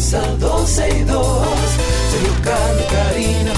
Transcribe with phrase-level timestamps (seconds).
[0.00, 1.48] comienza 12 y 2.
[2.10, 3.49] Sergio Carlos, Karina,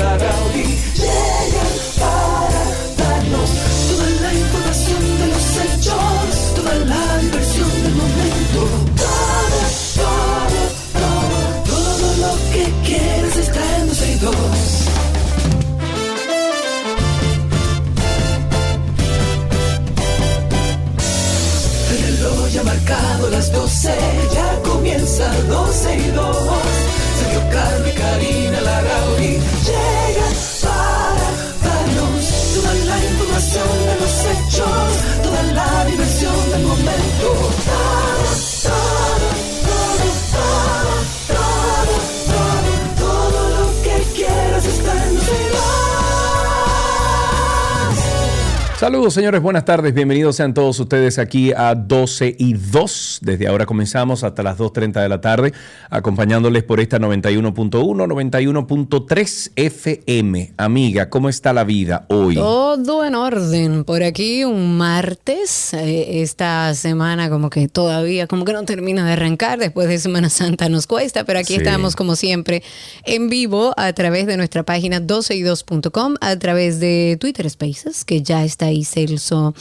[48.82, 53.20] Saludos señores, buenas tardes, bienvenidos sean todos ustedes aquí a 12 y 2.
[53.22, 55.52] Desde ahora comenzamos hasta las 2.30 de la tarde,
[55.88, 60.54] acompañándoles por esta 91.1, 91.3 FM.
[60.56, 62.34] Amiga, ¿cómo está la vida hoy?
[62.34, 63.84] Todo en orden.
[63.84, 65.74] Por aquí un martes.
[65.74, 69.60] eh, esta semana como que todavía como que no termina de arrancar.
[69.60, 71.60] Después de Semana Santa nos cuesta, pero aquí Sí.
[71.60, 72.64] estamos como siempre
[73.04, 78.44] en vivo a través de nuestra página 12y2.com, a través de Twitter Spaces, que ya
[78.44, 79.54] está ahí Celso,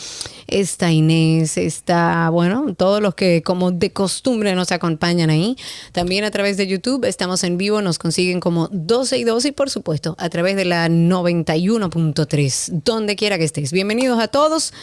[0.48, 5.56] está Inés, está, bueno, todos los que como de costumbre nos acompañan ahí.
[5.92, 9.52] También a través de YouTube estamos en vivo, nos consiguen como 12 y 2 y
[9.52, 13.72] por supuesto a través de la 91.3, donde quiera que estés.
[13.72, 14.74] Bienvenidos a todos.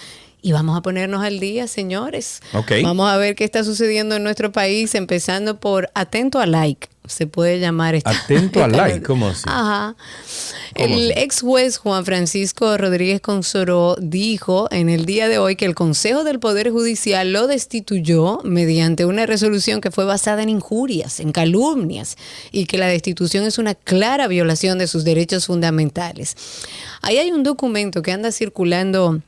[0.40, 2.42] Y vamos a ponernos al día, señores.
[2.54, 2.70] Ok.
[2.84, 6.88] Vamos a ver qué está sucediendo en nuestro país, empezando por atento a like.
[7.08, 9.42] Se puede llamar esta- Atento a esta- like, ¿cómo así?
[9.46, 9.96] Ajá.
[10.76, 11.20] ¿Cómo El así?
[11.20, 16.22] ex juez Juan Francisco Rodríguez Consoró dijo en el día de hoy que el Consejo
[16.24, 22.16] del Poder Judicial lo destituyó mediante una resolución que fue basada en injurias, en calumnias,
[22.52, 26.36] y que la destitución es una clara violación de sus derechos fundamentales.
[27.02, 29.20] Ahí hay un documento que anda circulando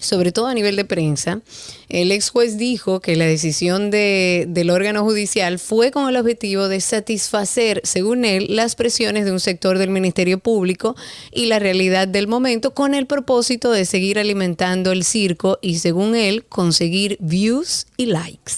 [0.00, 1.40] sobre todo a nivel de prensa,
[1.88, 6.68] el ex juez dijo que la decisión de- del órgano judicial fue con el objetivo
[6.68, 10.96] de satisfacer, según él, las presiones de un sector del Ministerio Público
[11.32, 16.14] y la realidad del momento con el propósito de seguir alimentando el circo y, según
[16.16, 18.54] él, conseguir views y likes.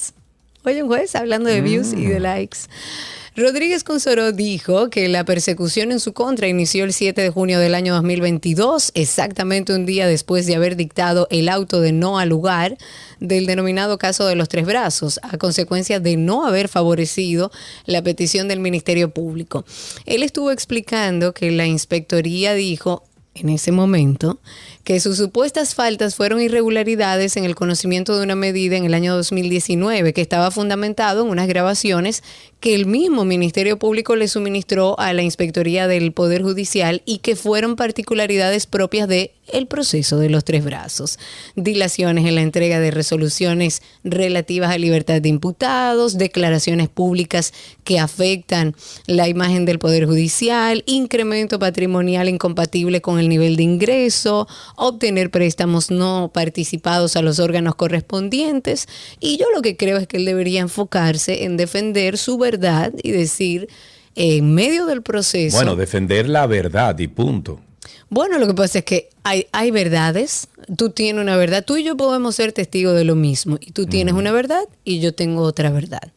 [0.64, 2.58] Oye, un juez hablando de views y de likes.
[3.34, 7.74] Rodríguez Consoró dijo que la persecución en su contra inició el 7 de junio del
[7.74, 12.76] año 2022, exactamente un día después de haber dictado el auto de no al lugar
[13.20, 17.50] del denominado caso de los tres brazos, a consecuencia de no haber favorecido
[17.86, 19.64] la petición del Ministerio Público.
[20.04, 23.02] Él estuvo explicando que la inspectoría dijo
[23.34, 24.40] en ese momento
[24.84, 29.14] que sus supuestas faltas fueron irregularidades en el conocimiento de una medida en el año
[29.14, 32.22] 2019 que estaba fundamentado en unas grabaciones
[32.62, 37.34] que el mismo Ministerio Público le suministró a la Inspectoría del Poder Judicial y que
[37.34, 41.18] fueron particularidades propias de el proceso de los tres brazos.
[41.56, 47.52] Dilaciones en la entrega de resoluciones relativas a libertad de imputados, declaraciones públicas
[47.84, 48.74] que afectan
[49.06, 54.46] la imagen del Poder Judicial, incremento patrimonial incompatible con el nivel de ingreso,
[54.76, 58.88] obtener préstamos no participados a los órganos correspondientes.
[59.20, 63.10] Y yo lo que creo es que él debería enfocarse en defender su verdad y
[63.10, 63.68] decir,
[64.14, 65.56] en medio del proceso...
[65.56, 67.60] Bueno, defender la verdad y punto.
[68.08, 71.84] Bueno, lo que pasa es que hay, hay verdades, tú tienes una verdad, tú y
[71.84, 75.42] yo podemos ser testigos de lo mismo, y tú tienes una verdad y yo tengo
[75.42, 76.12] otra verdad.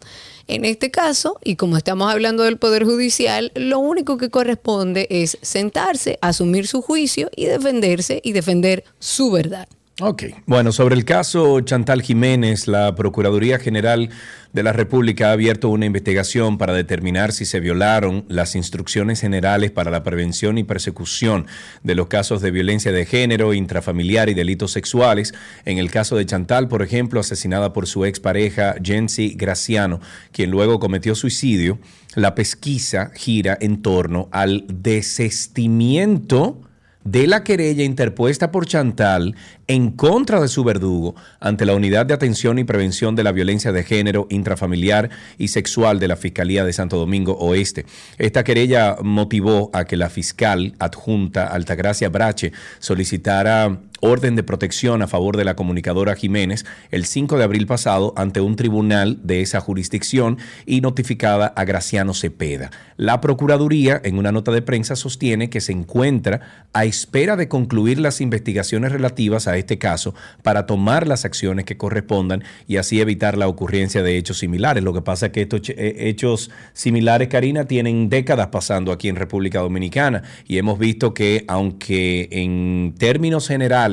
[0.48, 5.40] En este caso, y como estamos hablando del Poder Judicial, lo único que corresponde es
[5.42, 9.68] sentarse, asumir su juicio y defenderse y defender su verdad.
[10.02, 10.24] Ok.
[10.46, 14.10] Bueno, sobre el caso Chantal Jiménez, la Procuraduría General
[14.52, 19.72] de la República ha abierto una investigación para determinar si se violaron las instrucciones generales
[19.72, 21.48] para la prevención y persecución
[21.84, 25.34] de los casos de violencia de género, intrafamiliar y delitos sexuales.
[25.64, 30.02] En el caso de Chantal, por ejemplo, asesinada por su expareja Jency Graciano,
[30.34, 31.80] quien luego cometió suicidio,
[32.16, 36.60] la pesquisa gira en torno al desestimiento
[37.06, 39.36] de la querella interpuesta por Chantal
[39.68, 43.72] en contra de su verdugo ante la Unidad de Atención y Prevención de la Violencia
[43.72, 47.86] de Género, Intrafamiliar y Sexual de la Fiscalía de Santo Domingo Oeste.
[48.18, 55.08] Esta querella motivó a que la fiscal adjunta Altagracia Brache solicitara orden de protección a
[55.08, 59.60] favor de la comunicadora Jiménez el 5 de abril pasado ante un tribunal de esa
[59.60, 62.72] jurisdicción y notificada a Graciano Cepeda.
[62.98, 68.00] La Procuraduría, en una nota de prensa, sostiene que se encuentra a espera de concluir
[68.00, 73.38] las investigaciones relativas a este caso para tomar las acciones que correspondan y así evitar
[73.38, 74.84] la ocurrencia de hechos similares.
[74.84, 79.16] Lo que pasa es que estos eh, hechos similares, Karina, tienen décadas pasando aquí en
[79.16, 83.85] República Dominicana y hemos visto que, aunque en términos generales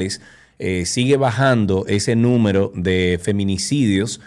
[0.59, 4.21] eh, sigue bajando ese número de feminicidios,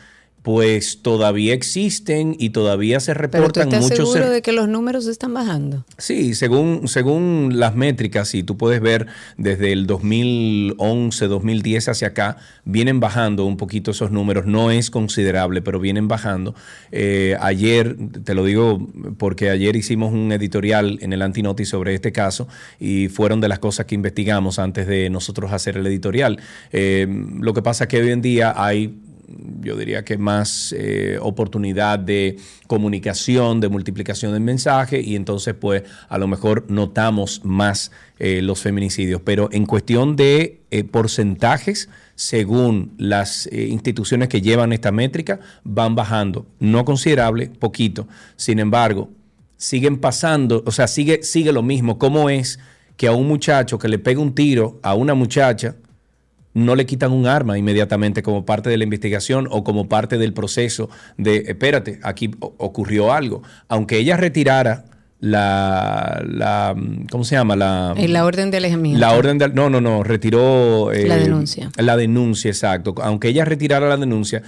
[0.45, 4.13] pues todavía existen y todavía se reportan Pero tú estás muchos.
[4.13, 5.83] seguro de que los números están bajando?
[5.97, 9.07] Sí, según, según las métricas, y tú puedes ver
[9.37, 14.45] desde el 2011, 2010 hacia acá, vienen bajando un poquito esos números.
[14.45, 16.53] No es considerable, pero vienen bajando.
[16.91, 18.87] Eh, ayer, te lo digo
[19.17, 22.47] porque ayer hicimos un editorial en el Antinoti sobre este caso
[22.79, 26.39] y fueron de las cosas que investigamos antes de nosotros hacer el editorial.
[26.71, 27.07] Eh,
[27.39, 29.01] lo que pasa es que hoy en día hay
[29.61, 32.37] yo diría que más eh, oportunidad de
[32.67, 38.61] comunicación, de multiplicación del mensaje y entonces pues a lo mejor notamos más eh, los
[38.61, 39.21] feminicidios.
[39.23, 46.45] Pero en cuestión de eh, porcentajes, según las instituciones que llevan esta métrica, van bajando.
[46.59, 48.07] No considerable, poquito.
[48.37, 49.09] Sin embargo,
[49.57, 51.97] siguen pasando, o sea, sigue, sigue lo mismo.
[51.97, 52.59] ¿Cómo es
[52.97, 55.75] que a un muchacho que le pega un tiro a una muchacha,
[56.55, 60.33] no le quitan un arma inmediatamente como parte de la investigación o como parte del
[60.33, 63.43] proceso de, espérate, aquí ocurrió algo.
[63.67, 64.85] Aunque ella retirara
[65.19, 66.73] la, la
[67.11, 67.57] ¿cómo se llama?
[67.57, 68.99] La, la orden de alejamiento.
[68.99, 70.93] La orden de, no, no, no, retiró...
[70.93, 71.69] Eh, la denuncia.
[71.77, 72.95] La denuncia, exacto.
[73.03, 74.41] Aunque ella retirara la denuncia,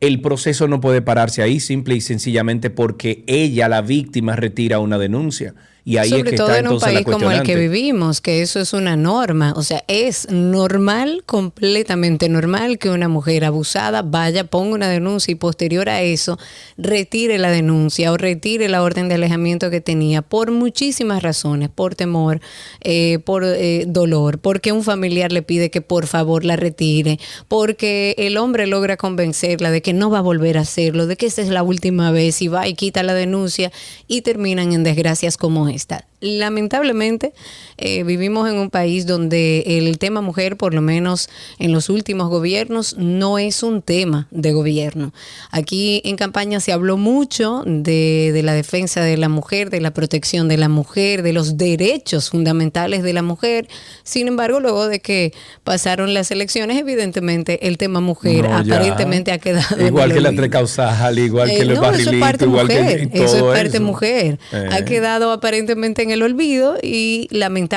[0.00, 4.98] el proceso no puede pararse ahí simple y sencillamente porque ella, la víctima, retira una
[4.98, 5.54] denuncia.
[5.88, 8.42] Y ahí Sobre es que todo está en un país como el que vivimos, que
[8.42, 9.54] eso es una norma.
[9.56, 15.34] O sea, es normal, completamente normal que una mujer abusada vaya, ponga una denuncia y
[15.36, 16.38] posterior a eso
[16.76, 21.94] retire la denuncia o retire la orden de alejamiento que tenía por muchísimas razones, por
[21.94, 22.42] temor,
[22.82, 27.18] eh, por eh, dolor, porque un familiar le pide que por favor la retire,
[27.48, 31.24] porque el hombre logra convencerla de que no va a volver a hacerlo, de que
[31.24, 33.72] esta es la última vez y va y quita la denuncia
[34.06, 35.77] y terminan en desgracias como esta.
[36.20, 37.32] Lamentablemente
[37.78, 41.28] eh, vivimos en un país donde el tema mujer, por lo menos
[41.58, 45.12] en los últimos gobiernos, no es un tema de gobierno.
[45.50, 49.92] Aquí en campaña se habló mucho de, de la defensa de la mujer, de la
[49.92, 53.68] protección de la mujer, de los derechos fundamentales de la mujer.
[54.02, 55.32] Sin embargo, luego de que
[55.64, 60.20] pasaron las elecciones, evidentemente el tema mujer No, aparentemente ha quedado en Igual el que
[60.20, 60.42] la olvido.
[60.42, 63.58] trecausal, igual que Eh, el no, eso es parte igual mujer, que eso todo es
[63.60, 63.86] parte eso.
[63.86, 64.38] mujer.
[64.52, 64.68] Eh.
[64.72, 67.67] Ha quedado aparentemente en el olvido y lamentablemente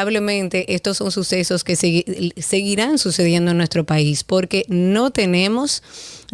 [0.67, 5.83] estos son sucesos que segui- seguirán sucediendo en nuestro país porque no tenemos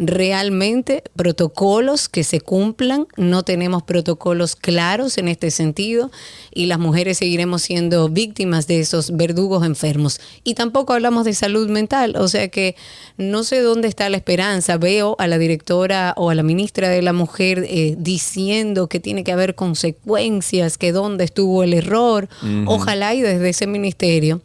[0.00, 6.12] realmente protocolos que se cumplan, no tenemos protocolos claros en este sentido
[6.54, 10.20] y las mujeres seguiremos siendo víctimas de esos verdugos enfermos.
[10.44, 12.76] Y tampoco hablamos de salud mental, o sea que
[13.16, 14.76] no sé dónde está la esperanza.
[14.76, 19.24] Veo a la directora o a la ministra de la Mujer eh, diciendo que tiene
[19.24, 22.28] que haber consecuencias, que dónde estuvo el error.
[22.66, 24.42] Ojalá y desde ese ministerio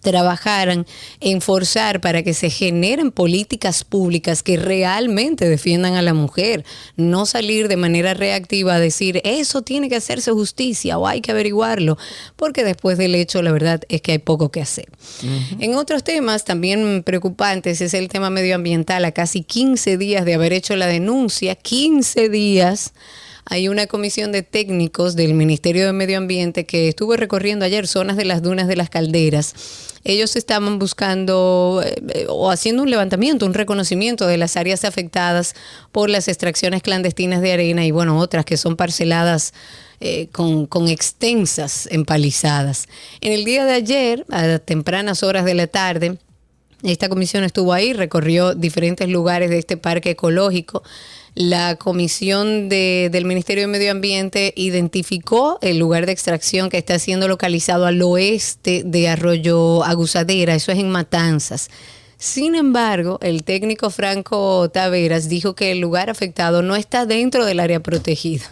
[0.00, 0.86] trabajaran
[1.20, 6.64] en forzar para que se generen políticas públicas que realmente defiendan a la mujer,
[6.96, 11.30] no salir de manera reactiva a decir eso tiene que hacerse justicia o hay que
[11.30, 11.98] averiguarlo,
[12.36, 14.88] porque después del hecho la verdad es que hay poco que hacer.
[15.58, 20.52] En otros temas también preocupantes es el tema medioambiental, a casi 15 días de haber
[20.52, 22.94] hecho la denuncia, 15 días
[23.44, 28.16] hay una comisión de técnicos del Ministerio de Medio Ambiente que estuvo recorriendo ayer zonas
[28.16, 29.54] de las dunas de las calderas.
[30.02, 35.54] Ellos estaban buscando eh, eh, o haciendo un levantamiento, un reconocimiento de las áreas afectadas
[35.92, 39.52] por las extracciones clandestinas de arena y bueno, otras que son parceladas
[40.00, 42.88] eh, con, con extensas empalizadas.
[43.20, 46.16] En el día de ayer, a tempranas horas de la tarde,
[46.82, 50.82] esta comisión estuvo ahí, recorrió diferentes lugares de este parque ecológico.
[51.34, 56.98] La comisión de- del Ministerio de Medio Ambiente identificó el lugar de extracción que está
[56.98, 61.70] siendo localizado al oeste de Arroyo Agusadera, eso es en Matanzas.
[62.18, 67.60] Sin embargo, el técnico Franco Taveras dijo que el lugar afectado no está dentro del
[67.60, 68.44] área protegida.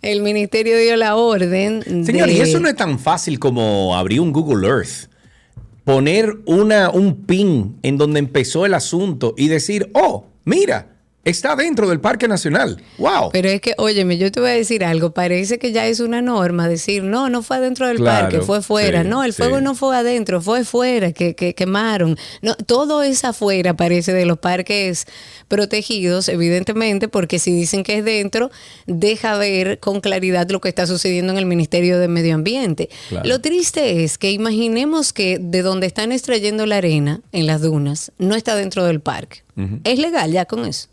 [0.00, 1.82] El ministerio dio la orden.
[2.06, 5.10] Señor, de- y eso no es tan fácil como abrir un Google Earth,
[5.84, 10.93] poner una, un pin en donde empezó el asunto y decir, oh, mira,
[11.24, 12.82] está dentro del Parque Nacional.
[12.98, 13.30] ¡Wow!
[13.32, 15.12] Pero es que, óyeme, yo te voy a decir algo.
[15.12, 19.04] Parece que ya es una norma decir, no, no fue adentro del parque, fue fuera.
[19.04, 22.16] no, el fuego no fue adentro, fue fuera, que, que quemaron.
[22.42, 25.06] No, todo es afuera, parece, de los parques
[25.48, 28.50] protegidos, evidentemente, porque si dicen que es dentro,
[28.86, 32.88] deja ver con claridad lo que está sucediendo en el Ministerio de Medio Ambiente.
[33.24, 38.12] Lo triste es que imaginemos que de donde están extrayendo la arena en las dunas,
[38.18, 39.42] no está dentro del parque.
[39.84, 40.88] ¿Es legal ya con eso?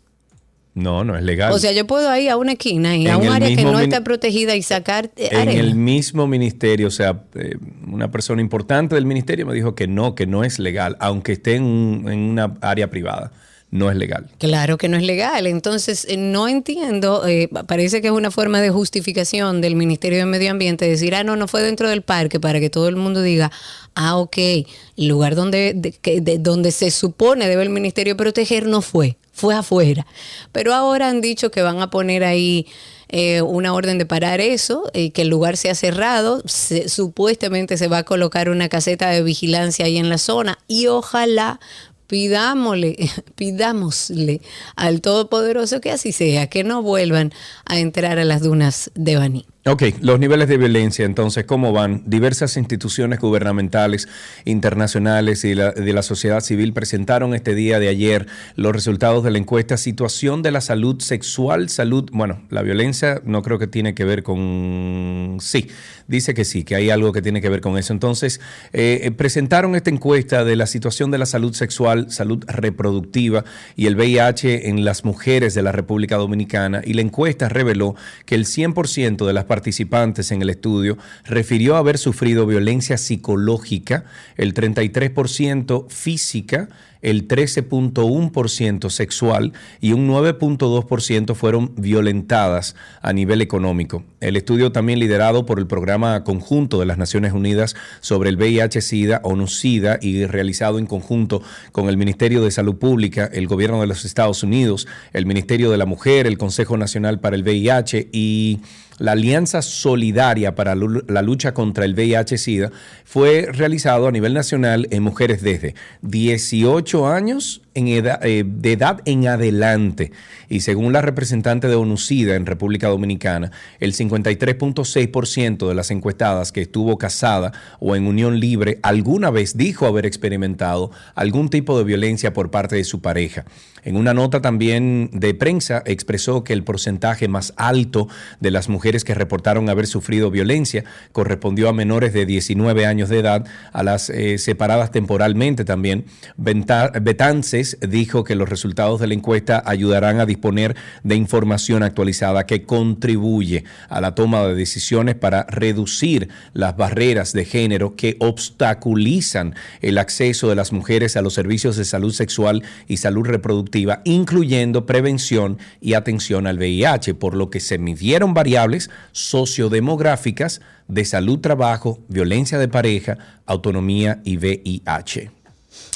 [0.74, 1.52] No, no es legal.
[1.52, 4.02] O sea, yo puedo ir a una esquina y a un área que no está
[4.02, 9.04] protegida y sacar eh, En el mismo ministerio, o sea, eh, una persona importante del
[9.04, 13.32] ministerio me dijo que no, que no es legal, aunque esté en, una área privada
[13.70, 14.28] no es legal.
[14.36, 15.46] Claro que no es legal.
[15.46, 17.22] Entonces, eh, no entiendo,
[17.66, 21.36] parece que es una forma de justificación del Ministerio de Medio Ambiente decir, ah, no,
[21.36, 23.50] no fue dentro del parque, para que todo el mundo diga,
[23.94, 29.16] ah, ok, el lugar donde, de, donde se supone debe el Ministerio proteger no fue
[29.32, 30.06] fue afuera.
[30.52, 32.66] Pero ahora han dicho que van a poner ahí
[33.08, 36.42] eh, una orden de parar eso y que el lugar sea cerrado.
[36.86, 41.60] supuestamente se va a colocar una caseta de vigilancia ahí en la zona y ojalá
[42.06, 42.96] pidámosle,
[43.36, 44.40] pidámosle
[44.76, 47.32] al Todopoderoso que así sea, que no vuelvan
[47.64, 49.46] a entrar a las dunas de Baní.
[49.64, 52.02] Ok, los niveles de violencia, entonces, ¿cómo van?
[52.04, 54.08] Diversas instituciones gubernamentales,
[54.44, 58.26] internacionales y de la sociedad civil presentaron este día de ayer
[58.56, 63.42] los resultados de la encuesta Situación de la Salud Sexual, Salud, bueno, la violencia no
[63.42, 65.36] creo que tiene que ver con...
[65.40, 65.68] Sí,
[66.08, 67.92] dice que sí, que hay algo que tiene que ver con eso.
[67.92, 68.40] Entonces,
[68.72, 73.44] eh, presentaron esta encuesta de la situación de la salud sexual, salud reproductiva
[73.76, 77.94] y el VIH en las mujeres de la República Dominicana y la encuesta reveló
[78.26, 84.06] que el 100% de las participantes en el estudio refirió haber sufrido violencia psicológica,
[84.38, 86.70] el 33% física,
[87.02, 94.04] el 13.1% sexual y un 9.2% fueron violentadas a nivel económico.
[94.20, 99.20] El estudio también liderado por el Programa Conjunto de las Naciones Unidas sobre el VIH-Sida,
[99.24, 101.42] ONU-SIDA, y realizado en conjunto
[101.72, 105.78] con el Ministerio de Salud Pública, el Gobierno de los Estados Unidos, el Ministerio de
[105.78, 108.60] la Mujer, el Consejo Nacional para el VIH y
[108.98, 112.70] la Alianza Solidaria para la Lucha contra el VIH-Sida
[113.04, 119.28] fue realizado a nivel nacional en mujeres desde 18 años en eh, de edad en
[119.28, 120.12] adelante.
[120.48, 123.50] Y según la representante de ONUCIDA en República Dominicana,
[123.80, 129.86] el 53.6% de las encuestadas que estuvo casada o en unión libre alguna vez dijo
[129.86, 133.44] haber experimentado algún tipo de violencia por parte de su pareja.
[133.84, 138.06] En una nota también de prensa expresó que el porcentaje más alto
[138.38, 143.18] de las mujeres que reportaron haber sufrido violencia correspondió a menores de 19 años de
[143.18, 146.04] edad, a las eh, separadas temporalmente también.
[146.36, 152.64] Betances dijo que los resultados de la encuesta ayudarán a disponer de información actualizada que
[152.64, 159.98] contribuye a la toma de decisiones para reducir las barreras de género que obstaculizan el
[159.98, 165.58] acceso de las mujeres a los servicios de salud sexual y salud reproductiva incluyendo prevención
[165.80, 172.58] y atención al VIH, por lo que se midieron variables sociodemográficas de salud, trabajo, violencia
[172.58, 175.41] de pareja, autonomía y VIH.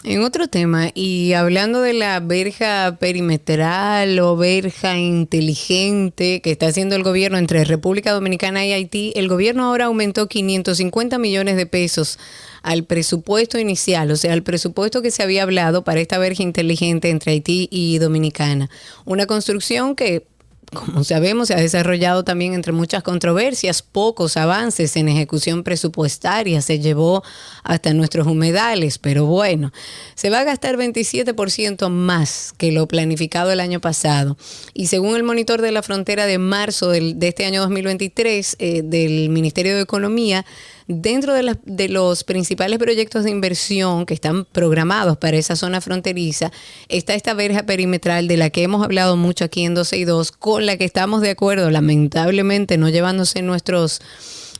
[0.08, 6.94] En otro tema, y hablando de la verja perimetral o verja inteligente que está haciendo
[6.94, 12.20] el gobierno entre República Dominicana y Haití, el gobierno ahora aumentó 550 millones de pesos
[12.62, 17.10] al presupuesto inicial, o sea, al presupuesto que se había hablado para esta verja inteligente
[17.10, 18.70] entre Haití y Dominicana.
[19.06, 20.24] Una construcción que
[20.72, 26.80] como sabemos, se ha desarrollado también entre muchas controversias, pocos avances en ejecución presupuestaria, se
[26.80, 27.22] llevó
[27.62, 29.72] hasta nuestros humedales, pero bueno,
[30.14, 34.36] se va a gastar 27% más que lo planificado el año pasado.
[34.74, 39.28] Y según el monitor de la frontera de marzo de este año 2023 eh, del
[39.30, 40.44] Ministerio de Economía,
[40.88, 46.52] Dentro de, de, los principales proyectos de inversión que están programados para esa zona fronteriza
[46.88, 50.30] está esta verja perimetral de la que hemos hablado mucho aquí en 12 y 2,
[50.30, 54.00] con la que estamos de acuerdo, lamentablemente no llevándose nuestros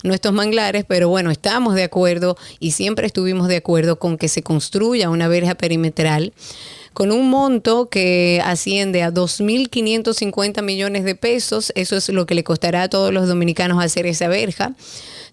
[0.03, 4.43] nuestros manglares, pero bueno, estamos de acuerdo y siempre estuvimos de acuerdo con que se
[4.43, 6.33] construya una verja perimetral
[6.93, 11.71] con un monto que asciende a 2.550 millones de pesos.
[11.75, 14.75] Eso es lo que le costará a todos los dominicanos hacer esa verja.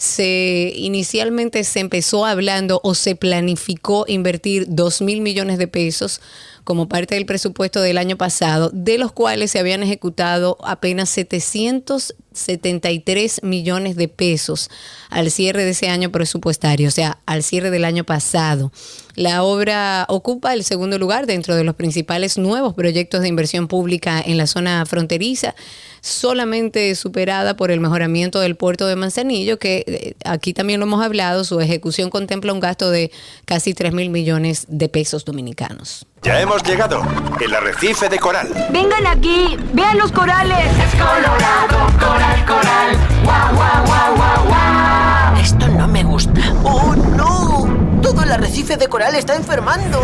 [0.04, 6.20] Se inicialmente se empezó hablando o se planificó invertir 2 mil millones de pesos
[6.66, 13.44] como parte del presupuesto del año pasado, de los cuales se habían ejecutado apenas 773
[13.44, 14.70] millones de pesos
[15.10, 18.74] al cierre de ese año presupuestario, o sea, al cierre del año pasado.
[19.16, 24.22] La obra ocupa el segundo lugar dentro de los principales nuevos proyectos de inversión pública
[24.22, 25.56] en la zona fronteriza,
[26.04, 31.04] solamente superada por el mejoramiento del puerto de Manzanillo, que eh, aquí también lo hemos
[31.04, 33.10] hablado, su ejecución contempla un gasto de
[33.46, 36.06] casi 3 mil millones de pesos dominicanos.
[36.22, 37.02] Ya hemos llegado,
[37.40, 38.50] el arrecife de coral.
[38.72, 40.58] Vengan aquí, vean los corales.
[40.78, 42.98] Es colorado, coral, coral.
[43.24, 45.42] Guau, guau, guau, guau, guau.
[45.42, 46.42] Esto no me gusta.
[46.64, 48.02] ¡Oh, no!
[48.02, 50.02] Todo el arrecife de coral está enfermando.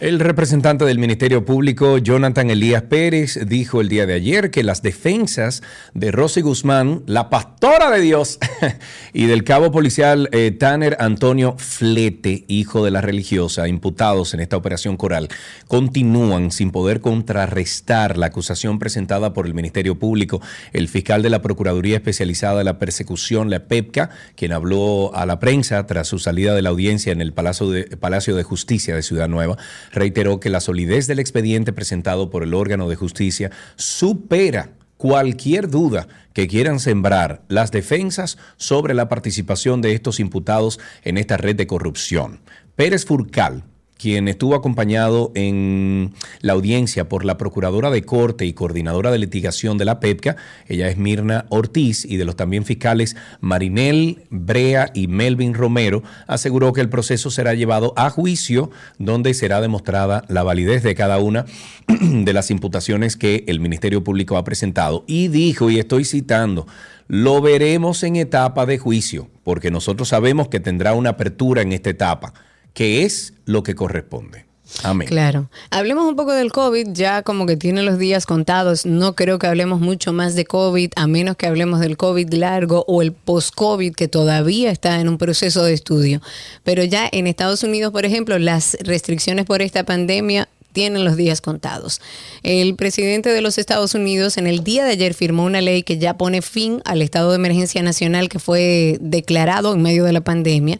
[0.00, 4.80] El representante del Ministerio Público, Jonathan Elías Pérez, dijo el día de ayer que las
[4.80, 8.38] defensas de Rosy Guzmán, la pastora de Dios,
[9.12, 14.56] y del cabo policial eh, Tanner Antonio Flete, hijo de la religiosa, imputados en esta
[14.56, 15.28] operación coral,
[15.68, 20.40] continúan sin poder contrarrestar la acusación presentada por el Ministerio Público.
[20.72, 25.40] El fiscal de la Procuraduría Especializada de la Persecución, la PEPCA, quien habló a la
[25.40, 29.02] prensa tras su salida de la audiencia en el Palacio de, Palacio de Justicia de
[29.02, 29.58] Ciudad Nueva,
[29.90, 36.08] reiteró que la solidez del expediente presentado por el órgano de justicia supera cualquier duda
[36.34, 41.66] que quieran sembrar las defensas sobre la participación de estos imputados en esta red de
[41.66, 42.40] corrupción.
[42.76, 43.64] Pérez Furcal,
[44.00, 49.76] quien estuvo acompañado en la audiencia por la Procuradora de Corte y Coordinadora de Litigación
[49.76, 50.36] de la PEPCA,
[50.68, 56.72] ella es Mirna Ortiz, y de los también fiscales Marinel Brea y Melvin Romero, aseguró
[56.72, 61.44] que el proceso será llevado a juicio, donde será demostrada la validez de cada una
[61.88, 65.04] de las imputaciones que el Ministerio Público ha presentado.
[65.06, 66.66] Y dijo, y estoy citando,
[67.06, 71.90] lo veremos en etapa de juicio, porque nosotros sabemos que tendrá una apertura en esta
[71.90, 72.32] etapa
[72.74, 74.50] que es lo que corresponde.
[74.82, 75.08] Amén.
[75.08, 75.50] Claro.
[75.70, 78.86] Hablemos un poco del COVID, ya como que tiene los días contados.
[78.86, 82.84] No creo que hablemos mucho más de COVID, a menos que hablemos del COVID largo
[82.86, 86.22] o el post-COVID, que todavía está en un proceso de estudio.
[86.64, 91.40] Pero ya en Estados Unidos, por ejemplo, las restricciones por esta pandemia tienen los días
[91.40, 92.00] contados.
[92.42, 95.98] El presidente de los Estados Unidos en el día de ayer firmó una ley que
[95.98, 100.20] ya pone fin al estado de emergencia nacional que fue declarado en medio de la
[100.20, 100.78] pandemia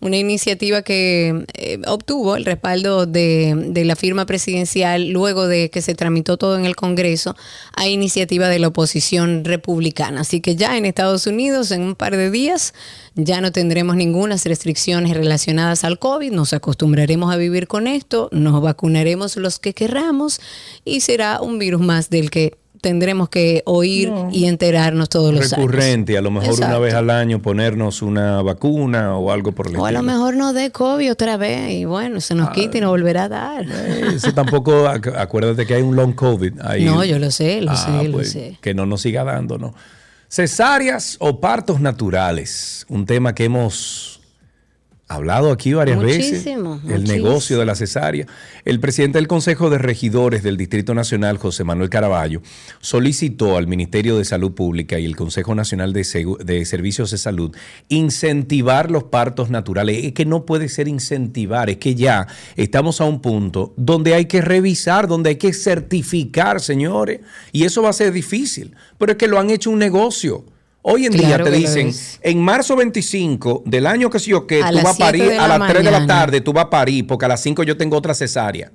[0.00, 5.82] una iniciativa que eh, obtuvo el respaldo de, de, la firma presidencial luego de que
[5.82, 7.36] se tramitó todo en el Congreso
[7.74, 10.22] a iniciativa de la oposición republicana.
[10.22, 12.72] Así que ya en Estados Unidos, en un par de días,
[13.14, 18.60] ya no tendremos ninguna restricciones relacionadas al COVID, nos acostumbraremos a vivir con esto, nos
[18.62, 20.40] vacunaremos los que querramos
[20.84, 25.66] y será un virus más del que tendremos que oír y enterarnos todos los años.
[25.66, 29.76] Recurrente, a lo mejor una vez al año ponernos una vacuna o algo por el
[29.76, 32.78] O a lo mejor nos dé COVID otra vez y bueno, se nos ah, quita
[32.78, 33.66] y nos volverá a dar.
[33.70, 36.84] Eh, eso tampoco, acuérdate que hay un long COVID ahí.
[36.84, 38.58] No, yo lo sé, lo ah, sé, lo pues, sé.
[38.60, 39.74] Que no nos siga dando, ¿no?
[40.28, 44.19] Cesáreas o partos naturales, un tema que hemos
[45.10, 48.26] hablado aquí varias veces, el negocio de la cesárea.
[48.64, 52.42] El presidente del Consejo de Regidores del Distrito Nacional, José Manuel Caraballo,
[52.78, 57.54] solicitó al Ministerio de Salud Pública y el Consejo Nacional de, de Servicios de Salud
[57.88, 60.04] incentivar los partos naturales.
[60.04, 64.26] Es que no puede ser incentivar, es que ya estamos a un punto donde hay
[64.26, 67.18] que revisar, donde hay que certificar, señores,
[67.50, 70.44] y eso va a ser difícil, pero es que lo han hecho un negocio.
[70.82, 74.82] Hoy en día te dicen, en marzo 25 del año que sé yo que tú
[74.82, 77.28] vas a parir a las 3 de la tarde, tú vas a parir porque a
[77.28, 78.72] las 5 yo tengo otra cesárea.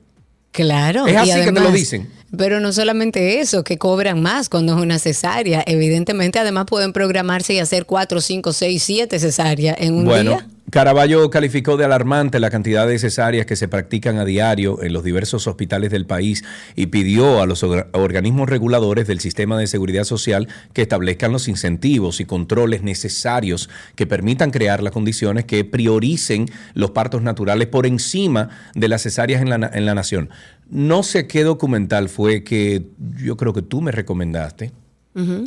[0.51, 1.05] Claro.
[1.05, 2.09] Es así que te lo dicen.
[2.37, 5.63] Pero no solamente eso, que cobran más cuando es una cesárea.
[5.65, 10.47] Evidentemente, además pueden programarse y hacer 4, 5, 6, 7 cesáreas en un bueno, día.
[10.71, 15.03] Caraballo calificó de alarmante la cantidad de cesáreas que se practican a diario en los
[15.03, 16.43] diversos hospitales del país
[16.75, 22.19] y pidió a los organismos reguladores del sistema de seguridad social que establezcan los incentivos
[22.19, 28.49] y controles necesarios que permitan crear las condiciones que prioricen los partos naturales por encima
[28.73, 30.29] de las cesáreas en la, en la nación.
[30.67, 34.71] No sé qué documental fue que yo creo que tú me recomendaste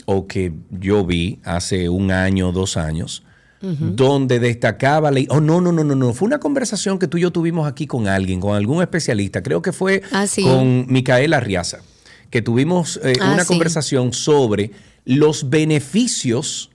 [0.07, 3.25] o que yo vi hace un año, dos años
[3.61, 5.21] donde destacaba la...
[5.29, 6.13] Oh, no, no, no, no, no.
[6.13, 9.43] Fue una conversación que tú y yo tuvimos aquí con alguien, con algún especialista.
[9.43, 11.81] Creo que fue ah, con Micaela Arriaza,
[12.31, 14.71] que tuvimos eh, ah, una conversación sobre
[15.05, 16.71] los beneficios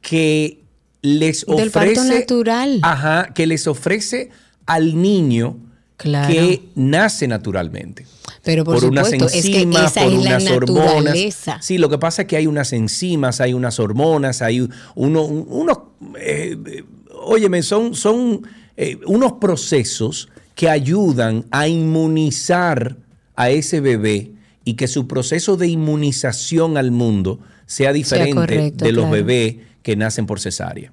[0.00, 0.60] que
[1.02, 1.62] les ofrece...
[1.62, 2.78] Del parto natural.
[2.82, 4.30] Ajá, que les ofrece
[4.66, 5.58] al niño
[5.96, 8.06] que nace naturalmente.
[8.44, 10.94] Pero por unas supuesto, es que enzimas, esa por es la unas hormonas.
[10.94, 11.58] naturaleza.
[11.62, 15.46] Sí, lo que pasa es que hay unas enzimas, hay unas hormonas, hay uno, un-
[15.48, 15.78] unos,
[16.18, 16.84] eh, eh,
[17.24, 18.42] óyeme, son, son
[18.76, 22.96] eh, unos procesos que ayudan a inmunizar
[23.36, 24.32] a ese bebé
[24.64, 29.16] y que su proceso de inmunización al mundo sea diferente correcto, de los claro.
[29.24, 30.92] bebés que nacen por cesárea.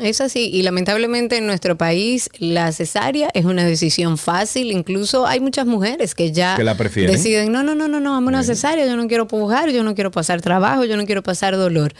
[0.00, 5.40] Es así, y lamentablemente en nuestro país la cesárea es una decisión fácil, incluso hay
[5.40, 7.14] muchas mujeres que ya Que la prefieren.
[7.14, 9.82] deciden, no, no, no, no, no, vamos a una cesárea, yo no quiero pujar, yo
[9.84, 11.92] no quiero pasar trabajo, yo no quiero pasar dolor,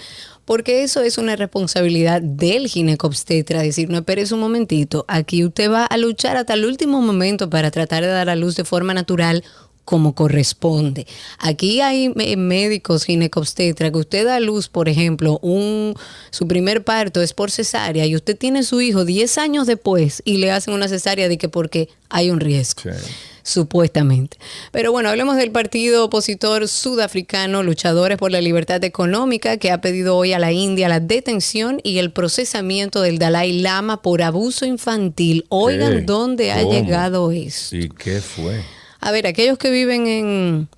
[0.46, 5.84] porque eso es una responsabilidad del ginecobstetra, decir, no, espérese un momentito, aquí usted va
[5.84, 9.44] a luchar hasta el último momento para tratar de dar a luz de forma natural
[9.90, 11.04] como corresponde.
[11.40, 15.96] Aquí hay eh, médicos ginecobstetra que usted da a luz, por ejemplo, un
[16.30, 20.36] su primer parto es por cesárea y usted tiene su hijo 10 años después y
[20.36, 22.82] le hacen una cesárea de que porque hay un riesgo.
[23.42, 24.36] Supuestamente.
[24.70, 30.16] Pero bueno, hablemos del partido opositor sudafricano Luchadores por la Libertad Económica que ha pedido
[30.16, 35.46] hoy a la India la detención y el procesamiento del Dalai Lama por abuso infantil.
[35.48, 36.02] Oigan ¿Qué?
[36.02, 36.72] dónde ha ¿Cómo?
[36.72, 37.74] llegado eso.
[37.74, 38.62] ¿Y qué fue?
[39.00, 40.68] A ver, aquellos que viven en,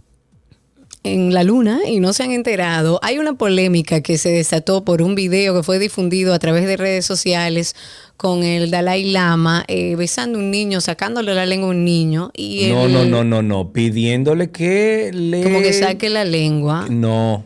[1.03, 5.03] en la luna y no se han enterado, hay una polémica que se desató por
[5.03, 7.75] un video que fue difundido a través de redes sociales
[8.17, 12.31] con el Dalai Lama eh, besando a un niño, sacándole la lengua a un niño
[12.37, 13.73] y No, él no, no, no, no.
[13.73, 15.43] Pidiéndole que le.
[15.43, 16.87] como que saque la lengua.
[16.89, 17.45] No.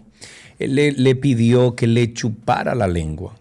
[0.59, 3.35] Le, le pidió que le chupara la lengua.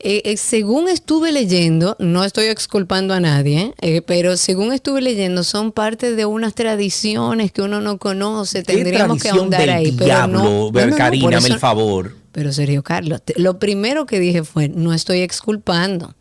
[0.00, 5.42] Eh, eh, según estuve leyendo, no estoy exculpando a nadie, eh, pero según estuve leyendo,
[5.42, 8.62] son parte de unas tradiciones que uno no conoce.
[8.62, 9.92] ¿Qué Tendríamos que ahondar del ahí.
[9.92, 10.38] Pero diablo?
[10.38, 12.14] no, no, no, no, Karina, el favor.
[12.30, 16.14] Pero Sergio Carlos, te- lo primero que dije fue, no estoy exculpando.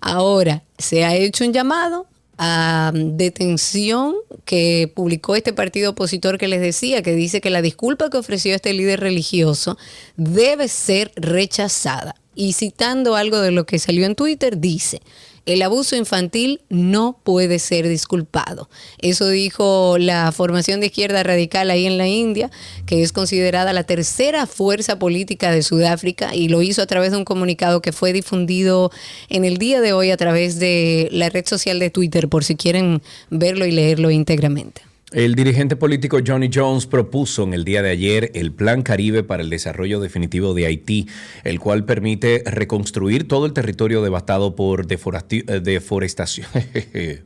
[0.00, 2.06] Ahora, se ha hecho un llamado
[2.38, 8.10] a detención que publicó este partido opositor que les decía, que dice que la disculpa
[8.10, 9.76] que ofreció este líder religioso
[10.16, 12.14] debe ser rechazada.
[12.36, 15.00] Y citando algo de lo que salió en Twitter, dice,
[15.46, 18.68] el abuso infantil no puede ser disculpado.
[18.98, 22.50] Eso dijo la formación de izquierda radical ahí en la India,
[22.84, 27.18] que es considerada la tercera fuerza política de Sudáfrica y lo hizo a través de
[27.18, 28.90] un comunicado que fue difundido
[29.28, 32.56] en el día de hoy a través de la red social de Twitter, por si
[32.56, 34.85] quieren verlo y leerlo íntegramente.
[35.12, 39.44] El dirigente político Johnny Jones propuso en el día de ayer el Plan Caribe para
[39.44, 41.06] el desarrollo definitivo de Haití,
[41.44, 46.48] el cual permite reconstruir todo el territorio devastado por eh, deforestación.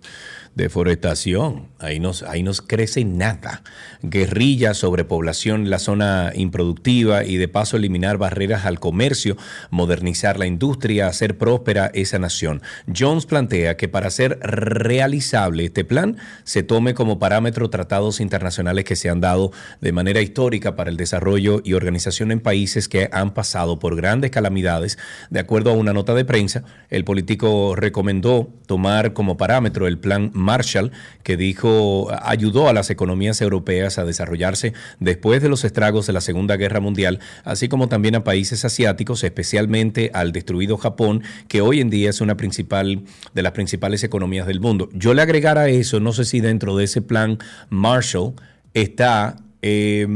[0.57, 3.63] Deforestación, ahí no, ahí no crece nada.
[4.03, 9.37] Guerrilla, sobrepoblación la zona improductiva y de paso eliminar barreras al comercio,
[9.71, 12.63] modernizar la industria, hacer próspera esa nación.
[12.93, 18.97] Jones plantea que para ser realizable este plan se tome como parámetro tratados internacionales que
[18.97, 23.35] se han dado de manera histórica para el desarrollo y organización en países que han
[23.35, 24.99] pasado por grandes calamidades.
[25.31, 30.33] De acuerdo a una nota de prensa, el político recomendó tomar como parámetro el plan
[30.41, 36.13] Marshall, que dijo ayudó a las economías europeas a desarrollarse después de los estragos de
[36.13, 41.61] la Segunda Guerra Mundial, así como también a países asiáticos, especialmente al destruido Japón, que
[41.61, 44.89] hoy en día es una principal de las principales economías del mundo.
[44.93, 48.35] Yo le agregara eso, no sé si dentro de ese plan Marshall
[48.75, 50.07] está eh,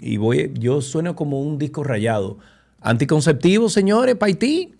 [0.00, 2.38] y voy, yo sueno como un disco rayado.
[2.80, 4.74] Anticonceptivo, señores, para Haití.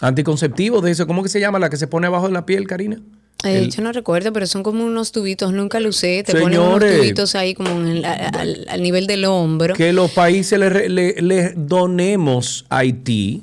[0.00, 2.66] Anticonceptivo de eso, ¿cómo que se llama la que se pone abajo de la piel,
[2.66, 3.00] Karina?
[3.44, 6.58] Eh, El- yo no recuerdo, pero son como unos tubitos, nunca lo usé, te ponen
[6.58, 6.98] unos Señores.
[6.98, 9.74] tubitos ahí como en el- al, al nivel del hombro.
[9.74, 13.42] que los países le, le- le donemos a Haití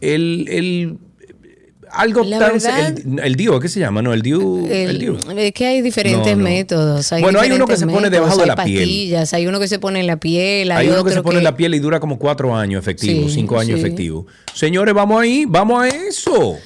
[0.00, 0.96] el, el-
[1.94, 4.00] algo La tan verdad- el, el DIU, ¿qué se llama?
[4.00, 5.18] No, el DIU, el, El- DIU.
[5.36, 6.48] es que hay diferentes No, no.
[6.48, 7.10] métodos.
[7.20, 9.14] Bueno, hay uno que se pone debajo de hay la piel.
[9.30, 10.70] Hay uno que se pone en la piel.
[10.72, 12.80] Hay, Hay uno que otro se pone en la piel y dura como cuatro años
[12.80, 13.84] efectivo, Sí, cinco años sí.
[13.84, 14.26] efectivo.
[14.54, 16.56] Señores, vamos ahí, vamos a eso.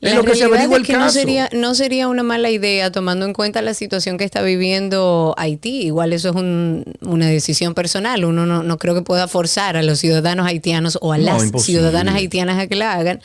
[0.00, 1.18] Es La lo que se averigua el es que no caso.
[1.18, 5.82] sería, no sería una mala idea tomando en cuenta la situación que está viviendo Haití.
[5.82, 8.24] Igual eso es un- una decisión personal.
[8.24, 11.44] Uno no, no creo que pueda forzar a los ciudadanos haitianos o a No, las
[11.44, 11.80] imposible.
[11.80, 13.20] ciudadanas haitianas a que la hagan.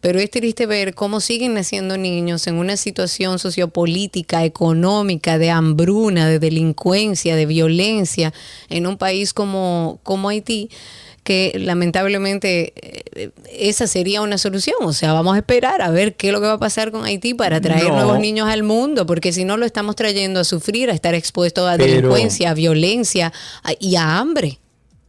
[0.00, 6.28] Pero es triste ver cómo siguen naciendo niños en una situación sociopolítica, económica, de hambruna,
[6.28, 8.32] de delincuencia, de violencia,
[8.68, 10.68] en un país como, como Haití,
[11.26, 12.72] que lamentablemente
[13.16, 14.76] eh, esa sería una solución.
[14.82, 17.04] O sea, vamos a esperar a ver qué es lo que va a pasar con
[17.04, 17.96] Haití para traer No.
[17.96, 21.66] nuevos niños al mundo, porque si no lo estamos trayendo a sufrir, a estar expuesto
[21.68, 23.32] a Pero- delincuencia, a violencia
[23.64, 24.60] a- y a hambre.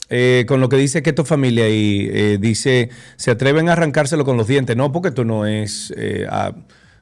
[0.10, 4.26] Eh, con lo que dice que tu familia y eh, dice, se atreven a arrancárselo
[4.26, 4.76] con los dientes.
[4.76, 5.94] No, porque esto no es...
[5.98, 6.54] eh, a-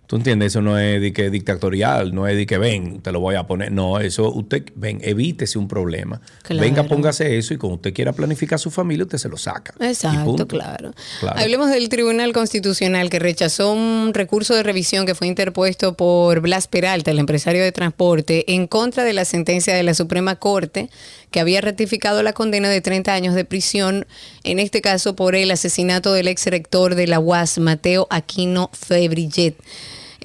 [0.08, 0.54] ¿Tú entiendes?
[0.54, 3.48] Eso no es de que dictatorial, no es de que ven, te lo voy a
[3.48, 3.72] poner.
[3.72, 6.22] No, eso usted, ven, evítese un problema.
[6.44, 6.62] Claro.
[6.62, 9.74] Venga, póngase eso y cuando usted quiera planificar su familia, usted se lo saca.
[9.80, 10.48] Exacto.
[10.48, 10.94] Claro.
[11.36, 16.68] Hablemos del Tribunal Constitucional que rechazó un recurso de revisión que fue interpuesto por Blas
[16.68, 20.90] Peralta, el empresario de transporte, en contra de la sentencia de la Suprema Corte
[21.36, 24.08] que había ratificado la condena de 30 años de prisión,
[24.46, 29.58] en este caso por el asesinato del ex rector de la UAS, Mateo Aquino Febrillet.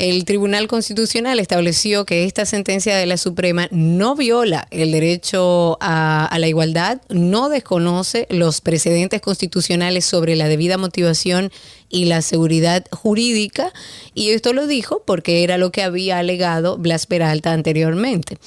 [0.00, 6.34] El Tribunal Constitucional estableció que esta sentencia de la Suprema no viola el derecho a,
[6.38, 11.52] la igualdad, no desconoce los precedentes constitucionales sobre la debida motivación
[11.90, 13.74] y la seguridad jurídica,
[14.14, 18.38] y esto lo dijo porque era lo que había alegado Blas Peralta anteriormente.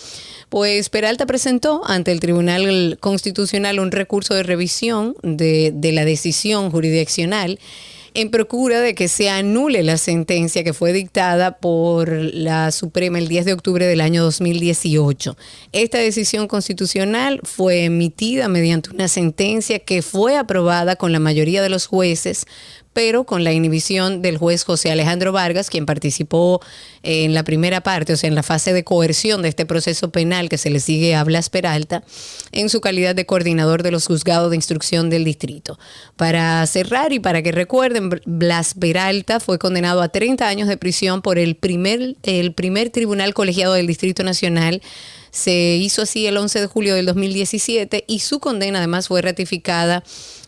[0.49, 6.71] Pues Peralta presentó ante el Tribunal Constitucional un recurso de revisión de, de la decisión
[6.71, 7.59] jurisdiccional
[8.13, 13.27] en procura de que se anule la sentencia que fue dictada por la Suprema el
[13.27, 15.35] 10 de octubre del año 2018.
[15.71, 21.69] Esta decisión constitucional fue emitida mediante una sentencia que fue aprobada con la mayoría de
[21.69, 22.45] los jueces
[22.93, 26.61] pero con la inhibición del juez José Alejandro Vargas, quien participó
[27.01, 30.47] en la primera parte, o sea, en la fase de coerción de este proceso penal
[30.47, 32.03] que se le sigue a Blas Peralta,
[32.51, 35.77] en su calidad de coordinador de los juzgados de instrucción del distrito.
[36.15, 41.21] Para cerrar y para que recuerden, Blas Peralta fue condenado a 30 años de prisión
[41.21, 44.81] por el primer, el primer tribunal colegiado del Distrito Nacional
[45.33, 50.03] se hizo así el 11 de julio del 2017 y su condena además fue ratificada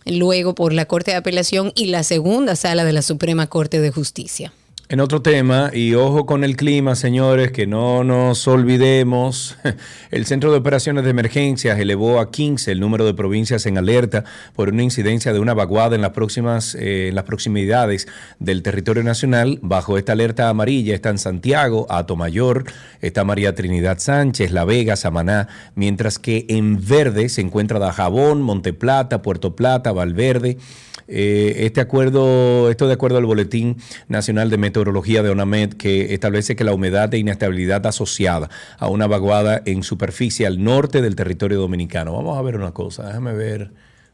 [0.05, 3.89] luego por la Corte de Apelación y la segunda sala de la Suprema Corte de
[3.89, 4.53] Justicia.
[4.87, 9.57] En otro tema, y ojo con el clima, señores, que no nos olvidemos,
[10.11, 14.25] el Centro de Operaciones de Emergencias elevó a 15 el número de provincias en alerta
[14.55, 19.01] por una incidencia de una vaguada en las próximas, eh, en las proximidades del territorio
[19.01, 19.57] nacional.
[19.63, 22.65] Bajo esta alerta amarilla están Santiago, Atomayor,
[23.01, 29.23] está María Trinidad Sánchez, La Vega, Samaná, mientras que en verde se encuentra Dajabón, Monteplata,
[29.23, 30.59] Puerto Plata, Valverde.
[31.07, 36.55] Eh, este acuerdo, esto de acuerdo al Boletín Nacional de Meteorología de ONAMED, que establece
[36.55, 41.59] que la humedad e inestabilidad asociada a una vaguada en superficie al norte del territorio
[41.59, 42.13] dominicano.
[42.13, 43.71] Vamos a ver una cosa, déjame ver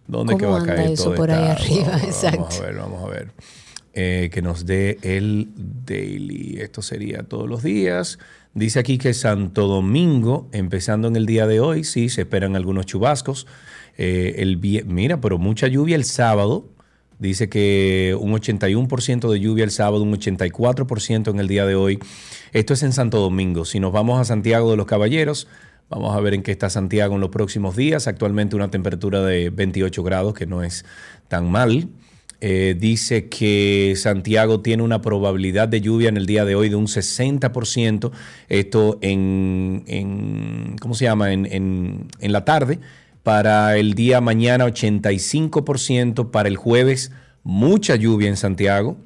[0.07, 1.91] dónde que ¿Cómo va a caer eso todo por ahí arriba?
[1.91, 2.37] Vamos, Exacto.
[2.39, 3.31] Vamos a ver, vamos a ver.
[3.93, 6.61] Eh, que nos dé el daily.
[6.61, 8.19] Esto sería todos los días.
[8.53, 12.85] Dice aquí que Santo Domingo, empezando en el día de hoy, sí, se esperan algunos
[12.85, 13.47] chubascos.
[13.97, 16.69] Eh, el, mira, pero mucha lluvia el sábado.
[17.21, 21.99] Dice que un 81% de lluvia el sábado, un 84% en el día de hoy.
[22.51, 23.63] Esto es en Santo Domingo.
[23.63, 25.47] Si nos vamos a Santiago de los Caballeros,
[25.87, 28.07] vamos a ver en qué está Santiago en los próximos días.
[28.07, 30.83] Actualmente una temperatura de 28 grados, que no es
[31.27, 31.89] tan mal.
[32.43, 36.75] Eh, dice que Santiago tiene una probabilidad de lluvia en el día de hoy de
[36.75, 38.09] un 60%.
[38.49, 41.31] Esto en, en- ¿cómo se llama?
[41.33, 42.79] En, en- en la tarde.
[43.23, 46.31] Para el día mañana 85%.
[46.31, 47.11] Para el jueves
[47.43, 48.97] mucha lluvia en Santiago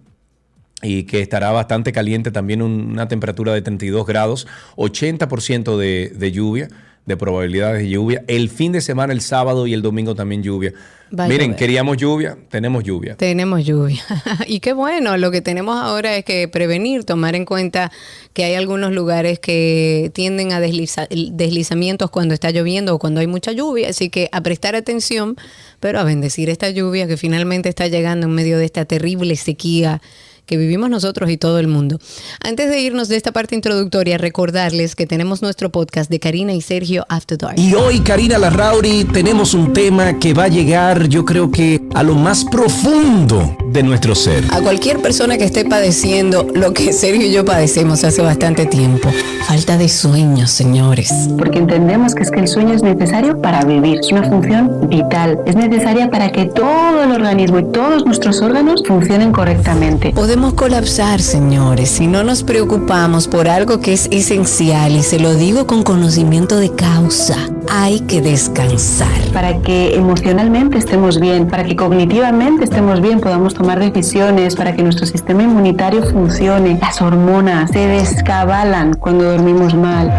[0.82, 6.32] y que estará bastante caliente también un- una temperatura de 32 grados, 80% de, de
[6.32, 6.68] lluvia,
[7.06, 8.24] de probabilidades de lluvia.
[8.28, 10.74] El fin de semana, el sábado y el domingo también lluvia.
[11.12, 13.16] Miren, queríamos lluvia, tenemos lluvia.
[13.16, 14.02] Tenemos lluvia.
[14.48, 17.92] y qué bueno, lo que tenemos ahora es que prevenir, tomar en cuenta
[18.34, 23.28] que hay algunos lugares que tienden a desliza- deslizamientos cuando está lloviendo o cuando hay
[23.28, 25.36] mucha lluvia, así que a prestar atención,
[25.80, 30.02] pero a bendecir esta lluvia que finalmente está llegando en medio de esta terrible sequía
[30.46, 32.00] que vivimos nosotros y todo el mundo.
[32.44, 36.62] Antes de irnos de esta parte introductoria, recordarles que tenemos nuestro podcast de Karina y
[36.62, 37.60] Sergio After Dark.
[37.60, 42.04] Y hoy, Karina Larrauri, tenemos un tema que va a llegar, yo creo que a
[42.04, 44.44] lo más profundo de nuestro ser.
[44.52, 49.10] A cualquier persona que esté padeciendo lo que Sergio y yo padecemos hace bastante tiempo.
[49.48, 51.12] Falta de sueño, señores.
[51.38, 55.40] porque entendemos que es que el sueño es necesario para vivir, es una función vital,
[55.46, 60.12] es necesaria para que todo el organismo y todos nuestros órganos funcionen correctamente.
[60.12, 65.34] Podemos colapsar, señores, si no nos preocupamos por algo que es esencial y se lo
[65.34, 67.38] digo con conocimiento de causa.
[67.72, 69.08] Hay que descansar.
[69.34, 74.84] Para que emocionalmente estemos bien, para que cognitivamente estemos bien, podamos tomar decisiones, para que
[74.84, 76.78] nuestro sistema inmunitario funcione.
[76.82, 80.14] Las hormonas se descabalan cuando dormimos mal.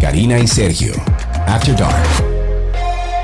[0.00, 0.94] Karina y Sergio,
[1.46, 2.31] After Dark.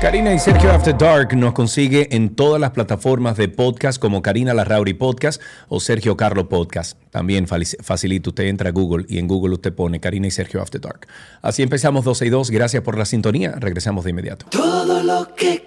[0.01, 4.53] Karina y Sergio After Dark nos consigue en todas las plataformas de podcast como Karina
[4.53, 6.97] Larrauri Podcast o Sergio Carlo Podcast.
[7.11, 10.79] También facilita, usted entra a Google y en Google usted pone Karina y Sergio After
[10.79, 11.05] Dark.
[11.41, 12.49] Así empezamos 12 y 2.
[12.49, 13.51] Gracias por la sintonía.
[13.57, 14.45] Regresamos de inmediato.
[14.49, 15.65] Todo lo que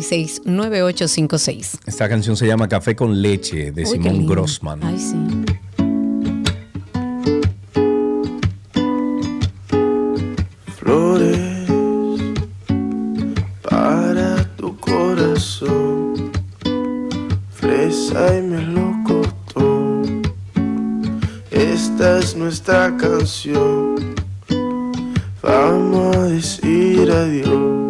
[0.00, 1.78] 829-236-9856.
[1.86, 4.26] Esta canción se llama Café con leche de Uy, Simón.
[4.26, 4.82] Grossman.
[4.82, 5.16] Ay, sí.
[10.86, 11.66] flores
[13.62, 16.30] para tu corazón,
[17.50, 20.22] fresa y melocotón.
[21.50, 24.14] Esta es nuestra canción.
[25.42, 27.85] Vamos a decir adiós.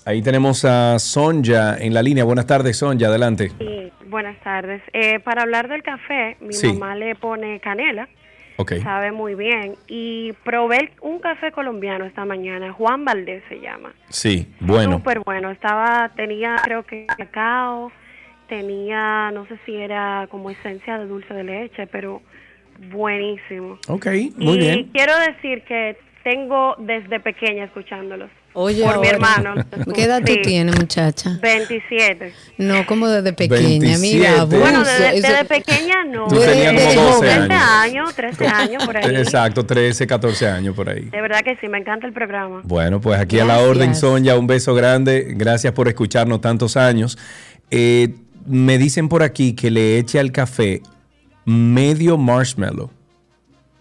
[0.06, 2.24] Ahí tenemos a Sonja en la línea.
[2.24, 3.52] Buenas tardes, Sonja, adelante.
[3.60, 4.82] Sí, buenas tardes.
[4.94, 6.74] Eh, para hablar del café, mi Sí.
[6.74, 8.10] mamá le pone canela,
[8.58, 8.74] Ok.
[8.82, 9.76] sabe muy bien.
[9.88, 13.94] Y probé un café colombiano esta mañana, Juan Valdés se llama.
[14.10, 14.94] Sí, bueno.
[14.98, 15.52] Súper bueno.
[15.52, 17.91] Estaba, tenía creo que cacao,
[18.51, 22.21] tenía, no sé si era como esencia de dulce de leche, pero
[22.91, 23.79] buenísimo.
[23.87, 24.89] Ok, muy y bien.
[24.93, 28.29] quiero decir que tengo desde pequeña escuchándolos.
[28.53, 29.65] Oye, por mi ahora, hermano.
[29.95, 31.39] ¿Qué edad tú Sí, tienes, muchacha?
[31.41, 32.33] 27.
[32.57, 33.99] No, como desde pequeña, 27.
[34.01, 34.59] mira, abuso.
[34.59, 36.27] Bueno, desde, desde pequeña no.
[36.27, 37.63] Tú tenías como 12 13 años.
[37.63, 39.15] años, 13 años por ahí.
[39.15, 41.05] Exacto, 13, 14 años por ahí.
[41.05, 42.59] De verdad que sí, me encanta el programa.
[42.65, 45.27] Bueno, pues aquí a la orden, Sonia, un beso grande.
[45.29, 47.17] Gracias por escucharnos tantos años.
[47.71, 48.10] Eh,
[48.46, 50.81] me dicen por aquí que le eche al café
[51.46, 52.89] medio marshmallow.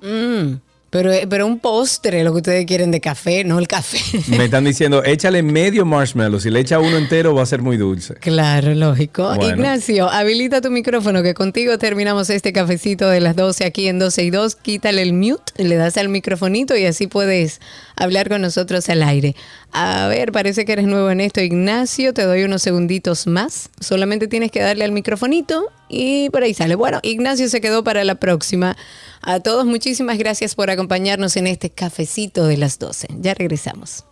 [0.02, 0.60] Mm,
[0.90, 4.00] pero, pero un postre, lo que ustedes quieren de café, no el café.
[4.36, 6.40] Me están diciendo, échale medio marshmallow.
[6.40, 8.14] Si le echa uno entero, va a ser muy dulce.
[8.14, 9.32] Claro, lógico.
[9.36, 9.54] Bueno.
[9.54, 14.24] Ignacio, habilita tu micrófono que contigo terminamos este cafecito de las 12 aquí en 12
[14.24, 14.56] y 2.
[14.56, 17.60] Quítale el mute, le das al microfonito y así puedes
[17.94, 19.36] hablar con nosotros al aire.
[19.72, 22.12] A ver, parece que eres nuevo en esto, Ignacio.
[22.12, 23.70] Te doy unos segunditos más.
[23.78, 26.76] Solamente tienes que darle al microfonito y por ahí sale.
[26.76, 28.76] Bueno, Ignacio se quedó para la próxima.
[29.20, 33.08] A todos, muchísimas gracias por acompañarnos en este cafecito de las 12.
[33.20, 34.04] Ya regresamos.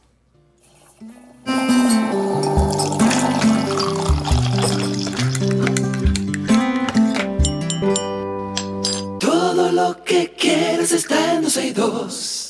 [9.21, 12.48] Todo lo que quieres está en 12 y 2.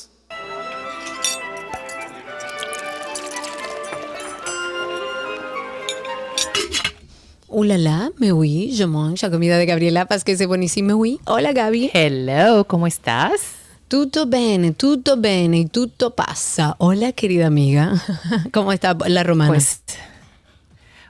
[7.48, 11.18] Ulala, me oui, je mange la comida de Gabriela Paz, que c'est buonissime, oui.
[11.26, 11.90] Hola, Gaby.
[11.94, 13.56] Hello, ¿cómo estás?
[13.88, 16.76] Tutto bene, tutto bene y tutto pasa.
[16.78, 17.94] Hola, querida amiga.
[18.52, 19.48] ¿Cómo está la romana?
[19.50, 19.80] Pues,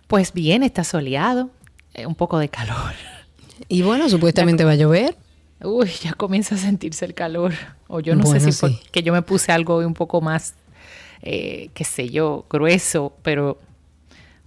[0.06, 1.50] pues bien, está soleado,
[1.94, 2.92] eh, un poco de calor.
[3.68, 5.16] y bueno, supuestamente va a llover.
[5.60, 7.52] Uy, ya comienza a sentirse el calor.
[7.88, 8.80] O yo no Bueno, sé si fue sí.
[8.92, 10.54] que yo me puse algo un poco más,
[11.20, 13.58] eh, qué sé yo, grueso, pero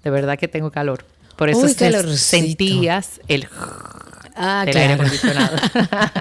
[0.06, 1.04] de verdad que tengo calor.
[1.42, 2.18] Por eso Uy, se- calorcito.
[2.18, 3.48] sentías el
[4.36, 5.02] Ah, del aire claro.
[5.02, 5.58] acondicionado.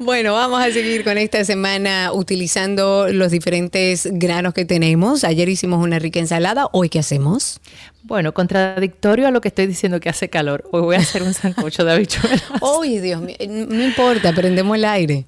[0.00, 5.22] Bueno, vamos a seguir con esta semana utilizando los diferentes granos que tenemos.
[5.22, 6.66] Ayer hicimos una rica ensalada.
[6.72, 7.60] ¿Hoy qué hacemos?
[8.02, 10.68] Bueno, contradictorio a lo que estoy diciendo que hace calor.
[10.72, 12.42] Hoy voy a hacer un sancocho de habichuelas.
[12.80, 15.24] Uy, Dios mío, no importa, prendemos el aire.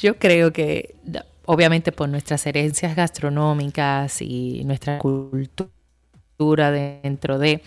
[0.00, 0.96] Yo creo que,
[1.44, 7.62] obviamente, por nuestras herencias gastronómicas y nuestra cultura dentro de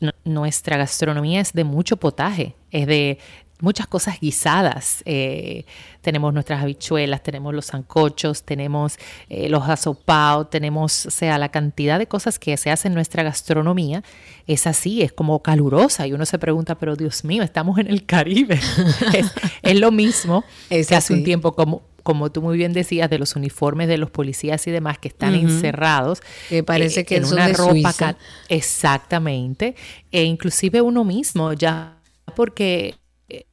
[0.00, 3.18] nu- nuestra gastronomía es de mucho potaje, es de
[3.60, 5.02] muchas cosas guisadas.
[5.04, 5.64] Eh,
[6.00, 11.98] tenemos nuestras habichuelas, tenemos los sancochos, tenemos eh, los asopados, tenemos, o sea, la cantidad
[11.98, 14.04] de cosas que se hacen en nuestra gastronomía
[14.46, 16.06] es así, es como calurosa.
[16.06, 18.60] Y uno se pregunta, pero Dios mío, estamos en el Caribe.
[19.12, 19.32] es,
[19.62, 23.18] es lo mismo Es que hace un tiempo, como, como tú muy bien decías, de
[23.18, 26.22] los uniformes de los policías y demás que están encerrados.
[26.48, 28.16] Que parece que en son una de ropa Suiza.
[28.48, 29.76] Exactamente.
[30.10, 31.98] E inclusive uno mismo, ya
[32.34, 32.94] porque
[33.28, 33.44] eh,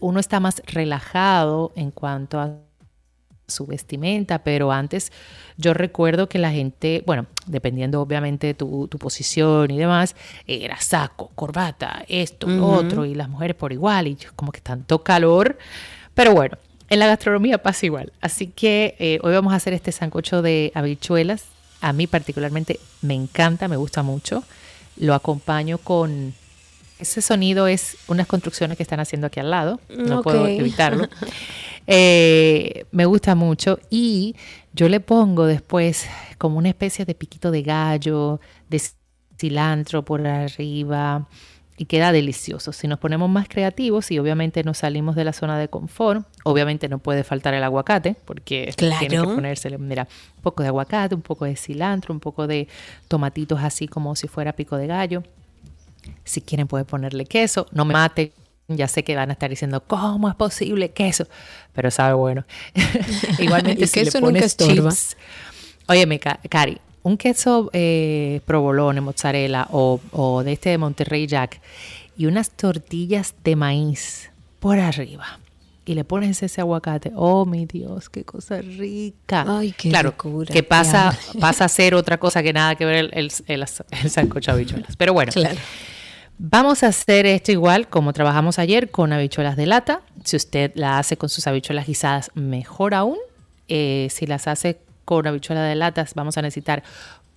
[0.00, 2.56] uno está más relajado en cuanto a
[3.46, 5.12] su vestimenta, pero antes
[5.56, 10.16] yo recuerdo que la gente, bueno, dependiendo obviamente de tu, tu posición y demás,
[10.48, 12.72] era saco, corbata, esto, lo Ujú.
[12.72, 15.58] otro, y las mujeres por igual, y como que tanto calor,
[16.12, 16.58] pero bueno,
[16.90, 18.12] en la gastronomía pasa igual.
[18.20, 21.44] Así que eh, hoy vamos a hacer este sancocho de habichuelas.
[21.80, 24.44] A mí particularmente me encanta, me gusta mucho.
[24.96, 26.34] Lo acompaño con...
[26.98, 29.80] Ese sonido es unas construcciones que están haciendo aquí al lado.
[29.88, 31.08] No puedo evitarlo.
[31.92, 34.36] Eh, me gusta mucho y
[34.72, 36.06] yo le pongo después
[36.38, 38.38] como una especie de piquito de gallo,
[38.68, 38.80] de
[39.36, 41.26] cilantro por arriba
[41.80, 42.74] y queda delicioso.
[42.74, 46.90] Si nos ponemos más creativos y obviamente nos salimos de la zona de confort, obviamente
[46.90, 50.06] no puede faltar el aguacate porque tiene que ponérsele, mira,
[50.36, 52.68] un poco de aguacate, un poco de cilantro, un poco de
[53.08, 55.22] tomatitos así como si fuera pico de gallo.
[56.22, 58.34] Si quieren pueden ponerle queso, no me mate.
[58.68, 61.28] Ya sé que van a estar diciendo, ¿cómo es posible queso?
[61.72, 62.44] Pero sabe bueno.
[63.38, 64.90] Igualmente si le queso nunca pones estorba.
[64.90, 65.16] chips.
[66.20, 71.60] Ca- Cari, un queso eh, provolone, mozzarella o, o de este de Monterrey Jack
[72.16, 75.38] y unas tortillas de maíz por arriba.
[75.86, 77.10] Y le pones ese aguacate.
[77.16, 79.44] Oh, mi Dios, qué cosa rica.
[79.48, 82.96] Ay, qué claro, locura, que pasa, pasa a ser otra cosa que nada que ver
[82.96, 83.66] el, el, el,
[84.02, 84.96] el sancocho de habichuelas.
[84.96, 85.58] Pero bueno, Claro.
[86.42, 90.00] Vamos a hacer esto igual como trabajamos ayer con habichuelas de lata.
[90.24, 93.18] Si usted la hace con sus habichuelas guisadas, mejor aún.
[93.68, 94.78] Eh, si las hace
[95.18, 96.82] con habichuelas de latas, vamos a necesitar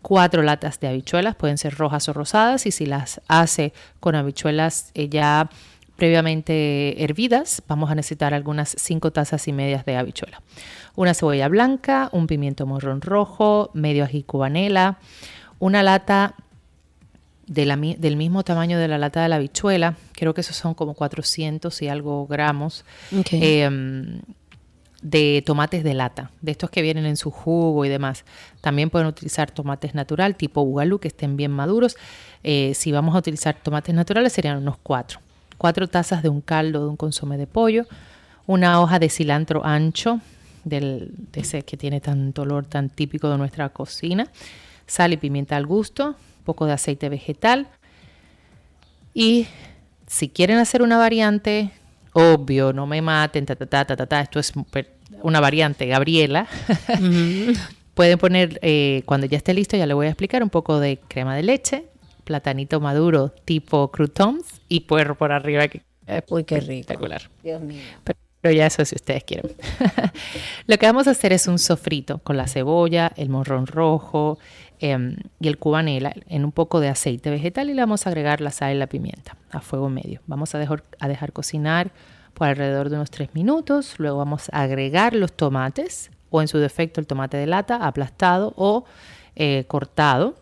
[0.04, 2.66] cuatro latas de habichuelas, pueden ser rojas o rosadas.
[2.68, 5.50] Y si las hace con habichuelas eh, ya
[5.96, 10.42] previamente hervidas, vamos a necesitar algunas cinco tazas y medias de habichuela.
[10.96, 14.98] Una cebolla blanca, un pimiento morrón rojo, medio ají cubanela,
[15.60, 16.36] una lata
[17.48, 20.56] de la mi- del mismo tamaño de la lata de la habichuela, creo que esos
[20.56, 22.86] son como 400 y algo gramos.
[23.42, 24.22] Eh,
[25.04, 28.24] de tomates de lata, de estos que vienen en su jugo y demás.
[28.62, 31.98] También pueden utilizar tomates natural tipo bugalú que estén bien maduros.
[32.44, 35.20] Eh, si vamos a utilizar tomates naturales serían unos cuatro.
[35.58, 37.86] Cuatro tazas de un caldo de un consomé de pollo,
[38.48, 40.20] una hoja de cilantro ancho,
[40.64, 44.30] del, de ese que tiene tanto olor tan típico de nuestra cocina,
[44.88, 47.68] sal y pimienta al gusto, poco de aceite vegetal.
[49.14, 49.48] Y
[50.08, 51.72] si quieren hacer una variante,
[52.14, 54.54] obvio, no me maten, ta, ta, ta, ta, ta, esto es
[55.22, 56.48] una variante, Gabriela.
[57.94, 61.00] Pueden poner, eh, cuando ya esté listo, ya le voy a explicar un poco de
[61.08, 61.86] crema de leche,
[62.24, 65.68] platanito maduro tipo croutons y puerro por arriba.
[65.68, 65.82] Que,
[66.30, 66.72] Uy, qué rico.
[66.72, 67.30] Espectacular.
[67.44, 67.82] Dios mío.
[68.42, 69.52] Pero ya eso si ustedes quieren.
[70.68, 74.38] Lo que vamos a hacer es un sofrito con la cebolla, el morrón rojo
[74.92, 78.42] em, y el cubanela en un poco de aceite vegetal y le vamos a agregar
[78.42, 80.22] la sal y la pimienta a fuego medio.
[80.28, 81.92] Vamos a dejar, a dejar cocinar
[82.34, 83.96] por alrededor de unos 3 minutos.
[83.98, 88.54] Luego vamos a agregar los tomates o en su defecto el tomate de lata aplastado
[88.58, 88.86] o
[89.36, 90.36] eh, cortado.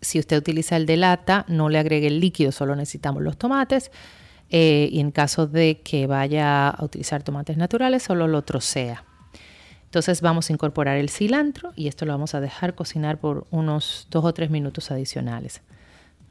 [0.00, 3.90] Si usted utiliza el de lata, no le agregue el líquido, solo necesitamos los tomates.
[4.50, 9.04] Eh, y en caso de que vaya a utilizar tomates naturales, solo lo trocea.
[9.94, 14.08] Entonces vamos a incorporar el cilantro y esto lo vamos a dejar cocinar por unos
[14.10, 15.62] 2 o 3 minutos adicionales.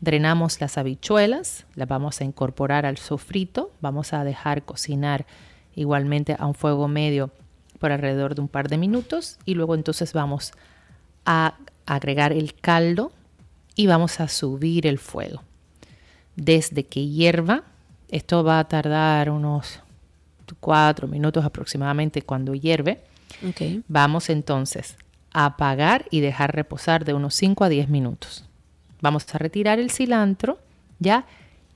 [0.01, 5.25] Drenamos las habichuelas, las vamos a incorporar al sofrito, vamos a dejar cocinar
[5.75, 7.31] igualmente a un fuego medio
[7.79, 10.51] por alrededor de un par de minutos y luego entonces vamos
[11.25, 11.55] a
[11.85, 13.13] agregar el caldo
[13.77, 15.41] y vamos a subir el fuego.
[16.35, 17.63] Desde que hierva,
[18.09, 19.79] esto va a tardar unos
[20.59, 23.12] cuatro minutos aproximadamente cuando hierve.
[23.87, 24.97] Vamos entonces
[25.31, 28.45] a apagar y dejar reposar de unos 5 a 10 minutos.
[29.01, 30.59] Vamos a retirar el cilantro,
[30.99, 31.25] ¿ya?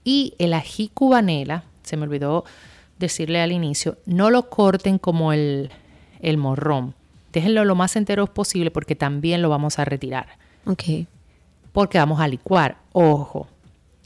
[0.03, 2.45] Y el ají cubanela, se me olvidó
[2.99, 5.69] decirle al inicio, no lo corten como el,
[6.21, 6.93] el morrón.
[7.33, 10.27] Déjenlo lo más entero posible porque también lo vamos a retirar.
[10.65, 10.83] Ok.
[11.73, 12.77] Porque vamos a licuar.
[12.93, 13.47] Ojo,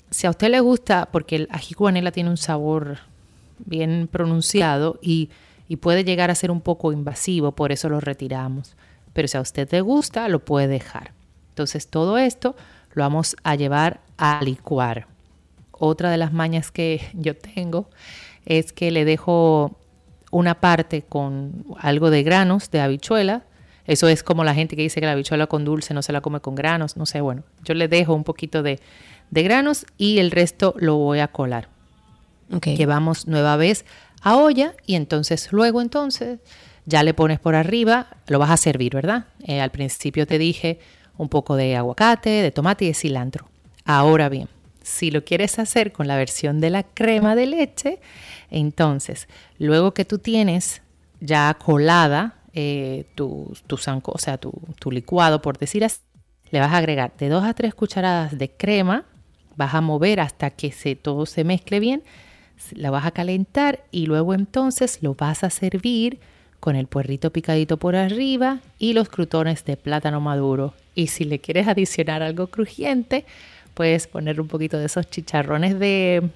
[0.09, 2.99] si a usted le gusta, porque el ají cubanela tiene un sabor
[3.59, 5.29] bien pronunciado y,
[5.71, 8.75] y, puede llegar a ser un poco invasivo, por eso lo retiramos.
[9.13, 11.13] Pero si a usted le gusta, lo puede dejar.
[11.49, 12.55] Entonces todo esto
[12.93, 15.07] lo vamos a llevar a licuar.
[15.71, 17.89] Otra de las mañas que yo tengo
[18.45, 19.77] es que le dejo
[20.31, 23.43] una parte con algo de granos de habichuela.
[23.85, 26.21] Eso es como la gente que dice que la habichuela con dulce no se la
[26.21, 26.97] come con granos.
[26.97, 28.79] No sé, bueno, yo le dejo un poquito de,
[29.29, 31.69] de granos y el resto lo voy a colar.
[32.53, 32.75] Okay.
[32.75, 33.85] Llevamos nueva vez
[34.21, 36.39] a olla y entonces luego entonces
[36.85, 39.25] ya le pones por arriba, lo vas a servir, ¿verdad?
[39.43, 40.79] Eh, al principio te dije
[41.17, 43.47] un poco de aguacate, de tomate y de cilantro.
[43.85, 44.47] Ahora bien,
[44.81, 47.99] si lo quieres hacer con la versión de la crema de leche,
[48.49, 49.27] entonces
[49.59, 50.81] luego que tú tienes
[51.19, 55.99] ya colada eh, tu, tu, o sea, tu, tu licuado, por decir así,
[56.49, 59.05] le vas a agregar de 2 a 3 cucharadas de crema
[59.55, 62.03] vas a mover hasta que se, todo se mezcle bien,
[62.73, 66.19] la vas a calentar y luego entonces lo vas a servir
[66.59, 70.73] con el puerrito picadito por arriba y los crutones de plátano maduro.
[70.93, 73.25] Y si le quieres adicionar algo crujiente,
[73.73, 76.29] puedes poner un poquito de esos chicharrones de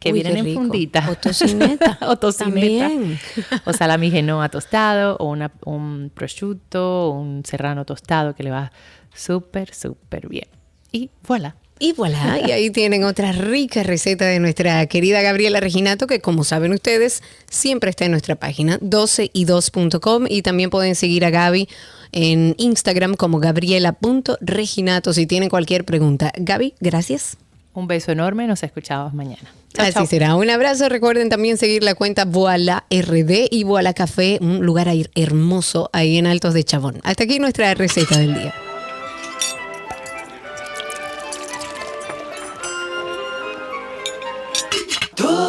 [0.00, 1.08] que Uy, vienen en fundita.
[1.10, 1.98] O tocineta.
[2.08, 2.88] o tocineta.
[2.88, 3.18] También.
[3.64, 8.70] o salami genoa tostado, o una- un prosciutto, un serrano tostado que le va
[9.14, 10.46] súper, súper bien.
[10.92, 11.56] Y voilà.
[11.78, 16.44] Y voilà, y ahí tienen otra rica receta de nuestra querida Gabriela Reginato, que como
[16.44, 21.68] saben ustedes, siempre está en nuestra página 12y2.com y también pueden seguir a Gaby
[22.12, 26.32] en Instagram como gabriela.reginato si tienen cualquier pregunta.
[26.36, 27.36] Gaby, gracias.
[27.74, 29.52] Un beso enorme, nos escuchamos mañana.
[29.76, 30.34] Así será.
[30.34, 30.88] Un abrazo.
[30.88, 36.26] Recuerden también seguir la cuenta Voila RD y Voila Café, un lugar hermoso ahí en
[36.26, 37.00] Altos de Chabón.
[37.04, 38.54] Hasta aquí nuestra receta del día.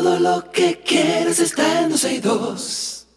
[0.01, 3.07] Todo lo que quieres está en 12 y 2.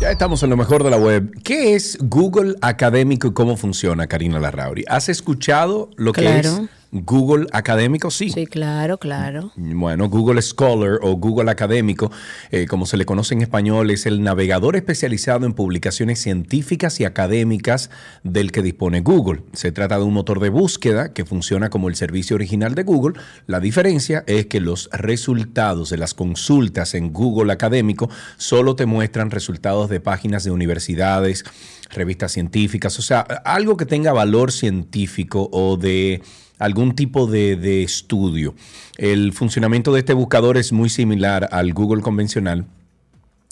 [0.00, 1.30] Ya estamos en lo mejor de la web.
[1.44, 4.84] ¿Qué es Google Académico y cómo funciona, Karina Larrauri?
[4.88, 6.48] ¿Has escuchado lo que Claro.
[6.48, 6.60] es
[6.94, 8.10] Google Académico?
[8.12, 8.30] Sí.
[8.30, 9.52] Sí, claro, claro.
[9.56, 12.12] Bueno, Google Scholar o Google Académico,
[12.52, 17.04] eh, como se le conoce en español, es el navegador especializado en publicaciones científicas y
[17.04, 17.90] académicas
[18.22, 19.42] del que dispone Google.
[19.54, 23.20] Se trata de un motor de búsqueda que funciona como el servicio original de Google.
[23.48, 29.32] La diferencia es que los resultados de las consultas en Google Académico solo te muestran
[29.32, 31.44] resultados de páginas de universidades,
[31.90, 36.22] revistas científicas, o sea, algo que tenga valor científico o de
[36.58, 38.54] algún tipo de, de estudio.
[38.96, 42.66] El funcionamiento de este buscador es muy similar al Google convencional.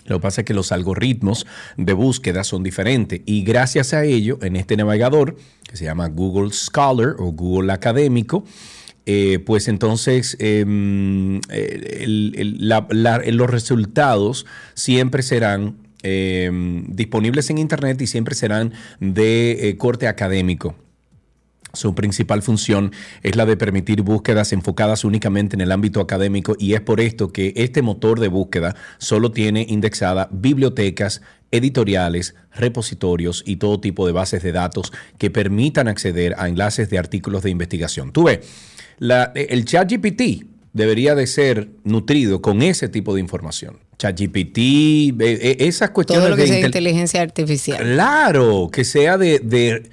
[0.06, 4.38] Lo que pasa es que los algoritmos de búsqueda son diferentes y gracias a ello,
[4.42, 5.36] en este navegador
[5.68, 8.44] que se llama Google Scholar o Google Académico,
[9.06, 11.40] eh, pues entonces em,
[12.58, 12.86] la-
[13.26, 20.74] los resultados siempre serán em, disponibles en Internet y siempre serán de eh, corte académico.
[21.74, 22.92] Su principal función
[23.22, 27.32] es la de permitir búsquedas enfocadas únicamente en el ámbito académico y es por esto
[27.32, 34.12] que este motor de búsqueda solo tiene indexada bibliotecas, editoriales, repositorios y todo tipo de
[34.12, 38.12] bases de datos que permitan acceder a enlaces de artículos de investigación.
[38.12, 38.40] Tú ves,
[38.98, 43.78] la- el ChatGPT debería de ser nutrido con ese tipo de información.
[43.98, 44.58] ChatGPT,
[45.20, 47.78] eh, esas cuestiones Todo lo que de sea inteligencia artificial.
[47.82, 49.90] Claro, que sea de, de-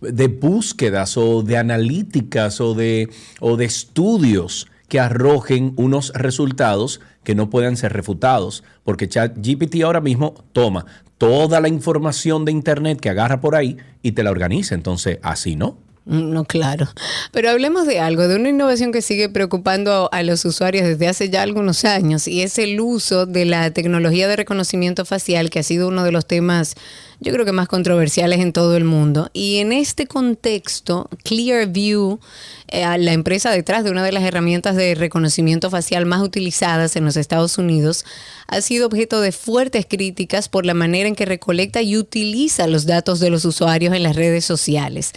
[0.00, 3.08] de búsquedas o de analíticas o de,
[3.38, 10.00] o de estudios que arrojen unos resultados que no puedan ser refutados, porque ChatGPT ahora
[10.00, 10.86] mismo toma
[11.18, 14.74] toda la información de Internet que agarra por ahí y te la organiza.
[14.74, 15.78] Entonces, así no.
[16.04, 16.88] No, claro.
[17.30, 21.30] Pero hablemos de algo, de una innovación que sigue preocupando a los usuarios desde hace
[21.30, 25.62] ya algunos años y es el uso de la tecnología de reconocimiento facial que ha
[25.62, 26.74] sido uno de los temas
[27.22, 29.30] yo creo que más controversiales en todo el mundo.
[29.32, 32.18] Y en este contexto, Clearview,
[32.66, 37.04] eh, la empresa detrás de una de las herramientas de reconocimiento facial más utilizadas en
[37.04, 38.04] los Estados Unidos,
[38.48, 42.86] ha sido objeto de fuertes críticas por la manera en que recolecta y utiliza los
[42.86, 45.12] datos de los usuarios en las redes sociales.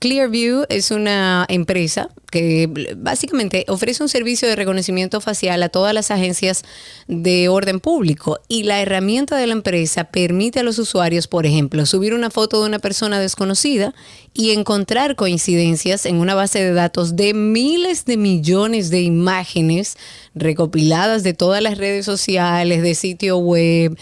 [0.00, 6.10] Clearview es una empresa que básicamente ofrece un servicio de reconocimiento facial a todas las
[6.10, 6.62] agencias
[7.06, 11.84] de orden público y la herramienta de la empresa permite a los usuarios, por ejemplo,
[11.84, 13.92] subir una foto de una persona desconocida
[14.32, 19.98] y encontrar coincidencias en una base de datos de miles de millones de imágenes
[20.34, 23.98] recopiladas de todas las redes sociales, de sitio web.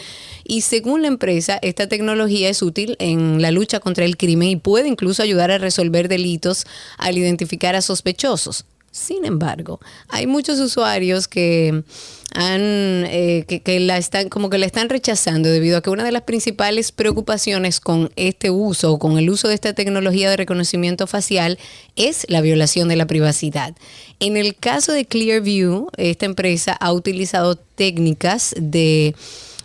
[0.51, 4.57] Y según la empresa, esta tecnología es útil en la lucha contra el crimen y
[4.57, 8.65] puede incluso ayudar a resolver delitos al identificar a sospechosos.
[8.91, 9.79] Sin embargo,
[10.09, 11.85] hay muchos usuarios que
[12.35, 16.13] han eh, que, la están como que la están rechazando debido a que una de
[16.13, 21.07] las principales preocupaciones con este uso o con el uso de esta tecnología de reconocimiento
[21.07, 21.59] facial
[21.95, 23.75] es la violación de la privacidad.
[24.19, 29.15] En el caso de Clearview, esta empresa ha utilizado técnicas de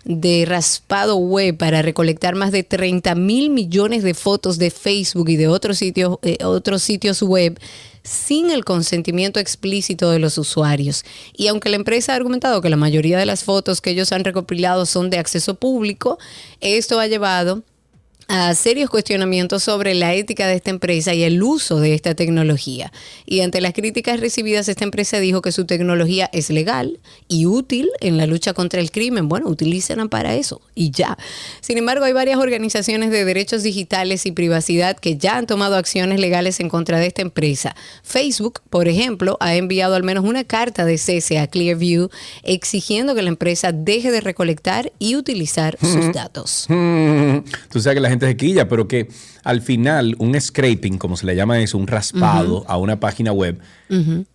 [0.06, 5.38] de raspado web para recolectar más de 30 mil millones de fotos de Facebook y
[5.38, 7.60] de otros sitios, eh, otros sitios web
[8.04, 11.06] sin el consentimiento explícito de los usuarios.
[11.36, 14.26] Y aunque la empresa ha argumentado que la mayoría de las fotos que ellos han
[14.26, 16.20] recopilado son de acceso público,
[16.60, 17.64] esto ha llevado
[18.28, 22.92] a serios cuestionamientos sobre la ética de esta empresa y el uso de esta tecnología.
[23.26, 27.90] Y ante las críticas recibidas, esta empresa dijo que su tecnología es legal y útil
[28.00, 29.30] en la lucha contra el crimen.
[29.30, 31.18] Bueno, utilícenla para eso y ya.
[31.62, 36.20] Sin embargo, hay varias organizaciones de derechos digitales y privacidad que ya han tomado acciones
[36.20, 37.76] legales en contra de esta empresa.
[38.04, 42.10] Facebook, por ejemplo, ha enviado al menos una carta de cese a Clearview
[42.44, 46.66] exigiendo que la empresa deje de recolectar y utilizar sus datos.
[46.70, 49.08] Mm, Tú sabes que la gente se quilla, pero que
[49.44, 53.60] al final un scraping, como se le llama eso, un raspado a una página web,
[53.90, 54.26] Ujú.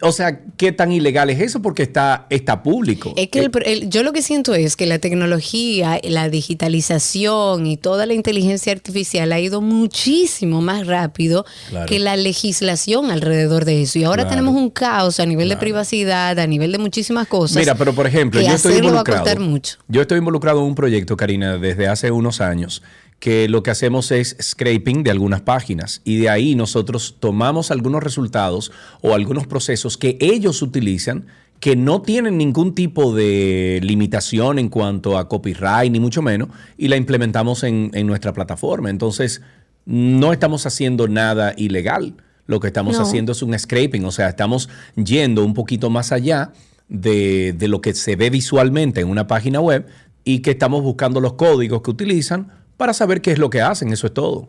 [0.00, 1.60] O sea, ¿qué tan ilegal es eso?
[1.60, 3.12] Porque está, está público.
[3.16, 7.76] Es que el- el- yo lo que siento es que la tecnología, la digitalización y
[7.76, 11.86] toda la inteligencia artificial ha ido muchísimo más rápido Claro.
[11.86, 13.98] que la legislación alrededor de eso.
[13.98, 14.36] Y ahora Claro.
[14.36, 17.56] tenemos un caos a nivel de privacidad, a nivel de muchísimas cosas.
[17.56, 19.40] Mira, pero por ejemplo, yo estoy hacerlo va a involucrado.
[19.40, 19.78] mucho.
[19.88, 22.82] Yo estoy involucrado en un proyecto, Karina, desde hace unos años,
[23.18, 28.02] que lo que hacemos es scraping de algunas páginas y de ahí nosotros tomamos algunos
[28.02, 28.70] resultados
[29.02, 31.26] o algunos procesos que ellos utilizan
[31.58, 36.86] que no tienen ningún tipo de limitación en cuanto a copyright, ni mucho menos, y
[36.86, 38.90] la implementamos en, en nuestra plataforma.
[38.90, 39.42] Entonces,
[39.84, 42.14] no estamos haciendo nada ilegal.
[42.46, 43.02] Lo que estamos No.
[43.02, 46.52] haciendo es un scraping, o sea, estamos yendo un poquito más allá
[46.88, 49.84] de, de lo que se ve visualmente en una página web
[50.24, 53.92] y que estamos buscando los códigos que utilizan para saber qué es lo que hacen.
[53.92, 54.48] Eso es todo.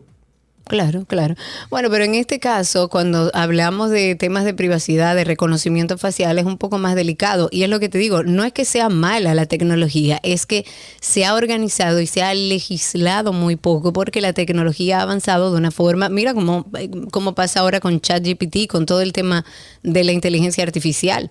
[0.70, 1.34] Claro, claro.
[1.68, 6.44] Bueno, pero en este caso, cuando hablamos de temas de privacidad, de reconocimiento facial, es
[6.44, 7.48] un poco más delicado.
[7.50, 10.64] Y es lo que te digo, no es que sea mala la tecnología, es que
[11.00, 15.56] se ha organizado y se ha legislado muy poco porque la tecnología ha avanzado de
[15.58, 16.64] una forma, mira cómo,
[17.10, 19.44] cómo pasa ahora con ChatGPT, con todo el tema
[19.82, 21.30] de la inteligencia artificial.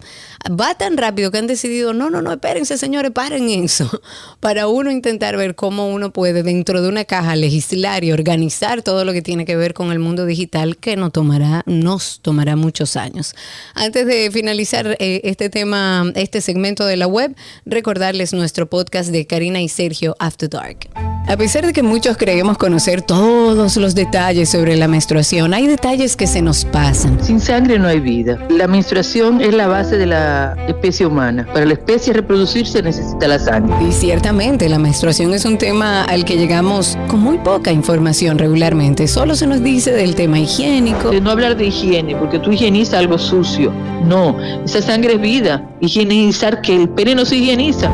[0.52, 3.90] Va tan rápido que han decidido, no, no, no, espérense señores, paren eso,
[4.42, 9.06] para uno intentar ver cómo uno puede dentro de una caja legislar y organizar todo
[9.06, 12.96] lo que tiene que ver con el mundo digital que no tomará, nos tomará muchos
[12.96, 13.36] años.
[13.76, 19.28] Antes de finalizar eh, este tema, este segmento de la web, recordarles nuestro podcast de
[19.28, 20.90] Karina y Sergio After Dark.
[21.28, 26.16] A pesar de que muchos creemos conocer todos los detalles sobre la menstruación, hay detalles
[26.16, 27.24] que se nos pasan.
[27.24, 28.40] Sin sangre no hay vida.
[28.50, 31.46] La menstruación es la base de la especie humana.
[31.54, 33.76] Para la especie reproducirse necesita la sangre.
[33.88, 39.08] Y ciertamente la menstruación es un tema al que llegamos con muy poca información regularmente.
[39.10, 41.10] Solo se nos dice del tema higiénico.
[41.10, 43.74] De no hablar de higiene, porque tú higienizas algo sucio.
[44.06, 45.68] No, esa sangre es vida.
[45.82, 47.92] Higienizar que el pene no se higieniza.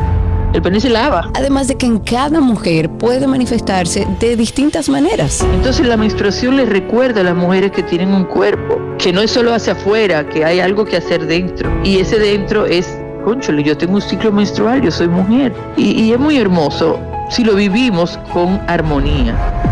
[0.52, 1.30] El pene se lava.
[1.32, 5.42] Además de que en cada mujer puede manifestarse de distintas maneras.
[5.54, 9.30] Entonces la menstruación les recuerda a las mujeres que tienen un cuerpo, que no es
[9.30, 11.70] solo hacia afuera, que hay algo que hacer dentro.
[11.82, 12.94] Y ese dentro es,
[13.24, 15.54] conchole, yo tengo un ciclo menstrual, yo soy mujer.
[15.78, 17.00] Y, y es muy hermoso
[17.30, 19.65] si lo vivimos con armonía.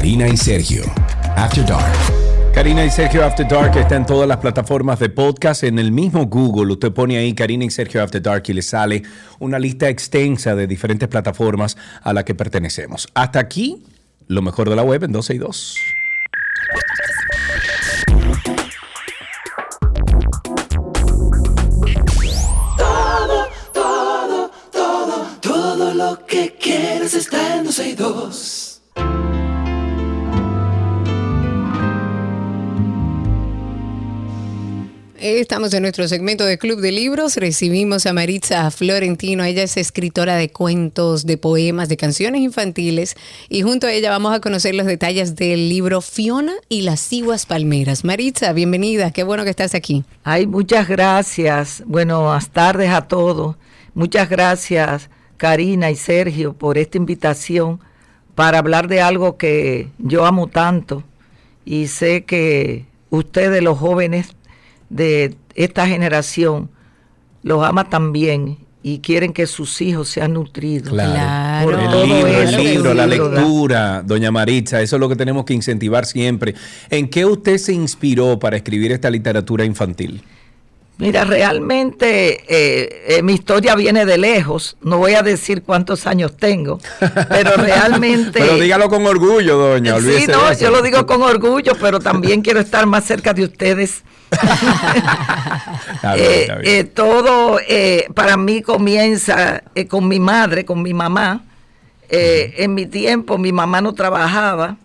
[0.00, 0.82] Karina y Sergio,
[1.36, 1.92] After Dark.
[2.54, 5.62] Karina y Sergio After Dark está en todas las plataformas de podcast.
[5.62, 9.02] En el mismo Google, usted pone ahí Karina y Sergio After Dark y le sale
[9.40, 13.08] una lista extensa de diferentes plataformas a la que pertenecemos.
[13.12, 13.84] Hasta aquí,
[14.26, 15.76] lo mejor de la web en 12 y 2.
[22.78, 28.70] Todo, todo, todo, todo lo que quieres está en 12 y 2.
[35.22, 37.36] Estamos en nuestro segmento de Club de Libros.
[37.36, 39.44] Recibimos a Maritza Florentino.
[39.44, 43.16] Ella es escritora de cuentos, de poemas, de canciones infantiles.
[43.50, 47.44] Y junto a ella vamos a conocer los detalles del libro Fiona y las ciguas
[47.44, 48.02] palmeras.
[48.02, 49.10] Maritza, bienvenida.
[49.10, 50.04] Qué bueno que estás aquí.
[50.24, 51.82] Ay, muchas gracias.
[51.84, 53.56] Buenas tardes a todos.
[53.92, 57.78] Muchas gracias, Karina y Sergio, por esta invitación
[58.34, 61.04] para hablar de algo que yo amo tanto
[61.66, 64.34] y sé que ustedes, los jóvenes,
[64.90, 66.68] de esta generación
[67.42, 70.90] los ama también y quieren que sus hijos sean nutridos.
[70.90, 71.70] Claro.
[71.70, 73.40] Por El libro, el eso libro, la libro da.
[73.40, 76.54] lectura, doña Maritza, eso es lo que tenemos que incentivar siempre.
[76.88, 80.22] ¿En qué usted se inspiró para escribir esta literatura infantil?
[81.00, 84.76] Mira, realmente eh, eh, mi historia viene de lejos.
[84.82, 86.78] No voy a decir cuántos años tengo,
[87.28, 88.38] pero realmente...
[88.38, 89.98] Pero dígalo con orgullo, doña.
[90.00, 94.02] Sí, no, yo lo digo con orgullo, pero también quiero estar más cerca de ustedes.
[94.30, 96.76] Está bien, Eh, está bien.
[96.76, 101.44] eh, todo eh, para mí comienza eh, con mi madre, con mi mamá.
[102.12, 104.78] En mi tiempo mi mamá no trabajaba,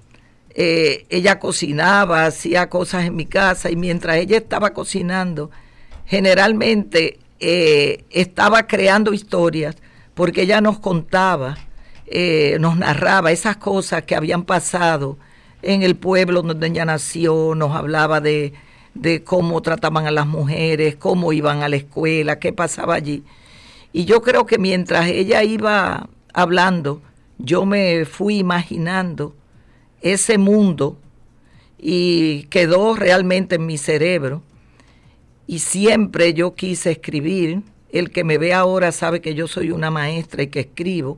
[0.54, 5.50] eh, ella cocinaba, hacía cosas en mi casa y mientras ella estaba cocinando,
[6.06, 9.76] generalmente eh, estaba creando historias
[10.14, 11.58] porque ella nos contaba,
[12.08, 15.18] eh, nos narraba esas cosas que habían pasado
[15.62, 18.54] en el pueblo donde ella nació, nos hablaba de,
[18.94, 23.24] de cómo trataban a las mujeres, cómo iban a la escuela, qué pasaba allí.
[23.92, 27.02] Y yo creo que mientras ella iba hablando,
[27.38, 29.36] yo me fui imaginando
[30.02, 30.98] ese mundo
[31.78, 34.42] y quedó realmente en mi cerebro.
[35.48, 37.62] Y siempre yo quise escribir.
[37.92, 41.18] El que me ve ahora sabe que yo soy una maestra y que escribo,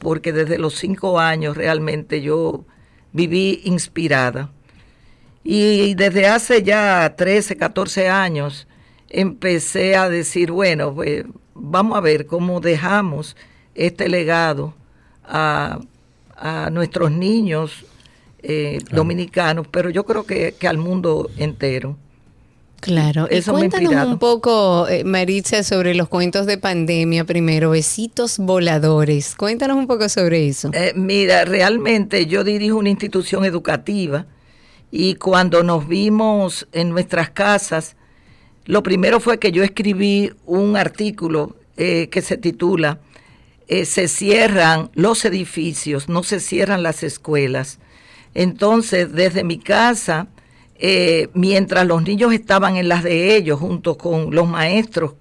[0.00, 2.64] porque desde los cinco años realmente yo
[3.12, 4.50] viví inspirada.
[5.44, 8.66] Y desde hace ya 13, 14 años
[9.08, 13.36] empecé a decir, bueno, pues vamos a ver cómo dejamos
[13.74, 14.74] este legado
[15.24, 15.78] a,
[16.36, 17.86] a nuestros niños
[18.40, 21.96] eh, dominicanos, pero yo creo que, que al mundo entero.
[22.80, 28.38] Claro, Eso y cuéntanos un poco, eh, Maritza, sobre los cuentos de pandemia primero, besitos
[28.38, 29.34] voladores.
[29.36, 30.70] Cuéntanos un poco sobre eso.
[30.72, 34.26] Eh, mira, realmente yo dirijo una institución educativa
[34.90, 37.96] y cuando nos vimos en nuestras casas,
[38.64, 43.00] lo primero fue que yo escribí un artículo eh, que se titula
[43.66, 47.78] eh, Se cierran los edificios, no se cierran las escuelas.
[48.34, 50.28] Entonces, desde mi casa,
[50.78, 55.14] eh, mientras los niños estaban en las de ellos, junto con los maestros,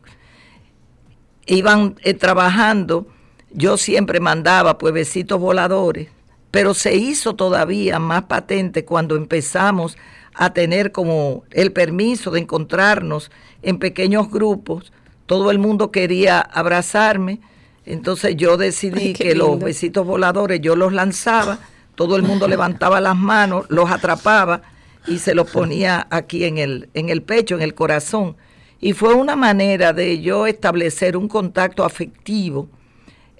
[1.47, 3.07] iban eh, trabajando,
[3.51, 6.09] yo siempre mandaba besitos voladores,
[6.51, 9.97] pero se hizo todavía más patente cuando empezamos
[10.35, 13.31] a tener como el permiso de encontrarnos
[13.63, 14.93] en pequeños grupos.
[15.25, 17.39] Todo el mundo quería abrazarme,
[17.85, 21.57] entonces yo decidí Ay, que los besitos voladores yo los lanzaba,
[21.95, 24.61] todo el mundo levantaba las manos, los atrapaba
[25.07, 28.35] y se los ponía aquí en el, en el pecho, en el corazón.
[28.79, 32.69] Y fue una manera de yo establecer un contacto afectivo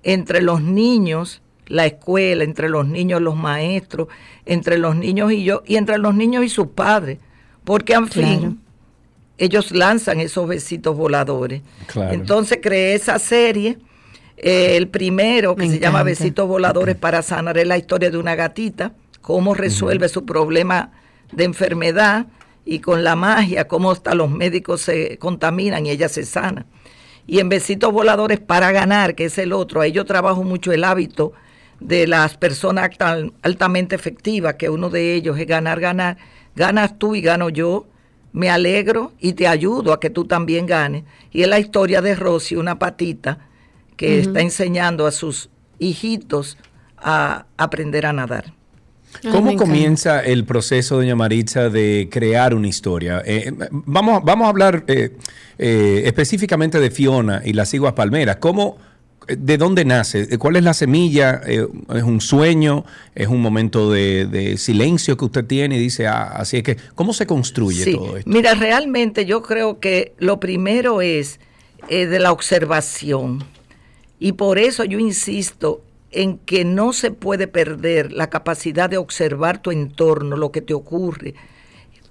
[0.04, 4.08] entre los niños la escuela, entre los niños, los maestros,
[4.46, 7.20] entre los niños y yo, y entre los niños y sus padres,
[7.64, 8.60] porque en fin,
[9.38, 11.62] ellos lanzan esos besitos voladores.
[11.88, 12.14] Claro.
[12.14, 13.78] Entonces creé esa serie.
[14.38, 16.04] eh, el primero, que Me se llama.
[16.04, 20.92] Besitos Voladores para Sanar, es la historia de una gatita, cómo resuelve su problema
[21.32, 22.28] de enfermedad
[22.66, 26.66] y con la magia, cómo hasta los médicos se contaminan y ella se sana.
[27.26, 30.84] Y en Besitos Voladores para Ganar, que es el otro, ahí yo trabajo mucho el
[30.84, 31.34] hábito
[31.80, 36.18] de las personas alta- altamente efectivas, que uno de ellos es ganar, ganar.
[36.56, 37.86] Ganas tú y gano yo.
[38.34, 41.04] Me alegro y te ayudo a que tú también ganes.
[41.32, 43.40] Y es la historia de Rosy, una patita,
[43.96, 45.50] que está enseñando a sus
[45.80, 46.58] hijitos
[46.98, 48.54] a aprender a nadar.
[49.32, 53.22] ¿Cómo comienza el proceso, doña Maritza, de crear una historia?
[53.26, 55.12] Eh, vamos, vamos a hablar eh,
[55.58, 58.38] eh, específicamente de Fiona y las iguas palmeras.
[58.38, 58.78] ¿Cómo,
[59.28, 60.38] eh, ¿De dónde nace?
[60.38, 61.42] ¿Cuál es la semilla?
[61.48, 62.86] Eh, ¿Es un sueño?
[63.16, 66.78] ¿Es un momento de, de silencio que usted tiene y dice, ah, así es que,
[66.94, 68.30] ¿cómo se construye Sí, todo esto?
[68.30, 71.40] Mira, realmente yo creo que lo primero es
[71.90, 73.44] eh, de la observación.
[74.20, 75.82] Y por eso yo insisto
[76.12, 80.74] en que no se puede perder la capacidad de observar tu entorno, lo que te
[80.74, 81.36] ocurre,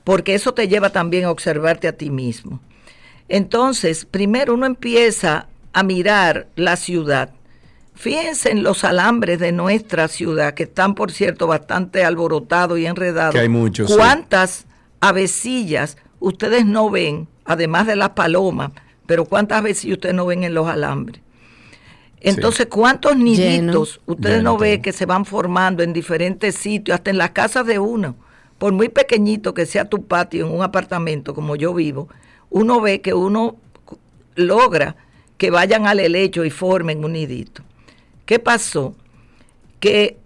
[0.04, 2.60] porque eso te lleva también a observarte a ti mismo.
[3.28, 7.30] Entonces, primero uno empieza a mirar la ciudad.
[7.94, 13.34] Fíjense en los alambres de nuestra ciudad, que están, por cierto, bastante alborotados y enredados.
[13.34, 13.96] Que hay muchos, sí.
[13.96, 14.66] ¿Cuántas
[15.00, 18.70] avecillas ustedes no ven, además de las palomas,
[19.06, 21.20] pero cuántas avecillas ustedes no ven en los alambres?
[22.20, 27.10] Entonces, ¿cuántos niditos ustedes Lleno no ven que se van formando en diferentes sitios, hasta
[27.10, 28.16] en las casas de uno?
[28.58, 32.08] Por muy pequeñito que sea tu patio en un apartamento como yo vivo,
[32.50, 33.56] uno ve que uno
[34.34, 34.96] logra
[35.36, 37.62] que vayan al helecho y formen un nidito.
[38.24, 38.94] ¿Qué pasó?
[39.78, 40.16] Que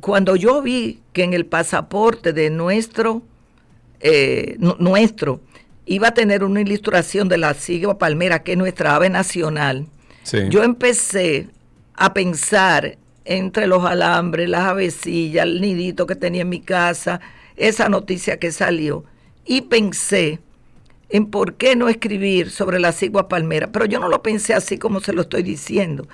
[0.00, 3.22] cuando yo vi que en el pasaporte de nuestro,
[4.00, 5.40] eh, nu- nuestro,
[5.86, 9.86] iba a tener una ilustración de la sigua palmera, que es nuestra ave nacional,
[10.22, 10.38] Sí.
[10.50, 11.48] yo empecé
[11.94, 17.20] a pensar entre los alambres, las avecillas, el nidito que tenía en mi casa,
[17.56, 19.04] esa noticia que salió,
[19.44, 20.40] y pensé
[21.08, 24.78] en por qué no escribir sobre la cigua palmera, pero yo no lo pensé así
[24.78, 26.08] como se lo estoy diciendo,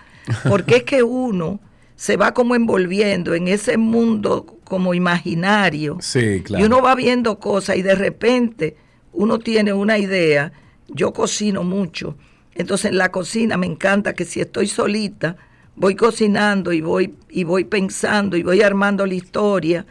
[0.49, 1.61] porque es que uno
[1.97, 6.63] se va como envolviendo en ese mundo como imaginario Sí, claro.
[6.63, 8.77] y uno va viendo cosas y de repente
[9.13, 10.53] uno tiene una idea.
[10.89, 12.17] Yo cocino mucho.
[12.59, 15.37] Entonces en la cocina me encanta que si estoy solita,
[15.77, 19.87] voy cocinando y voy, y voy pensando y voy armando la historia.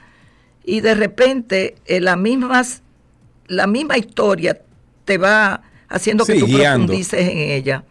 [0.64, 2.84] Y de repente eh, las mismas,
[3.48, 4.62] la misma historia
[5.06, 6.86] te va haciendo que Sí, tú guiando.
[6.88, 7.84] profundices en ella.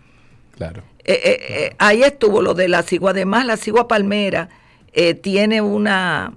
[0.52, 0.82] Claro.
[1.04, 3.12] Eh, eh, eh, ahí estuvo lo de la cigua.
[3.12, 4.48] Además, la cigua palmera
[5.22, 6.32] tiene una,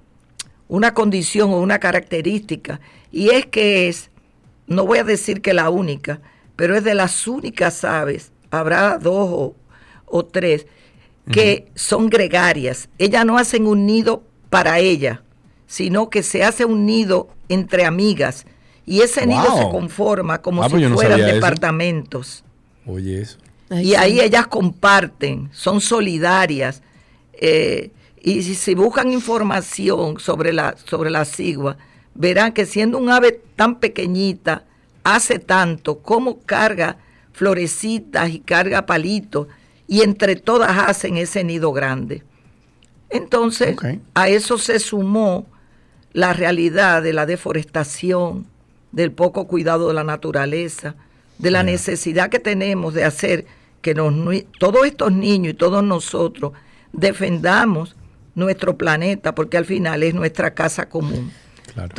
[0.68, 4.10] una condición o una característica, y es que es,
[4.68, 6.20] no voy a decir que la única,
[6.60, 9.56] pero es de las únicas aves, habrá dos o,
[10.06, 10.68] o tres,
[11.32, 12.90] que son gregarias.
[12.98, 15.24] Ellas no hacen un nido para ella,
[15.68, 18.46] sino que se hace un nido entre amigas,
[18.86, 21.36] y ese nido se conforma como Ah, si pues no fueran eso.
[21.36, 22.44] departamentos
[22.86, 23.38] Oye, eso.
[23.72, 26.82] y ahí ellas comparten, son solidarias.
[27.34, 27.92] eh,
[28.22, 31.78] y si, si buscan información sobre la, sobre la cigua,
[32.16, 34.66] verán que siendo un ave tan pequeñita,
[35.16, 36.98] hace tanto, como carga
[37.34, 39.48] florecitas y carga palitos,
[39.88, 42.24] y entre todas hacen ese nido grande.
[43.10, 43.76] Entonces,
[44.14, 45.48] a eso se sumó
[46.14, 48.46] la realidad de la deforestación,
[48.92, 50.96] del poco cuidado de la naturaleza,
[51.38, 53.46] de la necesidad que tenemos de hacer
[53.82, 54.14] que nos,
[54.60, 56.54] todos estos niños y todos nosotros
[56.92, 57.96] defendamos
[58.36, 61.32] nuestro planeta, porque al final es nuestra casa común.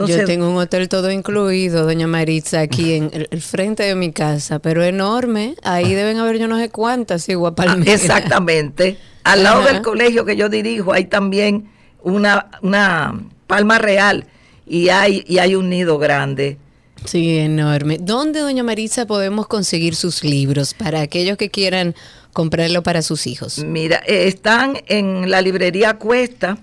[0.06, 4.12] Yo tengo un hotel todo incluido, doña Maritza, aquí en el, el frente de mi
[4.12, 5.54] casa, pero enorme.
[5.62, 8.98] Ahí deben haber yo no sé cuántas igual Ah, Exactamente.
[9.24, 9.72] Al lado Ajá.
[9.72, 11.70] del colegio que yo dirijo hay también
[12.02, 14.26] una, una palma real
[14.66, 16.58] y hay, y hay un nido grande.
[17.04, 17.98] Sí, enorme.
[17.98, 21.94] ¿Dónde, doña Maritza, podemos conseguir sus libros para aquellos que quieran
[22.32, 23.58] comprarlo para sus hijos?
[23.64, 26.58] Mira, eh, están en la librería Cuesta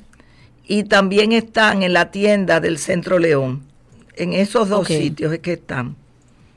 [0.68, 3.64] y también están en la tienda del Centro León.
[4.16, 5.96] En esos dos sitios es que están.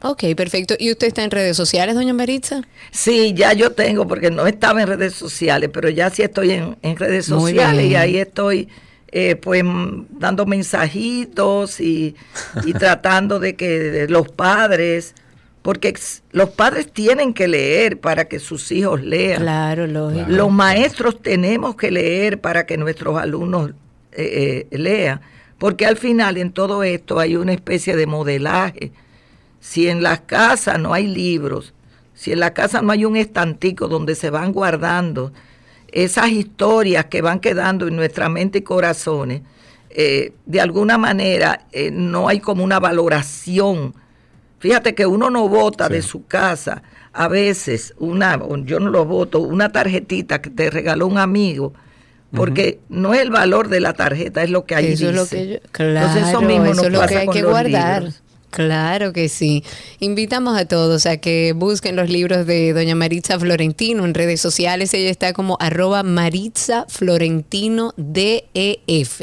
[0.02, 0.74] Ok, perfecto.
[0.78, 2.62] ¿Y usted está en redes sociales, doña Maritza?
[2.90, 6.76] Sí, ya yo tengo, porque no estaba en redes sociales, pero ya sí estoy en,
[6.80, 8.68] en redes sociales y ahí estoy
[9.12, 9.62] eh, pues
[10.10, 12.16] dando mensajitos y,
[12.64, 15.14] y tratando de que los padres
[15.62, 15.94] porque
[16.32, 19.42] los padres tienen que leer para que sus hijos lean.
[19.42, 20.24] Claro, lógico.
[20.28, 23.72] Los maestros tenemos que leer para que nuestros alumnos
[24.12, 25.20] eh, eh, lean,
[25.58, 28.92] porque al final en todo esto hay una especie de modelaje.
[29.60, 31.74] Si en las casas no hay libros,
[32.14, 35.32] si en la casa no hay un estantico donde se van guardando
[35.92, 39.42] esas historias que van quedando en nuestra mente y corazones,
[39.90, 43.94] eh, de alguna manera eh, no hay como una valoración.
[44.60, 46.82] Fíjate que uno no vota de su casa
[47.12, 51.72] a veces una, yo no lo voto, una tarjetita que te regaló un amigo,
[52.32, 55.26] porque no es el valor de la tarjeta, es lo que ahí Eso es lo
[55.26, 58.02] que yo- claro, Entonces eso mismo eso nos es lo que hay con que guardar.
[58.02, 58.22] libros.
[58.50, 59.62] Claro que sí.
[60.00, 64.92] Invitamos a todos a que busquen los libros de doña Maritza Florentino en redes sociales.
[64.92, 69.20] Ella está como arroba Maritza Florentino DEF.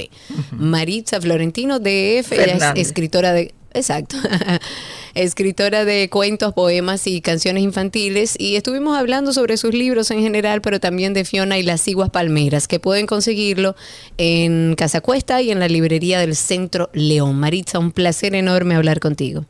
[0.51, 2.31] Maritza Florentino DEF.
[2.31, 3.53] Ella es escritora de...
[3.77, 4.17] Exacto.
[5.13, 8.35] escritora de cuentos, poemas y canciones infantiles.
[8.39, 12.09] Y estuvimos hablando sobre sus libros en general, pero también de Fiona y las Iguas
[12.09, 13.75] Palmeras, que pueden conseguirlo
[14.17, 17.39] en Casa Cuesta y en la librería del Centro León.
[17.39, 19.45] Maritza, un placer enorme hablar contigo.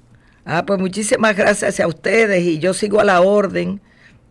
[0.46, 3.82] Ah, pues muchísimas gracias a ustedes y yo sigo a la orden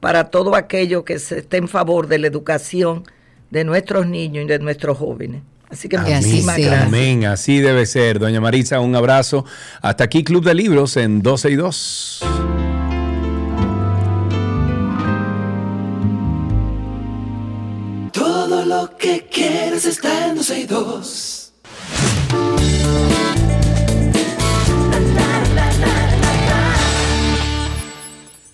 [0.01, 3.05] para todo aquello que esté en favor de la educación
[3.51, 5.43] de nuestros niños y de nuestros jóvenes.
[5.69, 6.87] Así que muchísimas gracias.
[6.87, 8.19] Amén, así debe ser.
[8.19, 9.45] Doña Marisa, un abrazo.
[9.83, 12.21] Hasta aquí Club de Libros en 12 y 2.
[18.13, 21.53] Todo lo que quieres está en 12 y 2.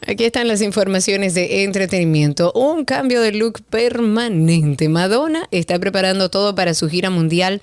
[0.06, 2.52] Aquí están las informaciones de entretenimiento.
[2.54, 4.88] Un cambio de look permanente.
[4.88, 7.60] Madonna está preparando todo para su gira mundial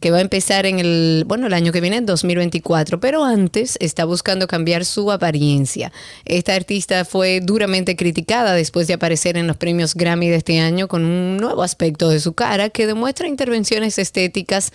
[0.00, 3.76] que va a empezar en el, bueno, el año que viene, en 2024, pero antes
[3.80, 5.90] está buscando cambiar su apariencia.
[6.24, 10.88] Esta artista fue duramente criticada después de aparecer en los premios Grammy de este año
[10.88, 14.72] con un nuevo aspecto de su cara que demuestra intervenciones estéticas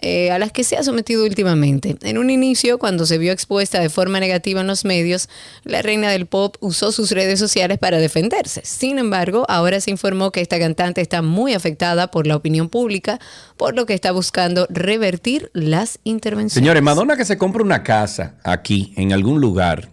[0.00, 1.96] eh, a las que se ha sometido últimamente.
[2.02, 5.28] En un inicio, cuando se vio expuesta de forma negativa en los medios,
[5.64, 8.60] la reina del pop usó sus redes sociales para defenderse.
[8.64, 13.18] Sin embargo, ahora se informó que esta cantante está muy afectada por la opinión pública,
[13.56, 16.54] por lo que está buscando revertir las intervenciones.
[16.54, 19.90] Señores, Madonna que se compra una casa aquí, en algún lugar,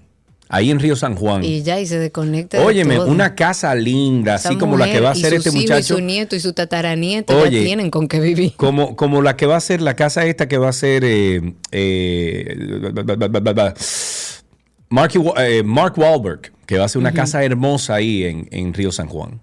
[0.50, 1.44] ahí en Río San Juan.
[1.44, 2.58] Y ya, y se desconecta.
[2.58, 5.80] de Óyeme, una casa linda, Esa así como la que va a y este muchacho.
[5.80, 8.54] Y su nieto y su tataranieto Oye, ya tienen con qué vivir.
[8.56, 11.54] Como, como la que va a ser la casa esta que va a ser eh,
[11.72, 12.56] eh,
[14.90, 18.92] Mark, eh, Mark Wahlberg, que va a ser una casa hermosa ahí en, en Río
[18.92, 19.42] San Juan.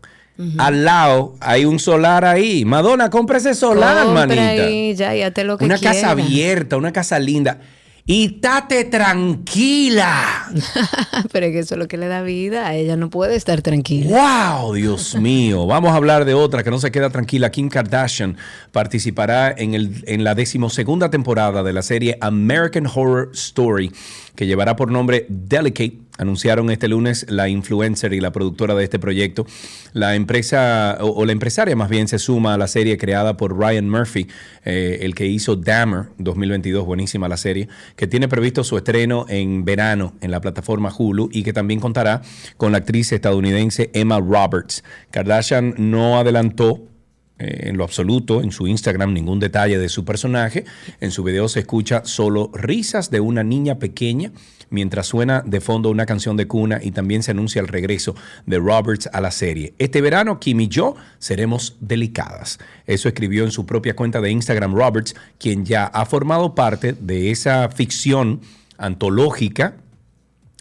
[0.58, 2.64] Al lado hay un solar ahí.
[2.64, 4.42] Madonna, compra ese solar, Compra manita.
[4.42, 7.60] ahí, ya, y hazte lo que Una casa abierta, una casa linda.
[8.04, 10.50] Y tate tranquila.
[11.32, 12.74] Pero es que eso es lo que le da vida.
[12.74, 14.58] Ella no puede estar tranquila.
[14.58, 14.74] ¡Wow!
[14.74, 15.66] Dios mío.
[15.66, 17.50] Vamos a hablar de otra que no se queda tranquila.
[17.52, 18.36] Kim Kardashian
[18.72, 23.92] participará en, el, en la decimosegunda temporada de la serie American Horror Story,
[24.34, 25.98] que llevará por nombre Delicate.
[26.18, 29.46] Anunciaron este lunes la influencer y la productora de este proyecto.
[29.94, 33.88] La empresa, o, la empresaria más bien, se suma a la serie creada por Ryan
[33.88, 34.28] Murphy,
[34.64, 39.64] eh, el que hizo Dahmer 2022, buenísima la serie, que tiene previsto su estreno en
[39.64, 42.20] verano en la plataforma Hulu y que también contará
[42.58, 44.84] con la actriz estadounidense Emma Roberts.
[45.10, 46.92] Kardashian no adelantó
[47.38, 50.64] eh, en lo absoluto en su Instagram ningún detalle de su personaje.
[51.00, 54.30] En su video se escucha solo risas de una niña pequeña
[54.72, 58.16] mientras suena de fondo una canción de cuna y también se anuncia el regreso
[58.46, 59.74] de Roberts a la serie.
[59.78, 62.58] Este verano Kim y yo seremos delicadas.
[62.86, 67.30] Eso escribió en su propia cuenta de Instagram Roberts, quien ya ha formado parte de
[67.30, 68.40] esa ficción
[68.78, 69.76] antológica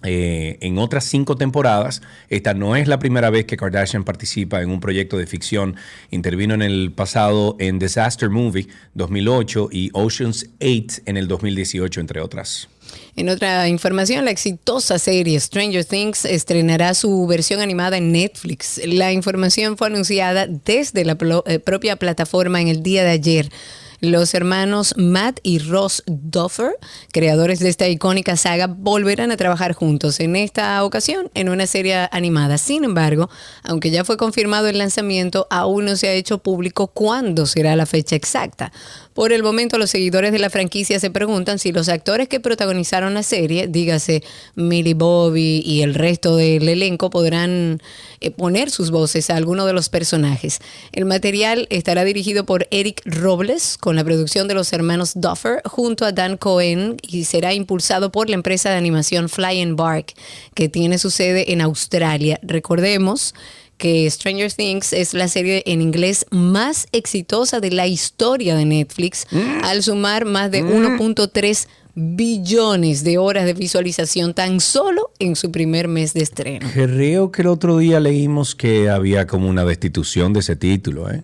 [0.04, 2.02] eh, en otras cinco temporadas.
[2.30, 5.76] Esta no es la primera vez que Kardashian participa en un proyecto de ficción.
[6.10, 12.20] Intervino en el pasado en Disaster Movie 2008 y Ocean's 8 en el 2018, entre
[12.20, 12.68] otras.
[13.16, 18.80] En otra información, la exitosa serie Stranger Things estrenará su versión animada en Netflix.
[18.86, 23.50] La información fue anunciada desde la eh, propia plataforma en el día de ayer.
[24.02, 26.72] Los hermanos Matt y Ross Duffer,
[27.12, 32.10] creadores de esta icónica saga, volverán a trabajar juntos en esta ocasión en una serie
[32.12, 32.58] animada.
[32.58, 33.30] Sin embargo,
[33.64, 37.86] aunque ya fue confirmado el lanzamiento, aún no se ha hecho público cuándo será la
[37.86, 38.72] fecha exacta.
[39.14, 43.14] Por el momento, los seguidores de la franquicia se preguntan si los actores que protagonizaron
[43.14, 44.24] la serie, dígase
[44.56, 47.82] Millie Bobby y el resto del elenco, podrán
[48.22, 50.60] eh, poner sus voces a alguno de los personajes.
[50.94, 56.06] El material estará dirigido por Eric Robles, con la producción de los hermanos Duffer junto
[56.06, 60.14] a Dan Cohen y será impulsado por la empresa de animación Fly and Bark,
[60.54, 62.40] que tiene su sede en Australia.
[62.44, 63.34] Recordemos
[63.82, 69.26] que Stranger Things es la serie en inglés más exitosa de la historia de Netflix,
[69.64, 75.88] al sumar más de 1.3 billones de horas de visualización tan solo en su primer
[75.88, 76.70] mes de estreno.
[76.72, 81.24] Creo que el otro día leímos que había como una destitución de ese título, ¿eh?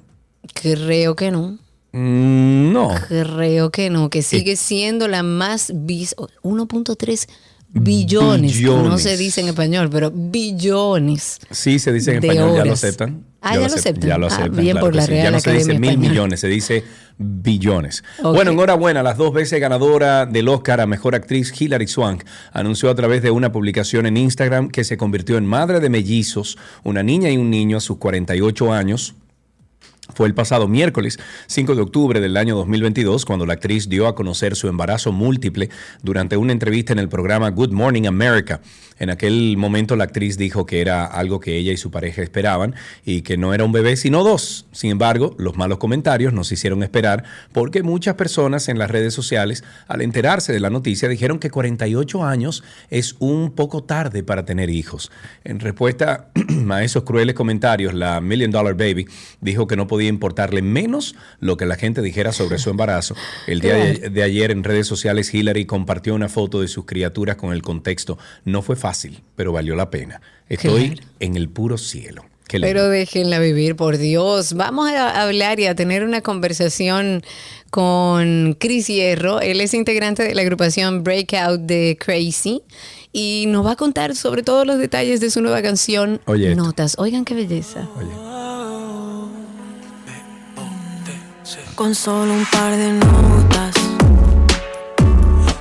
[0.55, 1.59] Creo que no.
[1.91, 2.89] Mm, no.
[3.07, 7.27] Creo que no, que sigue siendo la más vis 1.3
[7.69, 11.39] billones, no se dice en español, pero billones.
[11.51, 13.23] Sí, se dice en español, ya lo aceptan.
[13.41, 14.09] Ah, ya lo acep- aceptan.
[14.09, 14.55] Ya lo Ah, aceptan.
[14.55, 15.11] bien claro por la sí.
[15.11, 16.83] Real Ya no se dice Academia mil millones, se dice
[17.17, 18.03] billones.
[18.21, 22.95] Bueno, enhorabuena, las dos veces ganadora del Oscar a Mejor Actriz, Hilary Swank, anunció a
[22.95, 27.29] través de una publicación en Instagram que se convirtió en madre de mellizos, una niña
[27.29, 29.15] y un niño a sus 48 años.
[30.13, 34.15] Fue el pasado miércoles 5 de octubre del año 2022 cuando la actriz dio a
[34.15, 35.69] conocer su embarazo múltiple
[36.01, 38.61] durante una entrevista en el programa Good Morning America.
[38.99, 42.75] En aquel momento la actriz dijo que era algo que ella y su pareja esperaban
[43.05, 44.65] y que no era un bebé sino dos.
[44.71, 49.63] Sin embargo, los malos comentarios nos hicieron esperar porque muchas personas en las redes sociales
[49.87, 54.69] al enterarse de la noticia dijeron que 48 años es un poco tarde para tener
[54.69, 55.11] hijos.
[55.43, 56.29] En respuesta
[56.69, 59.07] a esos crueles comentarios, la Million Dollar Baby
[59.41, 63.15] dijo que no podía importarle menos lo que la gente dijera sobre su embarazo.
[63.47, 67.53] El día de, ayer en redes sociales Hillary compartió una foto de sus criaturas con
[67.53, 68.17] el contexto.
[68.45, 68.86] No fue fácil,
[69.35, 70.21] pero valió la pena.
[70.49, 72.25] Estoy en el puro cielo.
[72.47, 72.67] Qué lindo.
[72.67, 74.53] Pero déjenla vivir, por Dios.
[74.53, 77.21] Vamos a hablar y a tener una conversación
[77.69, 79.41] con Chris Hierro.
[79.41, 82.61] Él es integrante de la agrupación Breakout de Crazy
[83.11, 86.63] y nos va a contar sobre todos los detalles de su nueva canción Oye esto.
[86.63, 86.95] Notas.
[86.97, 87.89] Oigan qué belleza.
[91.75, 93.75] Con solo un par de notas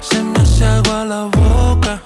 [0.01, 2.03] Se me hace agua la boca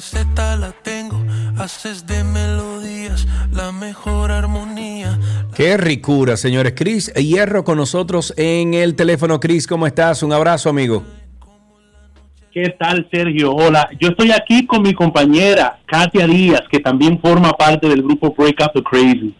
[0.00, 1.22] receta la tengo
[1.58, 5.18] Haces de melodías La mejor armonía
[5.54, 6.72] Qué ricura, señores.
[6.74, 9.40] Chris Hierro con nosotros en el teléfono.
[9.40, 10.22] Chris, ¿cómo estás?
[10.22, 11.04] Un abrazo, amigo.
[12.50, 13.52] ¿Qué tal, Sergio?
[13.52, 18.34] Hola, yo estoy aquí con mi compañera Katia Díaz, que también forma parte del grupo
[18.36, 19.34] Break Up the Crazy.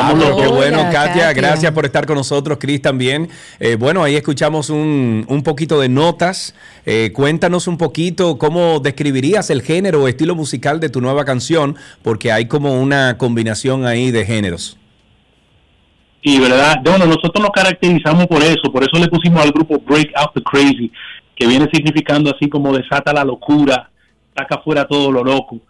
[0.00, 3.28] Ah, qué bueno, Katia, gracias por estar con nosotros, Chris también.
[3.58, 6.54] Eh, bueno, ahí escuchamos un, un poquito de notas.
[6.86, 11.76] Eh, cuéntanos un poquito cómo describirías el género o estilo musical de tu nueva canción,
[12.02, 14.78] porque hay como una combinación ahí de géneros.
[16.22, 20.12] Y verdad, bueno, nosotros nos caracterizamos por eso, por eso le pusimos al grupo Break
[20.14, 20.92] Out the Crazy,
[21.34, 23.90] que viene significando así como desata la locura,
[24.36, 25.60] saca fuera todo lo loco.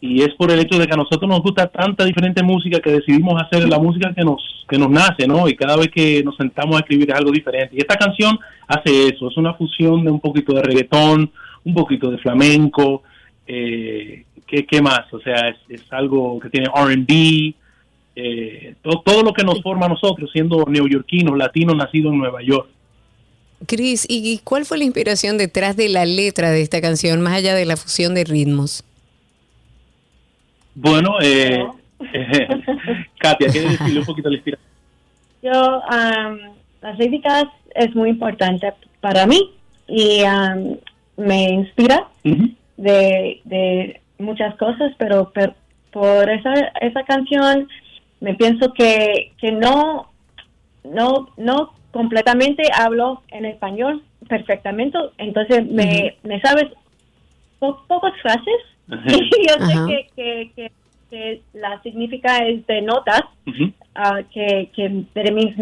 [0.00, 2.92] Y es por el hecho de que a nosotros nos gusta tanta diferente música que
[2.92, 5.48] decidimos hacer la música que nos, que nos nace, ¿no?
[5.48, 7.74] Y cada vez que nos sentamos a escribir es algo diferente.
[7.76, 8.38] Y esta canción
[8.68, 11.30] hace eso, es una fusión de un poquito de reggaetón,
[11.64, 13.02] un poquito de flamenco,
[13.46, 15.12] eh, ¿qué, qué más?
[15.12, 17.54] O sea, es, es algo que tiene RB,
[18.16, 22.42] eh, todo, todo lo que nos forma a nosotros, siendo neoyorquinos, latinos, nacidos en Nueva
[22.42, 22.68] York.
[23.66, 27.34] Chris, ¿y y cuál fue la inspiración detrás de la letra de esta canción, más
[27.34, 28.84] allá de la fusión de ritmos?
[30.78, 31.66] Bueno, eh,
[33.18, 34.70] Katia, ¿quieres decirle un poquito la inspiración?
[35.42, 36.38] Yo, am,
[36.82, 39.52] las líricas es muy importante para mí
[39.88, 40.76] y am,
[41.16, 42.08] me inspira
[42.76, 45.54] de, de muchas cosas, pero, per-
[45.92, 46.52] por esa,
[46.82, 47.68] esa canción
[48.20, 50.10] me pienso que, que no,
[50.84, 56.66] no, no completamente hablo en español perfectamente, entonces me, me sabes
[57.58, 58.94] po- pocas frases y
[59.48, 60.72] yo sé que, que, que,
[61.10, 65.54] que la significa es de notas uh, que, que that it means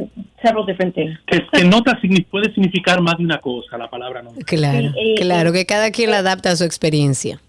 [0.43, 1.19] several different things.
[1.27, 4.41] Que, que nota signi- puede significar más de una cosa, la palabra nota.
[4.47, 7.41] Claro, claro, que cada quien la adapta a su experiencia.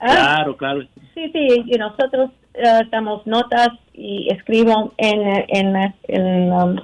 [0.00, 0.82] Ah, Claro, claro.
[1.14, 5.74] Sí, sí, y nosotros uh, damos notas y escribo en, en,
[6.06, 6.76] en um?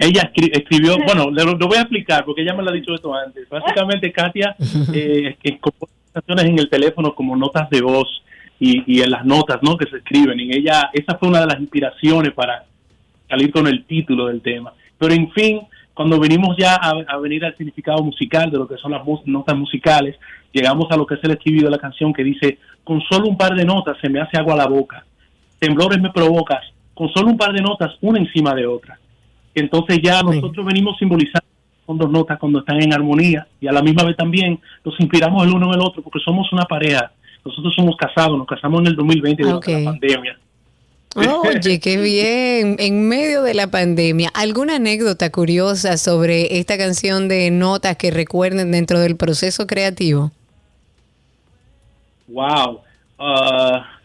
[0.00, 2.94] Ella escri- escribió, bueno, le- lo, voy a explicar porque ella me lo ha dicho
[2.94, 3.48] esto antes.
[3.50, 4.54] Básicamente, Katia
[4.94, 8.22] eh, que compone canciones en el teléfono como notas de voz
[8.58, 9.76] y, y en las notas ¿no?
[9.76, 10.38] que se escriben.
[10.40, 12.64] Y ella, esa fue una de las inspiraciones para
[13.28, 14.72] salir con el título del tema.
[14.98, 15.60] Pero en fin,
[15.94, 19.26] cuando venimos ya a, a venir al significado musical de lo que son las mus-
[19.26, 20.16] notas musicales,
[20.52, 23.36] llegamos a lo que es el escribido de la canción que dice, con solo un
[23.36, 25.04] par de notas se me hace agua a la boca,
[25.58, 26.60] temblores me provocas,
[26.94, 28.98] con solo un par de notas una encima de otra.
[29.54, 31.46] Entonces ya nosotros venimos simbolizando
[31.90, 35.44] con dos notas cuando están en armonía y a la misma vez también nos inspiramos
[35.44, 37.10] el uno en el otro porque somos una pareja.
[37.44, 39.82] Nosotros somos casados, nos casamos en el 2020 durante Ok.
[39.82, 40.38] la pandemia.
[41.16, 42.76] Oye, qué bien.
[42.78, 48.70] En medio de la pandemia, ¿alguna anécdota curiosa sobre esta canción de notas que recuerden
[48.70, 50.30] dentro del proceso creativo?
[52.28, 52.82] Wow.
[53.18, 53.99] Ah,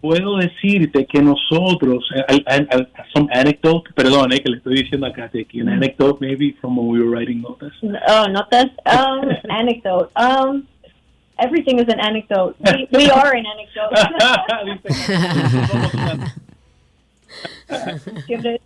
[0.00, 2.66] puedo decirte que nosotros, eh, hay- hay
[3.12, 6.88] some anecdote, perdón, eh, que le estoy diciendo acá, aquí, an anecdote maybe from when
[6.88, 7.72] we were writing notes.
[8.08, 8.70] Oh, notas.
[8.84, 10.10] Um, anecdote.
[10.16, 10.66] Um,
[11.38, 12.56] everything is an anecdote.
[12.64, 13.94] We, we are an anecdote.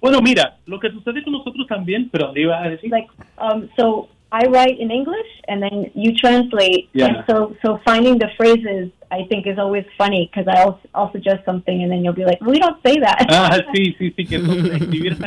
[0.00, 2.90] Bueno, mira, lo que sucede con nosotros también, pero le iba a decir.
[2.90, 6.88] like um so I write in English and then you translate.
[6.92, 7.06] Yeah.
[7.06, 11.12] and so so finding the phrases I think is always funny because I also I'll
[11.12, 13.26] suggest something and then you'll be like we don't say that.
[13.28, 15.12] Ah, sí, sí, sí, que entonces escribir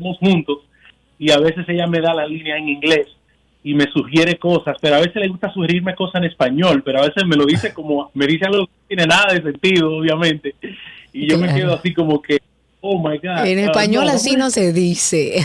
[0.00, 0.58] estamos juntos
[1.18, 3.06] y a veces ella me da la línea en inglés
[3.62, 7.02] y me sugiere cosas, pero a veces le gusta sugerirme cosas en español, pero a
[7.02, 10.54] veces me lo dice como, me dice algo que no tiene nada de sentido, obviamente,
[11.12, 12.38] y yo me quedo así como que,
[12.80, 13.46] oh my God.
[13.46, 15.44] En ah, español no, así no se dice.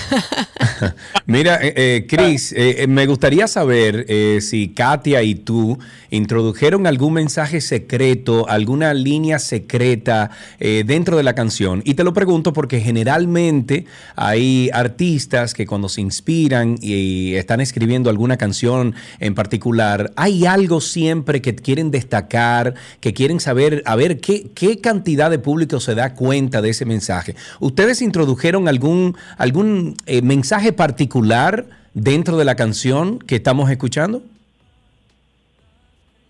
[1.26, 5.78] Mira, eh, eh, Chris, eh, eh, me gustaría saber eh, si Katia y tú
[6.16, 11.82] introdujeron algún mensaje secreto, alguna línea secreta eh, dentro de la canción.
[11.86, 13.86] Y te lo pregunto porque generalmente
[14.16, 20.82] hay artistas que cuando se inspiran y están escribiendo alguna canción en particular, hay algo
[20.82, 25.96] siempre que quieren destacar, que quieren saber, a ver qué, qué cantidad de público se
[25.96, 27.25] da cuenta de ese mensaje.
[27.60, 34.22] ¿Ustedes introdujeron algún, algún eh, mensaje particular dentro de la canción que estamos escuchando?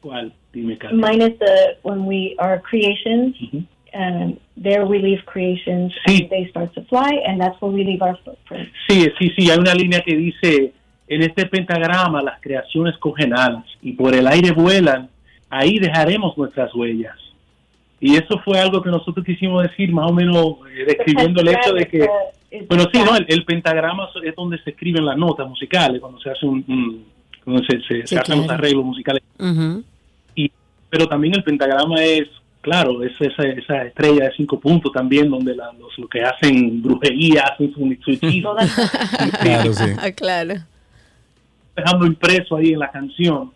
[0.01, 0.34] ¿Cuál?
[0.53, 3.35] Dime, mine is the when we are creations
[3.91, 8.01] and there we leave creations and they start to fly and that's where we leave
[8.01, 10.73] our footprint Sí, sí, sí, hay una línea que dice,
[11.09, 15.09] en este pentagrama las creaciones cogen alas y por el aire vuelan,
[15.49, 17.17] ahí dejaremos nuestras huellas.
[17.99, 21.73] Y eso fue algo que nosotros quisimos decir, más o menos eh, describiendo el hecho
[21.73, 22.07] de que...
[22.69, 23.15] Bueno, sí, ¿no?
[23.15, 26.63] El, el pentagrama es donde se escriben las notas musicales, cuando se hace un...
[26.67, 27.05] un-
[27.43, 28.53] cuando se, se- hacen los claro.
[28.59, 29.22] arreglos musicales.
[30.35, 30.51] Y,
[30.89, 32.27] pero también el pentagrama es,
[32.61, 36.81] claro, es esa, esa estrella de cinco puntos también, donde la- los, los que hacen
[36.81, 38.55] brujería, hacen su, su hechizo.
[39.41, 39.84] Claro, sí.
[40.15, 40.53] Claro.
[41.76, 43.51] dejando impreso ahí en la canción,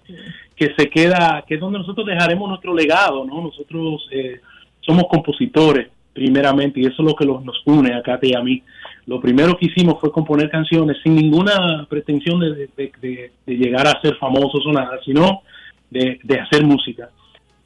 [0.59, 3.41] que se queda, que es donde nosotros dejaremos nuestro legado, ¿no?
[3.41, 4.41] Nosotros eh,
[4.81, 8.41] somos compositores, primeramente, y eso es lo que los- nos une a Kate y a
[8.41, 8.61] mí.
[9.05, 13.87] Lo primero que hicimos fue componer canciones sin ninguna pretensión de, de- de- de llegar
[13.87, 15.41] a ser famosos o nada, sino
[15.89, 17.09] de hacer música.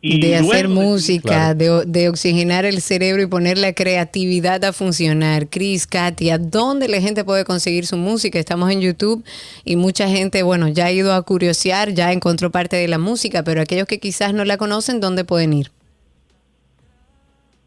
[0.06, 4.74] Y de hacer luego música, de, de oxigenar el cerebro y poner la creatividad a
[4.74, 5.48] funcionar.
[5.48, 8.38] Cris, Katia, ¿dónde la gente puede conseguir su música?
[8.38, 9.24] Estamos en YouTube
[9.64, 13.44] y mucha gente, bueno, ya ha ido a curiosear, ya encontró parte de la música,
[13.46, 15.72] pero aquellos que quizás no la conocen, ¿dónde pueden ir?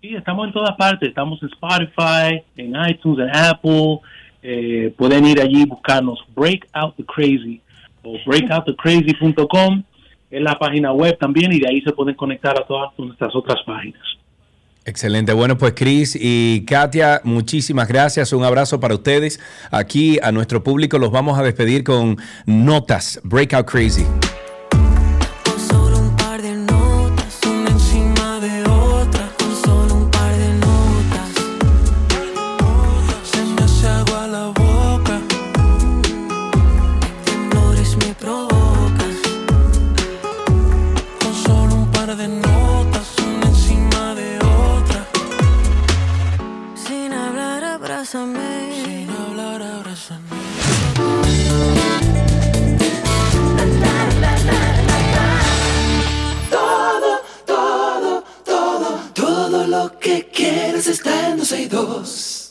[0.02, 1.08] Sí, estamos en todas partes.
[1.08, 4.00] Estamos en Spotify, en iTunes, en Apple.
[4.42, 7.62] Eh, pueden ir allí y buscarnos Break Out the Crazy
[8.02, 9.82] o breakoutthecrazy.com.
[10.30, 13.58] Es la página web también y de ahí se pueden conectar a todas nuestras otras
[13.64, 14.02] páginas.
[14.84, 15.32] Excelente.
[15.32, 18.32] Bueno, pues Chris y Katia, muchísimas gracias.
[18.32, 19.40] Un abrazo para ustedes.
[19.72, 22.16] Aquí a nuestro público los vamos a despedir con
[22.46, 23.20] notas.
[23.24, 24.06] Breakout Crazy.
[60.24, 62.46] Quieres está en 12 y 2.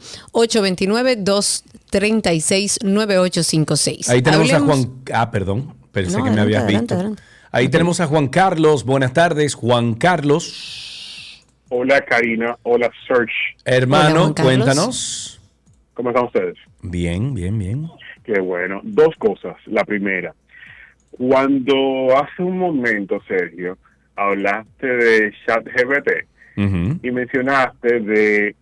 [3.25, 4.09] 829-236-9856.
[4.09, 4.91] Ahí tenemos Hablemos- a Juan.
[5.13, 5.73] Ah, perdón.
[5.91, 6.95] Pensé No, que me habías adelante, visto.
[6.95, 7.23] adelante.
[7.51, 8.83] Ahí tenemos a Juan Carlos.
[8.83, 11.43] Buenas tardes, Juan Carlos.
[11.69, 13.31] Hola Karina, hola Search.
[13.65, 15.39] Hermano, cuéntanos.
[15.93, 16.55] ¿Cómo están ustedes?
[16.81, 17.89] Bien, bien, bien.
[18.23, 18.81] Qué bueno.
[18.83, 19.55] Dos cosas.
[19.67, 20.33] La primera,
[21.11, 23.77] cuando hace un momento, Sergio,
[24.15, 26.09] hablaste de ChatGPT
[26.57, 26.99] Ujú.
[27.03, 28.55] y mencionaste de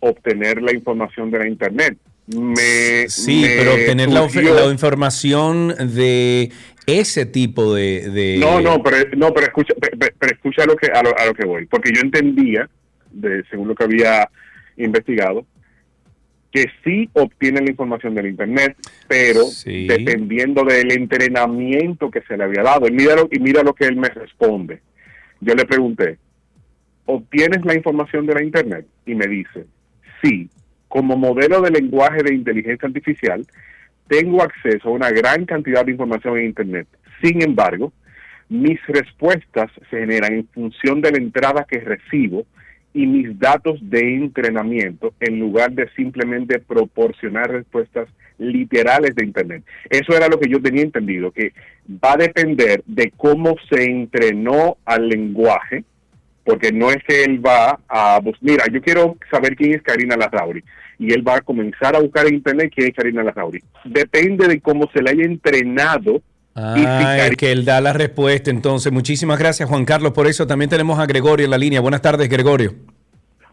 [0.00, 1.96] obtener la información de la Internet.
[2.26, 6.50] Me, Sí, me pero obtener la, información de
[6.86, 8.10] ese tipo de...
[8.10, 11.16] de- No, no, pero, no, pero escucha, pe- pe- pero escucha lo que, a, lo,
[11.18, 11.66] a lo que voy.
[11.66, 12.68] Porque yo entendía,
[13.10, 14.28] de, según lo que había
[14.76, 15.44] investigado,
[16.52, 18.76] que sí obtienen la información del Internet,
[19.08, 22.86] pero dependiendo del entrenamiento que se le había dado.
[22.88, 24.80] Y mira, lo, y mira lo que él me responde.
[25.40, 26.18] Yo le pregunté,
[27.06, 28.86] ¿obtienes la información de la Internet?
[29.06, 29.64] Y me dice,
[30.22, 30.48] sí,
[30.92, 33.46] como modelo de lenguaje de inteligencia artificial,
[34.08, 36.86] tengo acceso a una gran cantidad de información en Internet.
[37.22, 37.94] Sin embargo,
[38.50, 42.44] mis respuestas se generan en función de la entrada que recibo
[42.92, 48.06] y mis datos de entrenamiento en lugar de simplemente proporcionar respuestas
[48.36, 49.64] literales de Internet.
[49.88, 51.54] Eso era lo que yo tenía entendido, que
[51.88, 55.84] va a depender de cómo se entrenó al lenguaje,
[56.44, 60.16] porque no es que él va a bus- mira, yo quiero saber quién es Karina
[60.16, 60.62] Larrauri
[60.98, 63.62] y él va a comenzar a buscar en internet quién es Karina Larrauri.
[63.84, 66.20] Depende de cómo se le haya entrenado
[66.54, 68.50] Ah, el que él da la respuesta.
[68.50, 70.46] Entonces, muchísimas gracias, Juan Carlos, por eso.
[70.46, 71.80] También tenemos a Gregorio en la línea.
[71.80, 72.74] Buenas tardes, Gregorio.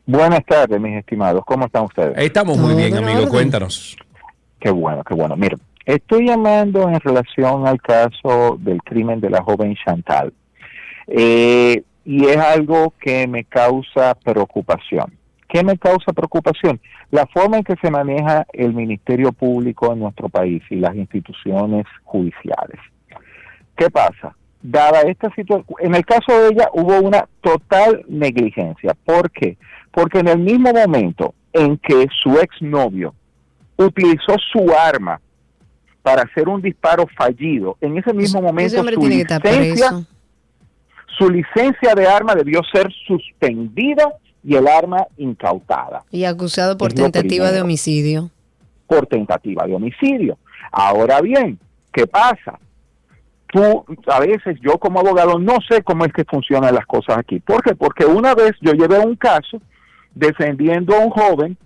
[0.05, 1.45] Buenas tardes, mis estimados.
[1.45, 2.11] ¿Cómo están ustedes?
[2.17, 3.29] Estamos muy bien, amigo.
[3.29, 3.95] Cuéntanos.
[4.59, 5.37] Qué bueno, qué bueno.
[5.37, 5.55] Mira,
[5.85, 10.33] estoy llamando en relación al caso del crimen de la joven Chantal.
[11.07, 15.13] Eh, y es algo que me causa preocupación.
[15.47, 16.81] ¿Qué me causa preocupación?
[17.11, 21.85] La forma en que se maneja el Ministerio Público en nuestro país y las instituciones
[22.03, 22.79] judiciales.
[23.77, 24.35] ¿Qué pasa?
[24.59, 28.95] Dada esta situación, en el caso de ella hubo una total negligencia.
[29.05, 29.59] ¿Por qué?
[29.91, 33.13] Porque en el mismo momento en que su exnovio
[33.77, 35.21] utilizó su arma
[36.01, 40.07] para hacer un disparo fallido, en ese mismo momento Ese su licencia.
[41.19, 44.11] Su licencia de arma debió ser suspendida
[44.43, 48.31] y el arma incautada Y acusado por Es tentativa de homicidio.
[48.87, 50.37] por tentativa de homicidio.
[50.71, 51.59] Ahora bien,
[51.91, 52.57] ¿qué pasa?
[53.47, 57.39] Tú, a veces yo como abogado no sé cómo es que funcionan las cosas aquí.
[57.39, 57.75] ¿Por qué?
[57.75, 59.59] Porque una vez yo llevé un caso
[60.15, 61.57] defendiendo a un joven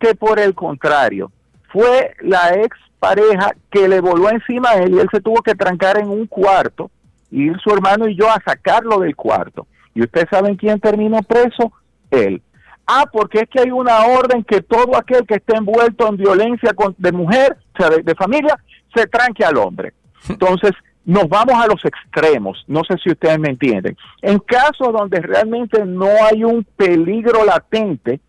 [0.00, 1.30] que por el contrario
[1.72, 5.54] fue la ex pareja que le voló encima a él y él se tuvo que
[5.54, 6.90] trancar en un cuarto,
[7.32, 9.66] ir su hermano y yo a sacarlo del cuarto.
[9.94, 11.72] ¿Y ustedes saben quién terminó preso?
[12.10, 12.40] Él.
[12.86, 16.72] Ah, porque es que hay una orden que todo aquel que esté envuelto en violencia
[16.74, 18.56] con- de mujer, o sea, de, de familia,
[18.94, 19.92] se tranque al hombre.
[20.28, 20.72] Entonces,
[21.04, 22.62] nos vamos a los extremos.
[22.68, 23.96] No sé si ustedes me entienden.
[24.20, 28.20] En casos donde realmente no hay un peligro latente,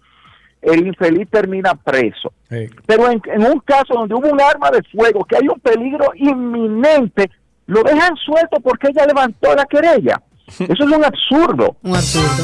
[0.62, 2.32] el infeliz termina preso.
[2.88, 6.12] Pero en, en un caso donde hubo un arma de fuego, que hay un peligro
[6.16, 7.30] inminente,
[7.66, 10.22] lo dejan suelto porque ella levantó la querella.
[10.48, 11.78] Eso es un absurdo.
[11.84, 12.44] Un absurdo.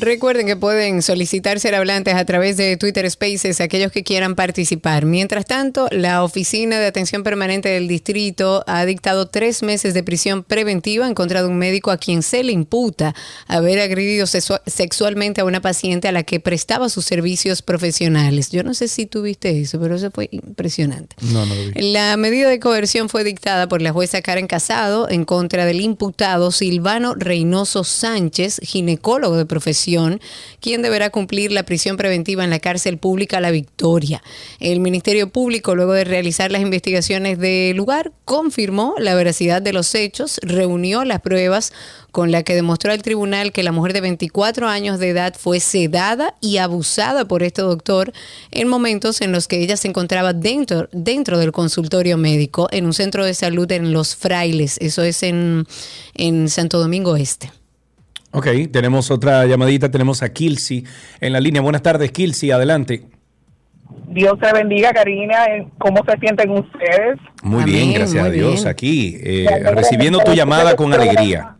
[0.00, 5.04] Recuerden que pueden solicitar ser hablantes a través de Twitter Spaces aquellos que quieran participar.
[5.04, 10.44] Mientras tanto, la Oficina de Atención Permanente del Distrito ha dictado tres meses de prisión
[10.44, 13.14] preventiva en contra de un médico a quien se le imputa
[13.46, 18.50] haber agredido sexua- sexualmente a una paciente a la que prestaba sus servicios profesionales.
[18.50, 21.16] Yo no sé si tuviste eso, pero eso fue impresionante.
[21.20, 21.92] No, no lo vi.
[21.92, 26.52] La medida de coerción fue dictada por la jueza Karen Casado en contra del imputado
[26.52, 29.87] Silvano Reynoso Sánchez, ginecólogo de profesión,
[30.60, 34.22] quien deberá cumplir la prisión preventiva en la cárcel pública La Victoria.
[34.60, 39.94] El Ministerio Público, luego de realizar las investigaciones del lugar, confirmó la veracidad de los
[39.94, 41.72] hechos, reunió las pruebas
[42.12, 45.60] con la que demostró al tribunal que la mujer de 24 años de edad fue
[45.60, 48.12] sedada y abusada por este doctor
[48.50, 52.94] en momentos en los que ella se encontraba dentro, dentro del consultorio médico en un
[52.94, 55.66] centro de salud en Los Frailes, eso es en,
[56.14, 57.57] en Santo Domingo Este.
[58.30, 60.84] Ok, tenemos otra llamadita, tenemos a Kilsi
[61.20, 61.62] en la línea.
[61.62, 63.04] Buenas tardes, Kilsi, adelante.
[64.08, 65.46] Dios te bendiga, Karina.
[65.78, 67.18] ¿Cómo se sienten ustedes?
[67.42, 71.56] Muy bien, gracias a Dios, aquí, eh, recibiendo tu llamada con alegría.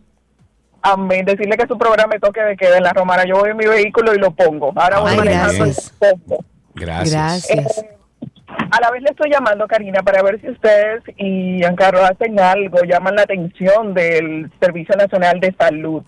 [0.81, 1.25] Amén.
[1.25, 3.25] Decirle que su programa me toque de queda en la Romana.
[3.25, 4.71] Yo voy en mi vehículo y lo pongo.
[4.75, 5.93] Ahora voy Ay, manejando gracias.
[6.75, 7.49] Gracias.
[7.49, 7.89] Eh,
[8.71, 12.79] a la vez le estoy llamando, Karina, para ver si ustedes y Giancarlo hacen algo,
[12.83, 16.03] llaman la atención del Servicio Nacional de Salud.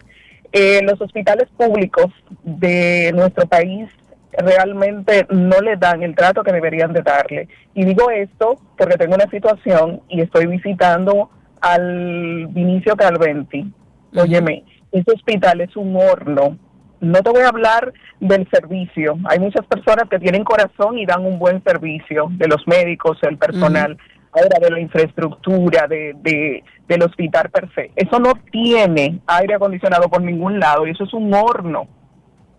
[0.52, 2.07] Eh, los hospitales públicos
[2.44, 3.90] de nuestro país
[4.38, 7.48] realmente no le dan el trato que deberían de darle.
[7.73, 11.30] Y digo esto porque tengo una situación y estoy visitando
[11.61, 13.72] al Vinicio Calventi.
[14.15, 16.57] Óyeme, ese hospital es un horno.
[16.99, 19.18] No te voy a hablar del servicio.
[19.26, 23.38] Hay muchas personas que tienen corazón y dan un buen servicio, de los médicos, el
[23.38, 23.98] personal,
[24.34, 27.91] ahora de la infraestructura, de, de- del hospital per se.
[27.95, 31.88] Eso no tiene aire acondicionado por ningún lado y eso es un horno.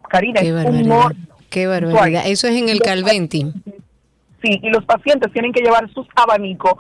[0.09, 1.17] Karina, Qué es un horno.
[1.51, 2.23] Qué barbaridad.
[2.27, 3.53] Eso es en el Calventi.
[4.43, 6.75] Sí, y los pacientes tienen que llevar sus abanicos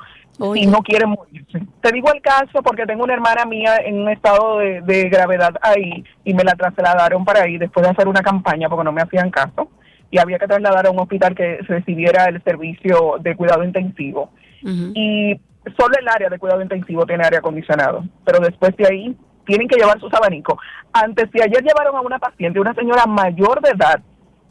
[0.55, 1.60] si no quieren morirse.
[1.81, 5.55] Te digo el caso porque tengo una hermana mía en un estado de, de gravedad
[5.60, 9.02] ahí y me la trasladaron para ahí después de hacer una campaña porque no me
[9.02, 9.69] hacían caso
[10.10, 14.31] y había que trasladar a un hospital que recibiera el servicio de cuidado intensivo.
[14.64, 15.40] Y
[15.76, 19.16] solo el área de cuidado intensivo tiene aire acondicionado, pero después de ahí
[19.47, 20.56] tienen que llevar sus abanicos.
[20.93, 24.01] Antes de ayer llevaron a una paciente, una señora mayor de edad,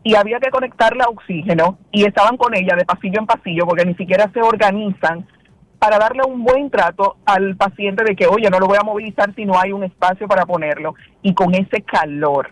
[0.03, 3.85] y había que conectarla a oxígeno y estaban con ella de pasillo en pasillo porque
[3.85, 5.27] ni siquiera se organizan
[5.77, 9.33] para darle un buen trato al paciente de que, oye, no lo voy a movilizar
[9.35, 10.93] si no hay un espacio para ponerlo.
[11.23, 12.51] Y con ese calor,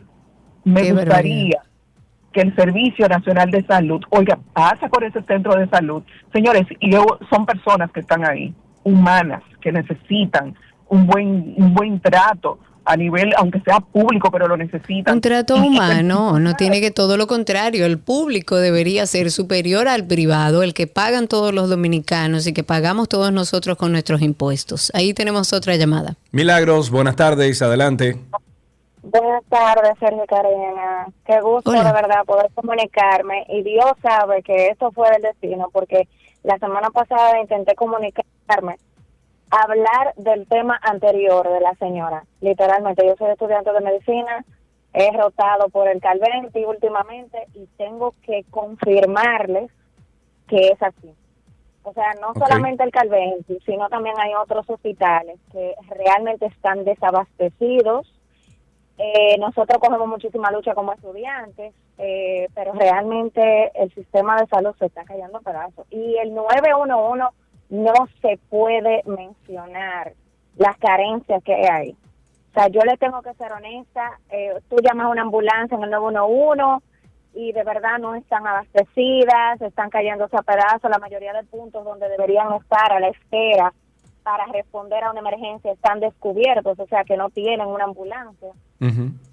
[0.64, 1.62] me Qué gustaría
[2.34, 6.04] que el Servicio Nacional de Salud, oiga, pasa por ese centro de salud.
[6.34, 8.54] Señores, y yo- son personas que están ahí,
[8.84, 10.56] humanas, que necesitan
[10.88, 15.14] un buen, un buen trato a nivel, aunque sea público, pero lo necesitan.
[15.16, 17.86] Un trato humano, no tiene que todo lo contrario.
[17.86, 22.64] El público debería ser superior al privado, el que pagan todos los dominicanos y que
[22.64, 24.92] pagamos todos nosotros con nuestros impuestos.
[24.96, 26.16] Ahí tenemos otra llamada.
[26.32, 28.18] Milagros, buenas tardes, adelante.
[29.02, 31.08] Buenas tardes, Sergio Karina.
[31.26, 31.84] Qué gusto Hola.
[31.84, 33.46] de verdad poder comunicarme.
[33.50, 36.08] Y Dios sabe que esto fue del destino, porque
[36.44, 38.78] la semana pasada intenté comunicarme,
[39.50, 42.26] hablar del tema anterior de la señora.
[42.42, 44.46] Literalmente, yo soy estudiante de medicina,
[44.94, 49.72] he rotado por el Calventi últimamente y tengo que confirmarles
[50.48, 51.14] que es así.
[51.84, 58.14] O sea, no solamente el Calventi, sino también hay otros hospitales que realmente están desabastecidos.
[59.02, 64.88] Eh, nosotros cogemos muchísima lucha como estudiantes, eh, pero realmente el sistema de salud se
[64.88, 65.88] está cayendo a pedazos.
[65.90, 67.24] Y el 911
[67.70, 70.12] no se puede mencionar
[70.58, 71.92] las carencias que hay.
[71.92, 75.84] O sea, yo le tengo que ser honesta, eh, tú llamas a una ambulancia en
[75.84, 76.86] el 911
[77.36, 82.10] y de verdad no están abastecidas, están cayéndose a pedazos, la mayoría de puntos donde
[82.10, 83.74] deberían estar a la espera
[84.30, 88.50] para responder a una emergencia están descubiertos, o sea que no tienen una ambulancia.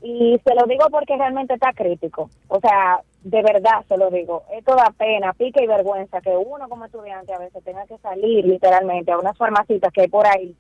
[0.01, 2.31] Y se lo digo porque realmente está crítico.
[2.49, 4.45] O sea, de verdad se lo digo.
[4.55, 8.47] Esto da pena, pica y vergüenza que uno como estudiante a veces tenga que salir
[8.47, 10.57] literalmente a unas farmacitas que hay por ahí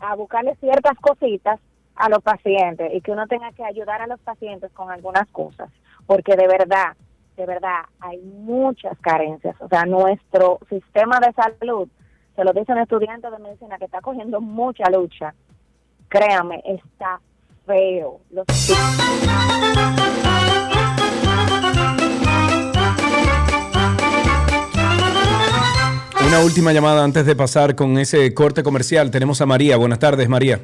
[0.00, 1.58] a buscarle ciertas cositas
[1.96, 5.68] a los pacientes y que uno tenga que ayudar a los pacientes con algunas cosas.
[6.06, 6.96] Porque de verdad,
[7.36, 9.56] de verdad, hay muchas carencias.
[9.60, 11.88] O sea, nuestro sistema de salud,
[12.34, 15.34] se lo dice un estudiante de medicina que está cogiendo mucha lucha,
[16.08, 17.20] créame, está
[17.66, 18.20] feo.
[18.30, 18.46] Los
[26.26, 29.10] Una última llamada antes de pasar con ese corte comercial.
[29.10, 29.76] Tenemos a María.
[29.76, 30.58] Buenas tardes, María.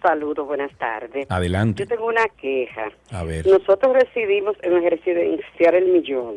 [0.00, 1.26] Saludos, buenas tardes.
[1.30, 1.82] Adelante.
[1.82, 2.90] Yo tengo una queja.
[3.10, 3.46] A ver.
[3.46, 6.36] Nosotros residimos en el residencial El Millón.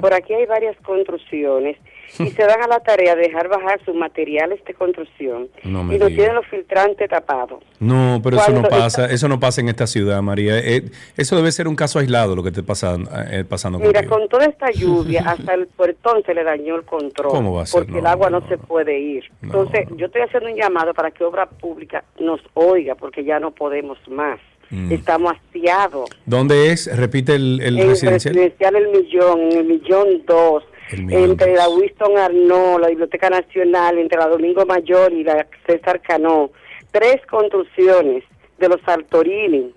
[0.00, 1.76] Por aquí hay varias construcciones
[2.18, 5.94] y se dan a la tarea de dejar bajar sus materiales de construcción No y
[5.94, 6.06] diga.
[6.08, 7.62] tienen los filtrantes tapados.
[7.80, 10.58] No, pero eso no pasa, eso no pasa en esta ciudad, María.
[10.58, 10.84] Eh,
[11.16, 12.96] eso debe ser un caso aislado lo que te pasa
[13.30, 14.16] eh, pasando Mira, contigo.
[14.18, 17.30] con toda esta lluvia, hasta el puertón se le dañó el control.
[17.30, 17.80] ¿Cómo va a ser?
[17.80, 19.24] Porque No, el agua no, se puede ir.
[19.42, 23.50] Entonces, yo estoy haciendo un llamado para que Obra Pública nos oiga, porque ya no
[23.50, 24.38] podemos más.
[24.70, 24.92] Mm.
[24.92, 26.08] Estamos hastiados.
[26.24, 26.94] ¿Dónde es?
[26.96, 28.34] Repite el, el en residencial.
[28.34, 33.30] residencial El Millón, en el Millón 2, El Millón entre la Winston Arnaud, la Biblioteca
[33.30, 36.50] Nacional, entre la Domingo Mayor y la César Cano.
[36.90, 38.24] Tres construcciones
[38.58, 39.74] de los Saltorini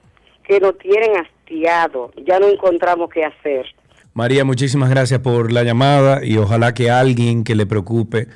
[0.48, 2.12] que nos tienen hastiado.
[2.26, 3.66] Ya no encontramos qué hacer.
[4.14, 8.28] María, muchísimas gracias por la llamada y ojalá que alguien que le preocupe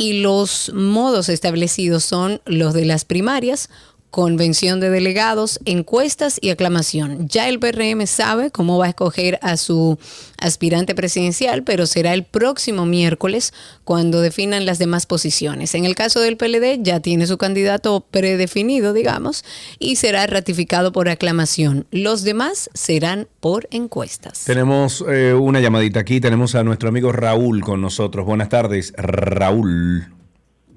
[0.00, 3.68] y los modos establecidos son los de las primarias,
[4.10, 7.28] convención de delegados, encuestas y aclamación.
[7.28, 9.98] Ya el PRM sabe cómo va a escoger a su
[10.38, 13.52] aspirante presidencial, pero será el próximo miércoles
[13.84, 15.74] cuando definan las demás posiciones.
[15.74, 19.44] En el caso del PLD ya tiene su candidato predefinido, digamos,
[19.78, 21.86] y será ratificado por aclamación.
[21.90, 24.44] Los demás serán por encuestas.
[24.44, 28.26] Tenemos eh, una llamadita aquí, tenemos a nuestro amigo Raúl con nosotros.
[28.26, 30.19] Buenas tardes, Raúl.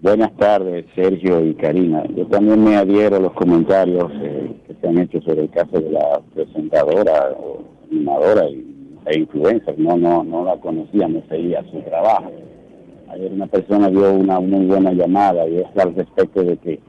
[0.03, 2.03] Buenas tardes, Sergio y Karina.
[2.13, 5.79] Yo también me adhiero a los comentarios eh, que se han hecho sobre el caso
[5.79, 8.65] de la presentadora o animadora y,
[9.05, 9.79] e influencer.
[9.79, 12.29] No, no, no la conocía, no seguía su trabajo.
[13.11, 16.79] Ayer una persona dio una muy buena llamada y es al respecto de que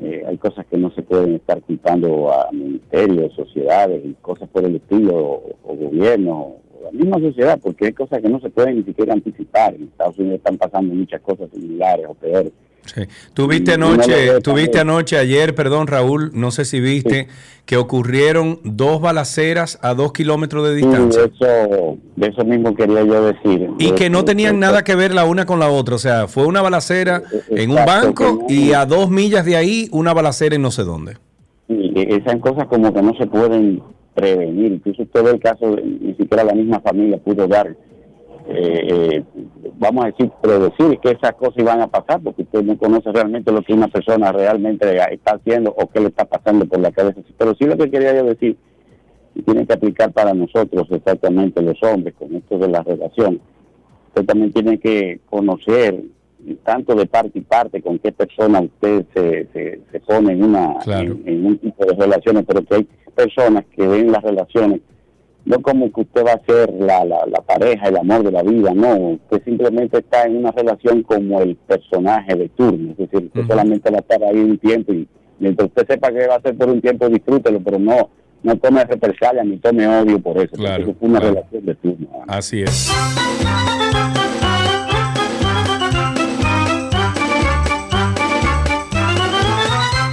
[0.00, 4.64] eh, hay cosas que no se pueden estar culpando a ministerios, sociedades y cosas por
[4.64, 8.76] el estilo, o, o gobiernos la misma sociedad, porque hay cosas que no se pueden
[8.76, 9.74] ni siquiera anticipar.
[9.74, 12.52] En Estados Unidos están pasando muchas cosas similares o peores.
[12.84, 13.02] Sí.
[13.32, 17.28] Tuviste anoche, tuviste anoche, ayer, perdón Raúl, no sé si viste
[17.64, 21.22] que ocurrieron dos balaceras a dos kilómetros de distancia.
[21.22, 23.70] Sí, de, eso, de eso mismo quería yo decir.
[23.78, 26.44] Y que no tenían nada que ver la una con la otra, o sea, fue
[26.44, 30.72] una balacera en un banco y a dos millas de ahí una balacera en no
[30.72, 31.18] sé dónde.
[31.68, 33.80] Sí, esas cosas como que no se pueden
[34.14, 34.72] prevenir.
[34.72, 37.68] Incluso todo el caso, ni siquiera la misma familia pudo dar,
[38.48, 39.22] eh, eh,
[39.78, 43.52] vamos a decir, predecir que esas cosas iban a pasar, porque usted no conoce realmente
[43.52, 47.20] lo que una persona realmente está haciendo o qué le está pasando por la cabeza.
[47.36, 48.56] Pero sí lo que quería yo decir,
[49.34, 53.40] y tiene que aplicar para nosotros exactamente los hombres con esto de la relación,
[54.08, 56.02] usted también tiene que conocer
[56.64, 61.46] tanto de parte y parte con qué persona usted se, se, pone en una en,
[61.46, 64.80] un tipo de relaciones, pero que hay personas que ven las relaciones
[65.44, 68.44] no como que usted va a ser la, la, la, pareja, el amor de la
[68.44, 73.26] vida, no, usted simplemente está en una relación como el personaje de turno, es decir,
[73.26, 75.08] usted solamente va a estar ahí un tiempo y
[75.40, 78.08] mientras usted sepa que va a ser por un tiempo, disfrútelo, pero no
[78.42, 82.08] no tome represalia ni tome odio por eso, claro, porque es una relación de turno.
[82.26, 82.92] Así es.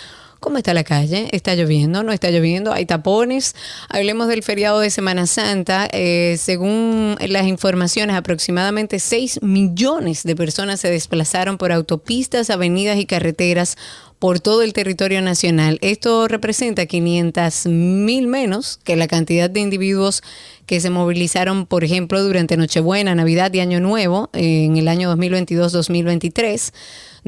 [0.46, 1.28] ¿Cómo está la calle?
[1.32, 2.04] ¿Está lloviendo?
[2.04, 2.72] ¿No está lloviendo?
[2.72, 3.56] ¿Hay tapones?
[3.88, 5.88] Hablemos del feriado de Semana Santa.
[5.90, 13.06] Eh, según las informaciones, aproximadamente 6 millones de personas se desplazaron por autopistas, avenidas y
[13.06, 13.76] carreteras
[14.20, 15.78] por todo el territorio nacional.
[15.82, 20.22] Esto representa 500 mil menos que la cantidad de individuos
[20.66, 26.72] que se movilizaron, por ejemplo, durante Nochebuena, Navidad y Año Nuevo en el año 2022-2023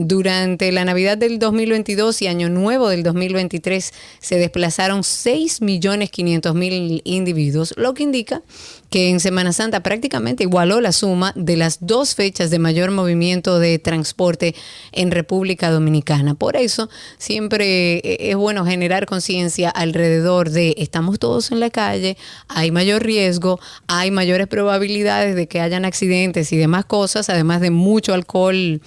[0.01, 7.95] Durante la Navidad del 2022 y Año Nuevo del 2023 se desplazaron 6.500.000 individuos, lo
[7.95, 8.43] que indica
[8.91, 13.59] que en Semana Santa prácticamente igualó la suma de las dos fechas de mayor movimiento
[13.59, 14.55] de transporte
[14.93, 16.37] en República Dominicana.
[16.37, 16.89] Por eso
[17.19, 22.17] siempre eh, es bueno generar conciencia alrededor de estamos todos en la calle,
[22.47, 23.59] hay mayor riesgo,
[23.89, 28.81] hay mayores probabilidades de que hayan accidentes y demás cosas, además de mucho alcohol.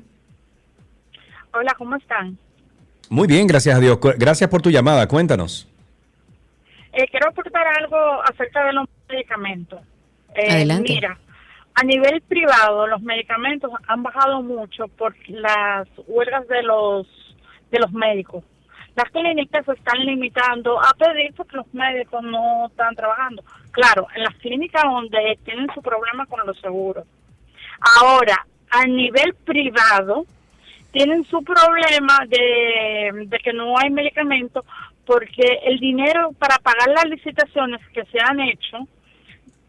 [1.53, 2.35] Hola, ¿cómo están?
[3.09, 3.99] Muy bien, gracias a Dios.
[4.17, 5.67] Gracias por tu llamada, cuéntanos.
[6.91, 9.79] Eh, quiero aportar algo acerca de los medicamentos.
[10.33, 10.91] Eh, Adelante.
[10.91, 11.19] Mira,
[11.75, 17.07] a nivel privado los medicamentos han bajado mucho por las huelgas de los
[17.71, 18.43] de los médicos.
[18.95, 23.43] Las clínicas se están limitando a pedir porque los médicos no están trabajando.
[23.71, 27.07] Claro, en las clínicas donde tienen su problema con los seguros.
[27.99, 30.25] Ahora, a nivel privado,
[30.91, 34.63] tienen su problema de, de que no hay medicamentos
[35.07, 38.87] porque el dinero para pagar las licitaciones que se han hecho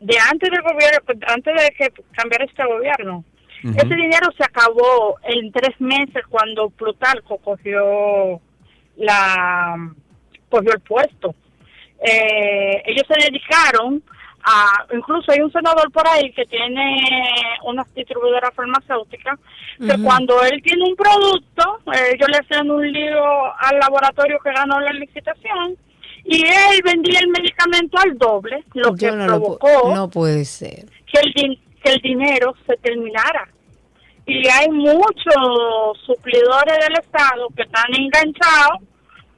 [0.01, 3.25] de antes del gobierno, antes de que cambiara este gobierno,
[3.65, 8.39] ese dinero se acabó en tres meses cuando Plutarco cogió
[8.97, 9.91] la
[10.51, 11.35] cogió el puesto.
[11.99, 14.03] Eh, ellos se dedicaron
[14.43, 17.03] a, incluso hay un senador por ahí que tiene
[17.65, 19.39] una distribuidora farmacéutica
[19.79, 23.25] que cuando él tiene un producto, eh, ellos le hacen un lío
[23.59, 25.79] al laboratorio que ganó la licitación
[26.25, 30.87] y él vendía el medicamento al doble, lo que lo provocó no puede ser.
[31.13, 33.49] que el, din- que el dinero se terminara.
[34.27, 38.79] Y hay muchos suplidores del Estado que están enganchados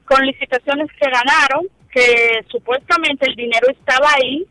[0.05, 4.45] con licitaciones que ganaron, que supuestamente el dinero estaba ahí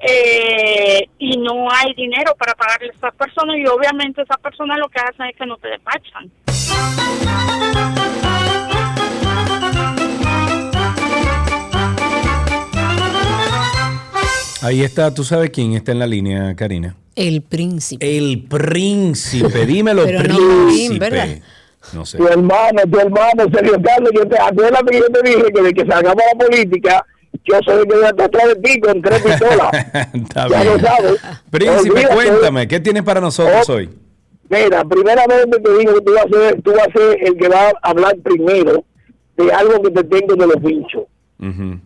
[0.00, 4.88] eh, y no hay dinero para pagarle a esas personas y obviamente esas personas lo
[4.88, 6.30] que hacen es que no te despachan.
[14.62, 16.96] Ahí está, tú sabes quién está en la línea, Karina.
[17.14, 18.16] El príncipe.
[18.18, 20.34] El príncipe, dímelo, Pero no
[20.68, 20.98] príncipe.
[20.98, 21.28] ¿verdad?
[21.92, 22.16] No sé.
[22.16, 25.72] Tu hermano, tu hermano, Sergio Carlos, yo te acuérdate que yo te dije que de
[25.74, 27.06] que salgamos a la política,
[27.44, 29.70] yo soy el que voy a estar atrás de ti con tres pistolas.
[30.14, 30.72] Está ya bien.
[30.74, 31.20] lo sabes.
[31.50, 32.14] Príncipe, Olvídate.
[32.14, 33.90] cuéntame, ¿qué tienes para nosotros hoy?
[34.48, 37.48] Mira, primeramente te digo que tú vas, a ser, tú vas a ser el que
[37.48, 38.84] va a hablar primero
[39.36, 41.02] de algo que te tengo de los pinchos.
[41.40, 41.78] Ujú.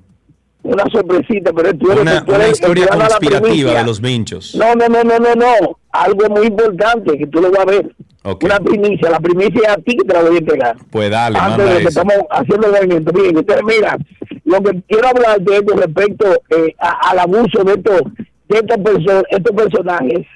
[0.67, 4.55] Una sorpresita, pero tú eres, Una, tú eres historia conspirativa de los vinchos.
[4.55, 5.79] No, no, no, no, no, no.
[5.93, 7.95] Algo muy importante que tú lo vas a ver.
[8.43, 9.09] Una primicia.
[9.11, 10.77] La primicia es a ti que te la voy a entregar.
[10.91, 12.01] Pues dale, antes manda de que eso.
[12.01, 13.13] estamos haciendo el movimiento.
[13.13, 13.97] Miren, ustedes mira,
[14.45, 18.01] lo que quiero hablar de esto respecto eh, a- al abuso de estos
[18.49, 20.27] de estos, perso- estos personajes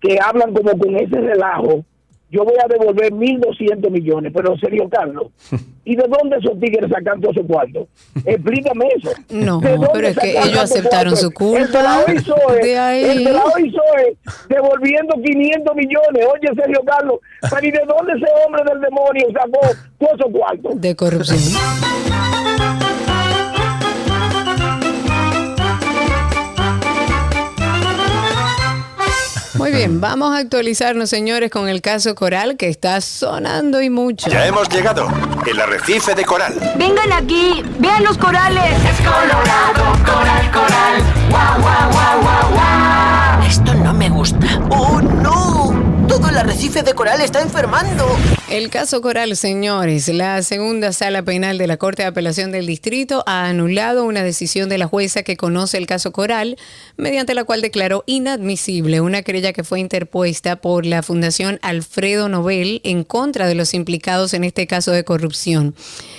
[0.00, 1.84] que hablan como con ese relajo.
[2.28, 5.28] Yo voy a devolver 1.200 millones, pero serio, Carlos.
[5.84, 7.86] ¿Y de dónde esos tigres sacan todo ese cuarto?
[8.24, 9.10] Explícame eso.
[9.30, 11.16] No, ¿De dónde pero es que ellos aceptaron cuarto?
[11.16, 11.60] su culpa.
[11.60, 13.04] El de la hoy Zoe, De ahí.
[13.04, 14.16] el de la hoy Zoe,
[14.48, 16.26] devolviendo 500 millones.
[16.32, 19.60] Oye, Sergio Carlos, pero ¿y de dónde ese hombre del demonio sacó
[19.98, 20.80] todos esos cuartos?
[20.80, 21.38] De corrupción.
[29.58, 34.28] Muy bien, vamos a actualizarnos, señores, con el caso Coral que está sonando y mucho.
[34.28, 35.08] Ya hemos llegado.
[35.46, 36.54] El arrecife de coral.
[36.76, 38.72] Vengan aquí, vean los corales.
[38.84, 41.02] Es colorado, coral, coral.
[41.30, 43.46] Guau, guau, guau, guau, guau.
[43.46, 44.46] Esto no me gusta.
[44.70, 44.95] ¡Oh, no!
[46.08, 48.06] Todo el arrecife de coral está enfermando.
[48.48, 53.24] El caso Coral, señores, la segunda sala penal de la Corte de Apelación del Distrito
[53.26, 56.56] ha anulado una decisión de la jueza que conoce el caso Coral,
[56.96, 62.80] mediante la cual declaró inadmisible una querella que fue interpuesta por la Fundación Alfredo Nobel
[62.84, 65.74] en contra de los implicados en este caso de corrupción.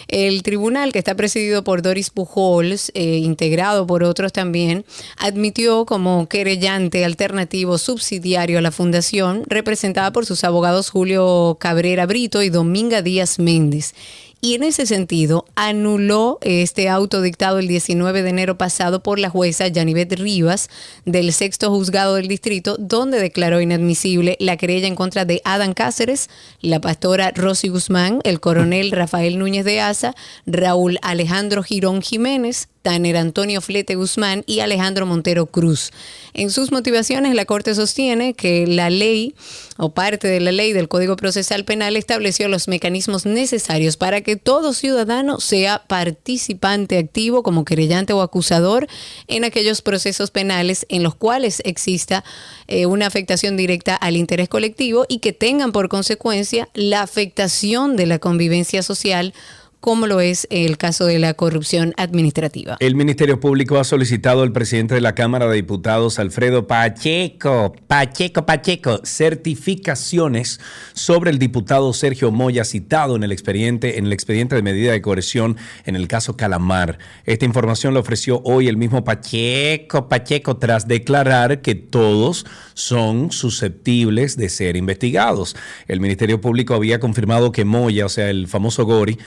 [0.10, 4.86] El tribunal, que está presidido por Doris Pujols, eh, integrado por otros también,
[5.18, 9.44] admitió como querellante alternativo subsidiario a la fundación,
[9.78, 13.94] representada por sus abogados Julio Cabrera Brito y Dominga Díaz Méndez.
[14.42, 19.30] Y en ese sentido, anuló este auto dictado el 19 de enero pasado por la
[19.30, 20.70] jueza Yanivet Rivas
[21.06, 26.28] del sexto juzgado del distrito, donde declaró inadmisible la querella en contra de Adán Cáceres,
[26.62, 30.16] la pastora Rosy Guzmán, el coronel Rafael Núñez de Asa,
[30.48, 35.92] Raúl Alejandro Girón Jiménez, Tanner Antonio Flete Guzmán y Alejandro Montero Cruz.
[36.34, 39.36] En sus motivaciones, la Corte sostiene que la ley
[39.76, 44.38] o parte de la ley del Código Procesal Penal estableció los mecanismos necesarios para que
[44.38, 48.88] todo ciudadano sea participante activo como querellante o acusador
[49.28, 52.24] en aquellos procesos penales en los cuales exista
[52.68, 58.06] eh, una afectación directa al interés colectivo y que tengan por consecuencia la afectación de
[58.06, 59.34] la convivencia social
[59.80, 62.78] como lo es el caso de la corrupción administrativa.
[62.80, 68.46] El Ministerio Público ha solicitado al presidente de la Cámara de Diputados, Alfredo Pacheco, Pacheco,
[68.46, 70.60] Pacheco, certificaciones
[70.94, 75.02] sobre el diputado Sergio Moya citado en el expediente, en el expediente de medida de
[75.02, 76.98] coerción en el caso Calamar.
[77.26, 84.38] Esta información la ofreció hoy el mismo Pacheco, Pacheco, tras declarar que todos son susceptibles
[84.38, 85.56] de ser investigados.
[85.88, 89.18] El Ministerio Público había confirmado que Moya, o sea, el famoso Gori,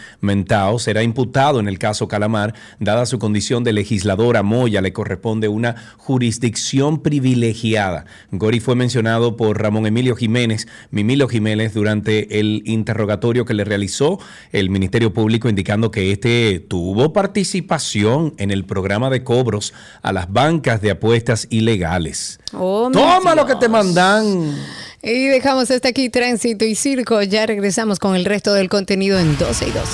[0.78, 5.76] será imputado en el caso Calamar, dada su condición de legisladora Moya, le corresponde una
[5.96, 8.06] jurisdicción privilegiada.
[8.30, 14.18] Gori fue mencionado por Ramón Emilio Jiménez, Mimilo Jiménez, durante el interrogatorio que le realizó
[14.52, 19.72] el Ministerio Público, indicando que este tuvo participación en el programa de cobros
[20.02, 22.40] a las bancas de apuestas ilegales.
[22.52, 24.54] Oh, Toma lo que te mandan.
[25.02, 27.22] Y dejamos hasta aquí Tránsito y Circo.
[27.22, 29.84] Ya regresamos con el resto del contenido en 12 y 2.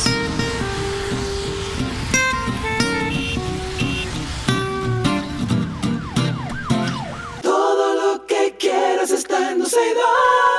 [7.42, 10.55] Todo lo que quieras está en 12 y 2.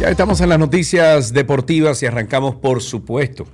[0.00, 3.48] Ya estamos en las noticias deportivas y arrancamos, por supuesto.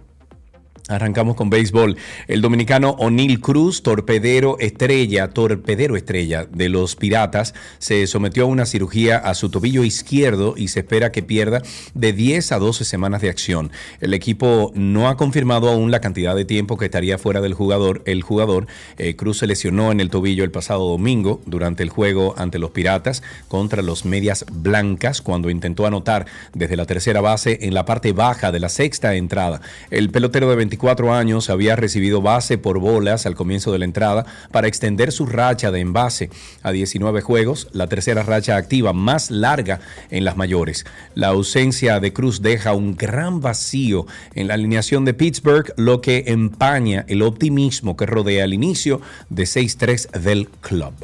[0.94, 1.96] Arrancamos con béisbol.
[2.28, 8.64] El dominicano O'Neill Cruz, torpedero estrella, torpedero estrella de los Piratas, se sometió a una
[8.64, 11.62] cirugía a su tobillo izquierdo y se espera que pierda
[11.94, 13.72] de 10 a 12 semanas de acción.
[14.00, 18.02] El equipo no ha confirmado aún la cantidad de tiempo que estaría fuera del jugador.
[18.06, 22.34] El jugador eh, Cruz se lesionó en el tobillo el pasado domingo durante el juego
[22.36, 27.74] ante los Piratas contra los Medias Blancas cuando intentó anotar desde la tercera base en
[27.74, 29.60] la parte baja de la sexta entrada.
[29.90, 34.26] El pelotero de 24 años había recibido base por bolas al comienzo de la entrada
[34.50, 36.30] para extender su racha de envase
[36.62, 39.80] a 19 juegos, la tercera racha activa más larga
[40.10, 40.84] en las mayores.
[41.14, 46.24] La ausencia de Cruz deja un gran vacío en la alineación de Pittsburgh, lo que
[46.26, 49.00] empaña el optimismo que rodea el inicio
[49.30, 50.94] de 6-3 del club.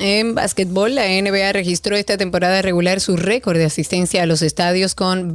[0.00, 4.94] En básquetbol, la NBA registró esta temporada regular su récord de asistencia a los estadios
[4.94, 5.32] con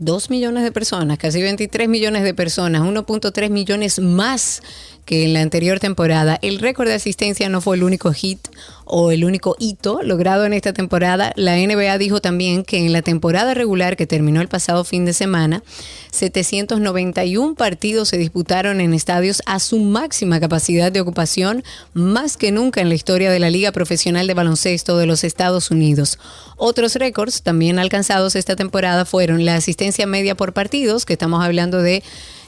[0.00, 4.62] 22 millones de personas, casi 23 millones de personas, 1.3 millones más
[5.04, 6.38] que en la anterior temporada.
[6.42, 8.38] El récord de asistencia no fue el único hit
[8.84, 11.32] o el único hito logrado en esta temporada.
[11.36, 15.12] La NBA dijo también que en la temporada regular que terminó el pasado fin de
[15.12, 15.62] semana,
[16.10, 21.62] 791 partidos se disputaron en estadios a su máxima capacidad de ocupación,
[21.94, 25.70] más que nunca en la historia de la Liga Profesional de Baloncesto de los Estados
[25.70, 26.18] Unidos.
[26.56, 31.80] Otros récords también alcanzados esta temporada fueron la asistencia media por partidos, que estamos hablando
[31.80, 32.02] de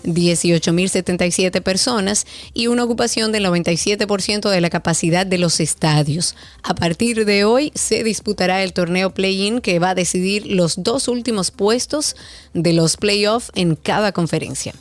[0.05, 6.37] 18.077 personas y una ocupación del 97% de la capacidad de los estadios.
[6.63, 11.09] A partir de hoy se disputará el torneo play-in que va a decidir los dos
[11.09, 12.17] últimos puestos
[12.55, 14.75] de los playoffs en cada conferencia.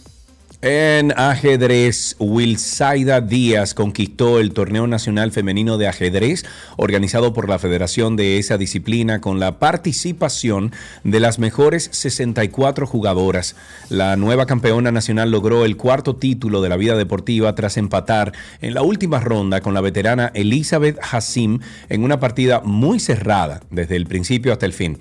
[0.63, 6.45] En ajedrez, Wilsaida Díaz conquistó el Torneo Nacional Femenino de Ajedrez
[6.77, 10.71] organizado por la Federación de esa disciplina con la participación
[11.03, 13.55] de las mejores 64 jugadoras.
[13.89, 18.31] La nueva campeona nacional logró el cuarto título de la vida deportiva tras empatar
[18.61, 21.57] en la última ronda con la veterana Elizabeth Hassim
[21.89, 24.99] en una partida muy cerrada desde el principio hasta el fin.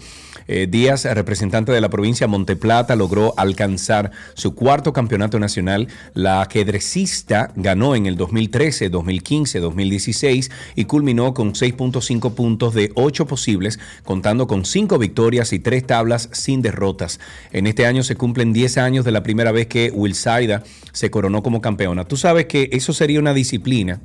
[0.53, 5.87] Eh, Díaz, representante de la provincia de Monteplata, logró alcanzar su cuarto campeonato nacional.
[6.13, 13.27] La ajedrecista ganó en el 2013, 2015, 2016 y culminó con 6.5 puntos de 8
[13.29, 17.21] posibles, contando con 5 victorias y 3 tablas sin derrotas.
[17.53, 21.45] En este año se cumplen 10 años de la primera vez que Wilsaida se coronó
[21.45, 22.07] como campeona.
[22.07, 24.01] Tú sabes que eso sería una disciplina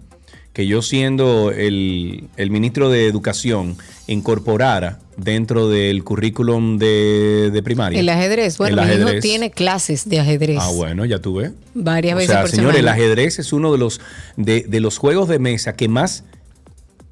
[0.55, 3.77] que yo siendo el, el ministro de Educación
[4.07, 7.99] incorporara dentro del currículum de, de primaria.
[7.99, 9.21] El ajedrez, bueno, El mi hijo ajedrez.
[9.21, 11.51] tiene clases de ajedrez Ah, bueno, ya tú ves.
[11.73, 13.99] varias O veces sea, por señores, el ajedrez es uno de los,
[14.37, 16.23] de, de los juegos de mesa que más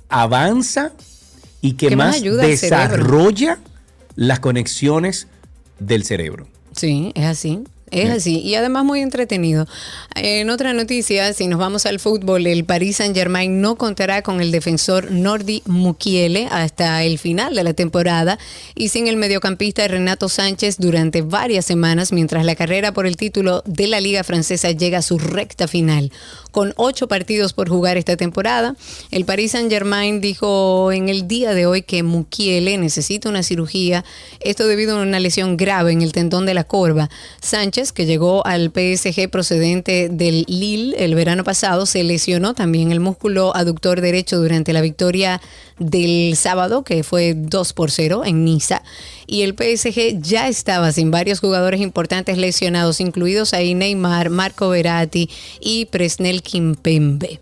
[0.10, 0.94] avanza
[1.62, 3.60] y que, Que más ayuda desarrolla
[4.16, 5.28] las conexiones
[5.80, 6.48] del cerebro.
[6.76, 7.60] Sí, es así.
[7.94, 8.40] Es así.
[8.40, 9.68] Y además muy entretenido.
[10.16, 14.42] En otra noticia, si nos vamos al fútbol, el Paris Saint Germain no contará con
[14.42, 18.40] el defensor Nordi Mukiele hasta el final de la temporada
[18.76, 23.62] y sin el mediocampista Renato Sánchez durante varias semanas mientras la carrera por el título
[23.66, 26.12] de la Liga Francesa llega a su recta final.
[26.52, 28.76] Con ocho partidos por jugar esta temporada,
[29.10, 34.06] el Paris Saint Germain dijo en el día de hoy que Mukiele necesita una cirugía,
[34.40, 37.10] esto debido a una lesión grave en el tendón de la corva.
[37.42, 43.00] Sánchez, que llegó al PSG procedente del Lille el verano pasado, se lesionó también el
[43.00, 45.42] músculo aductor derecho durante la victoria
[45.80, 48.82] del sábado, que fue 2 por 0 en Niza.
[49.28, 55.30] Y el PSG ya estaba sin varios jugadores importantes lesionados, incluidos ahí Neymar, Marco Verratti
[55.60, 57.40] y Presnel Kimpembe.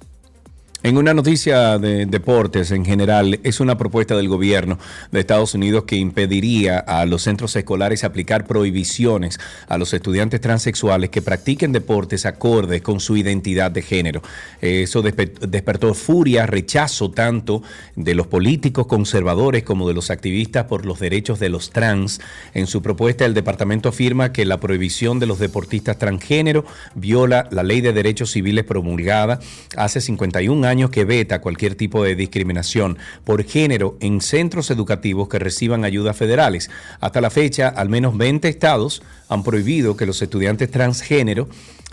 [0.84, 4.80] En una noticia de deportes en general, es una propuesta del gobierno
[5.12, 11.12] de Estados Unidos que impediría a los centros escolares aplicar prohibiciones a los estudiantes transexuales
[11.12, 14.24] que practiquen deportes acordes con su identidad de género.
[14.60, 17.62] Eso despe- despertó furia, rechazo tanto
[17.96, 22.22] de los políticos conservadores como de los activistas por los derechos de los trans.
[22.56, 27.62] En su propuesta, el departamento afirma que la prohibición de los deportistas transgénero viola la
[27.62, 29.40] ley de derechos civiles promulgada
[29.78, 35.40] hace 51 años que veta cualquier tipo de discriminación por género en centros educativos que
[35.40, 36.70] reciban ayudas federales.
[37.00, 41.50] Hasta la fecha, al menos 20 estados han prohibido que los estudiantes transgénero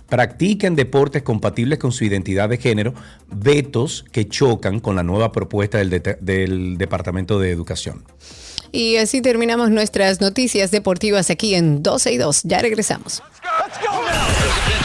[0.08, 2.94] practiquen deportes compatibles con su identidad de género,
[3.30, 8.04] vetos que chocan con la nueva propuesta del, Departamento de Educación.
[8.70, 12.42] Y así terminamos nuestras noticias deportivas aquí en 12 y 2.
[12.44, 13.22] Ya regresamos.
[13.42, 14.77] Let's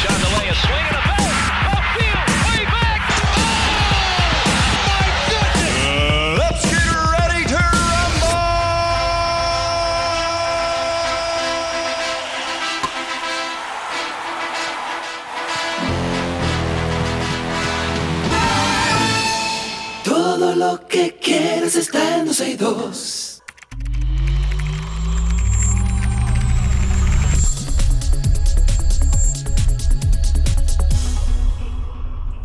[20.44, 23.44] Todo lo que quieres está en 12 y 2.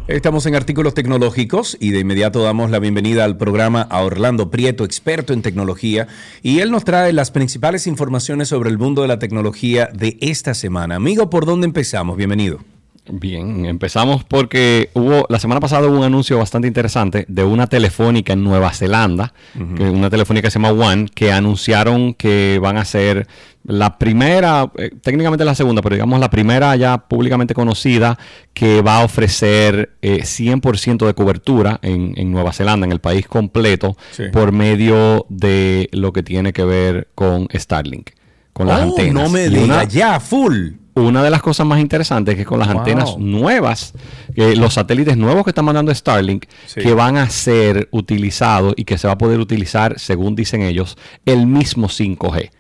[0.07, 4.85] Estamos en artículos tecnológicos y de inmediato damos la bienvenida al programa a Orlando Prieto,
[4.85, 6.07] experto en tecnología,
[6.41, 10.55] y él nos trae las principales informaciones sobre el mundo de la tecnología de esta
[10.55, 10.95] semana.
[10.95, 12.17] Amigo, ¿por dónde empezamos?
[12.17, 12.61] Bienvenido.
[13.11, 18.33] Bien, empezamos porque hubo la semana pasada hubo un anuncio bastante interesante de una telefónica
[18.35, 19.33] en Nueva Zelanda,
[19.77, 23.27] que una telefónica que se llama One, que anunciaron que van a ser
[23.65, 28.19] la primera, eh, técnicamente la segunda, pero digamos la primera ya públicamente conocida
[28.55, 33.27] que va a ofrecer eh, 100% de cobertura en, en Nueva Zelanda, en el país
[33.27, 34.25] completo, Sí.
[34.33, 38.11] por medio de lo que tiene que ver con Starlink,
[38.53, 39.15] con las Oh, antenas.
[39.15, 40.71] no me diga, una- ya, full.
[41.07, 42.79] Una de las cosas más interesantes es que con las Wow.
[42.79, 43.93] antenas nuevas,
[44.35, 46.81] eh, los satélites nuevos que están mandando Starlink, Sí.
[46.81, 50.97] que van a ser utilizados y que se va a poder utilizar, según dicen ellos,
[51.27, 52.51] el mismo 5G.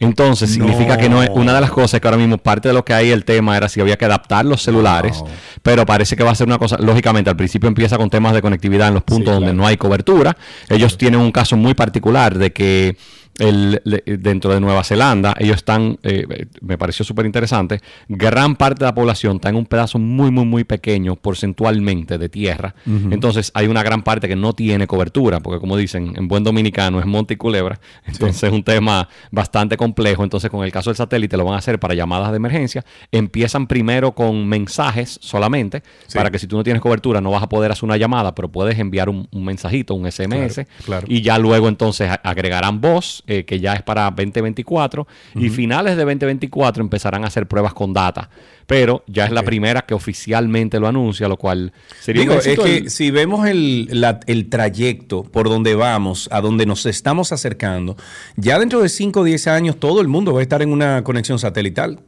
[0.00, 2.84] Entonces, significa que no es una de las cosas que ahora mismo parte de lo
[2.84, 5.24] que hay el tema era si había que adaptar los celulares,
[5.62, 8.40] pero parece que va a ser una cosa, lógicamente al principio empieza con temas de
[8.40, 10.36] conectividad en los puntos donde no hay cobertura.
[10.68, 12.96] Ellos tienen un caso muy particular de que
[13.38, 13.80] el-
[14.20, 18.94] dentro de Nueva Zelanda, ellos están, eh, me pareció súper interesante, gran parte de la
[18.94, 22.74] población está en un pedazo muy, muy, muy pequeño porcentualmente de tierra.
[22.86, 27.00] Entonces hay una gran parte que no tiene cobertura, porque como dicen, en buen dominicano
[27.00, 27.80] es monte y culebra.
[28.06, 30.24] Entonces es un tema bastante complejo.
[30.24, 32.84] Entonces con el caso del satélite lo van a hacer para llamadas de emergencia.
[33.12, 36.16] Empiezan primero con mensajes solamente, Sí.
[36.18, 38.48] para que si tú no tienes cobertura no vas a poder hacer una llamada, pero
[38.48, 40.54] puedes enviar un, un mensajito, un SMS.
[40.54, 41.06] Claro, claro.
[41.08, 45.06] Y ya luego entonces agregarán voz, eh, que ya es para 2024.
[45.36, 48.28] Y finales de 2024 empezarán a hacer pruebas con data.
[48.66, 52.76] Pero ya es la primera que oficialmente lo anuncia, lo cual sería Digo, es que
[52.78, 57.96] el- si vemos el, la- el trayecto por donde vamos, a donde nos estamos acercando,
[58.36, 61.02] ya dentro de 5 o 10 años todo el mundo va a estar en una
[61.04, 62.00] conexión satelital.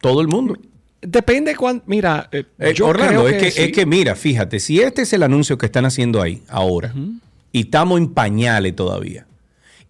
[0.00, 0.56] Todo el mundo.
[1.02, 3.62] Depende cuán, mira, eh, Eh, yo Orlando, creo es, que, sí.
[3.62, 6.94] es que mira, fíjate, si este es el anuncio que están haciendo ahí ahora,
[7.52, 9.26] y estamos en pañales todavía,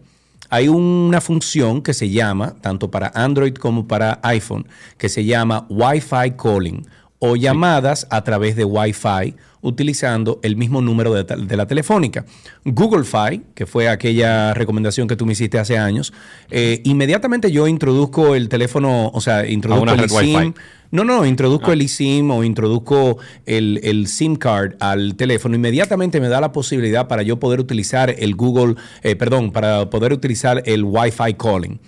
[0.54, 4.68] hay una función que se llama, tanto para Android como para iPhone,
[5.00, 6.86] que se llama Wi-Fi Calling
[7.26, 12.26] o llamadas a través de Wi-Fi utilizando el mismo número de, la telefónica.
[12.66, 16.12] Google Fi, que fue aquella recomendación que tú me hiciste hace años,
[16.52, 20.54] eh, inmediatamente yo introduzco el teléfono, o sea, introduzco el eSIM,
[20.92, 21.76] no, no, introduzco Ah.
[21.76, 25.56] el eSIM o introduzco el, el SIM card al teléfono.
[25.56, 30.12] Inmediatamente me da la posibilidad para yo poder utilizar el Google, eh, perdón, para poder
[30.12, 31.80] utilizar el Wi-Fi calling.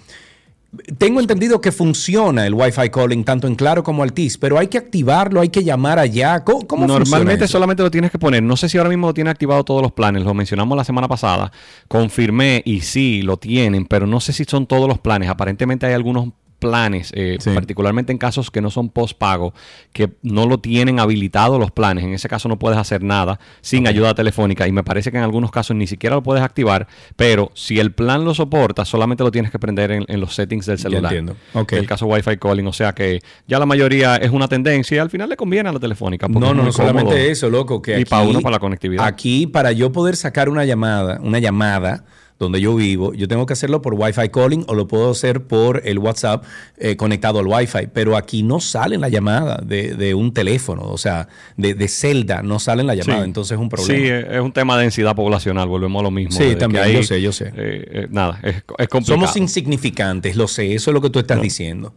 [0.98, 4.78] Tengo entendido que funciona el Wi-Fi calling tanto en Claro como Altis, pero hay que
[4.78, 6.44] activarlo, hay que llamar allá.
[6.44, 8.44] ¿Cómo, cómo funciona Normalmente solamente lo tienes que poner.
[8.44, 10.24] No sé si ahora mismo lo tiene activado todos los planes.
[10.24, 11.52] Lo mencionamos la semana pasada.
[11.88, 15.30] Confirmé y sí, lo tienen, pero no sé si son todos los planes.
[15.30, 16.30] Aparentemente hay algunos
[16.70, 19.54] planes, eh, particularmente en casos que no son postpago,
[19.94, 22.04] que no lo tienen habilitado los planes.
[22.04, 25.24] En ese caso no puedes hacer nada sin ayuda telefónica y me parece que en
[25.24, 29.32] algunos casos ni siquiera lo puedes activar, pero si el plan lo soporta, solamente lo
[29.32, 31.14] tienes que prender en, en los settings del Ya celular.
[31.14, 31.36] entiendo.
[31.54, 31.74] Ok.
[31.74, 35.10] El caso Wi-Fi calling, o sea que ya la mayoría es una tendencia y al
[35.10, 36.28] final le conviene a la telefónica.
[36.28, 37.82] No, no, no solamente eso, loco.
[37.82, 39.06] Que y aquí, para uno, para la conectividad.
[39.06, 42.04] Aquí, para yo poder sacar una llamada, una llamada
[42.38, 45.82] donde yo vivo, yo tengo que hacerlo por Wi-Fi calling o lo puedo hacer por
[45.86, 46.44] el WhatsApp
[46.78, 47.88] eh, conectado al Wi-Fi.
[47.94, 52.42] Pero aquí no sale la llamada de, de un teléfono, o sea, de, de celda,
[52.44, 53.20] no sale la llamada.
[53.22, 53.26] Sí.
[53.26, 53.98] Entonces es un problema.
[53.98, 56.32] Sí, es un tema de densidad poblacional, volvemos a lo mismo.
[56.38, 57.46] Sí, también, ahí, yo sé, yo sé.
[57.56, 59.04] eh, eh, nada, es, es complicado.
[59.28, 61.94] Somos insignificantes, lo sé, eso es lo que tú estás diciendo.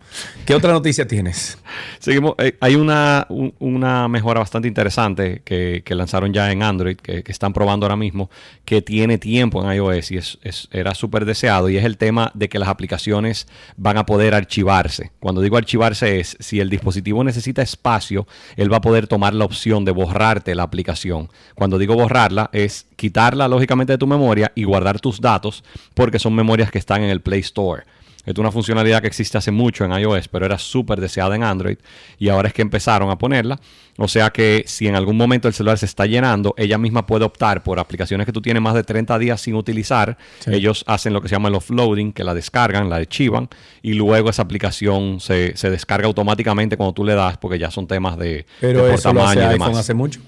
[0.46, 1.58] ¿Qué otra noticia tienes?
[1.98, 6.96] Seguimos, eh, hay una, un- una mejora bastante interesante que, que lanzaron ya en Android,
[6.96, 8.30] que, que están probando ahora mismo,
[8.64, 10.27] que tiene tiempo en iOS y es,
[10.70, 13.46] era súper deseado, y es el tema de que las aplicaciones
[13.76, 15.12] van a poder archivarse.
[15.20, 18.26] Cuando digo archivarse es, si el dispositivo necesita espacio,
[18.56, 21.30] él va a poder tomar la opción de borrarte la aplicación.
[21.54, 25.64] Cuando digo borrarla, es quitarla lógicamente de tu memoria y guardar tus datos,
[25.94, 27.84] porque son memorias que están en el Play Store.
[28.26, 31.78] Es una funcionalidad que existe hace mucho en iOS, pero era súper deseada en Android
[32.18, 33.58] y ahora es que empezaron a ponerla.
[33.96, 37.24] O sea que si en algún momento el celular se está llenando, ella misma puede
[37.24, 40.18] optar por aplicaciones que tú tienes más de 30 días sin utilizar.
[40.40, 40.52] Sí.
[40.52, 43.48] Ellos hacen lo que se llama el offloading, que la descargan, la archivan
[43.82, 47.86] y luego esa aplicación se, se descarga automáticamente cuando tú le das, porque ya son
[47.86, 49.78] temas de, Pero de por eso lo hace y iPhone demás.
[49.78, 50.20] hace mucho.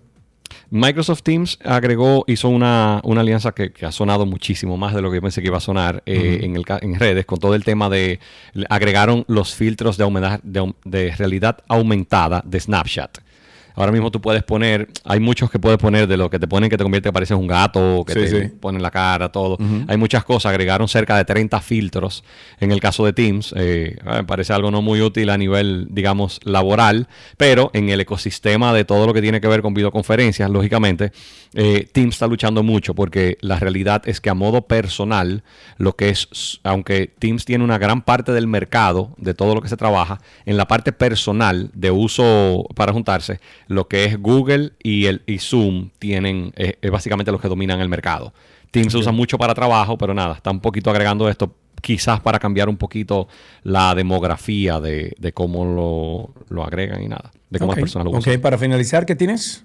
[0.71, 5.11] Microsoft Teams agregó, hizo una, una alianza que, que ha sonado muchísimo más de lo
[5.11, 7.89] que pensé que iba a sonar eh, en, el, en redes, con todo el tema
[7.89, 8.19] de,
[8.69, 13.19] agregaron los filtros de, aumenta- de, de realidad aumentada de Snapchat.
[13.77, 16.69] Ahora mismo tú puedes poner, hay muchos que puedes poner de lo que te ponen
[16.71, 18.49] que te convierte que pareces un gato, que Sí, te sí.
[18.59, 19.59] ponen la cara, todo.
[19.87, 22.25] Hay muchas cosas, agregaron cerca de 30 filtros
[22.59, 23.55] en el caso de Teams.
[23.57, 28.73] eh, me parece algo no muy útil a nivel, digamos, laboral, pero en el ecosistema
[28.73, 31.13] de todo lo que tiene que ver con videoconferencias, lógicamente,
[31.55, 35.43] eh, Teams está luchando mucho porque la realidad es que a modo personal,
[35.79, 39.69] lo que es, aunque Teams tiene una gran parte del mercado de todo lo que
[39.69, 45.07] se trabaja, en la parte personal de uso para juntarse, lo que es Google y,
[45.07, 48.33] el, y Zoom tienen, eh, es básicamente los que dominan el mercado.
[48.71, 52.39] Teams se usa mucho para trabajo, pero nada, está un poquito agregando esto, quizás para
[52.39, 53.29] cambiar un poquito
[53.63, 58.05] la demografía de, de cómo lo, lo agregan y nada, de cómo Ok, las personas
[58.05, 58.35] lo usan.
[58.35, 59.65] Ok, para finalizar, ¿qué tienes?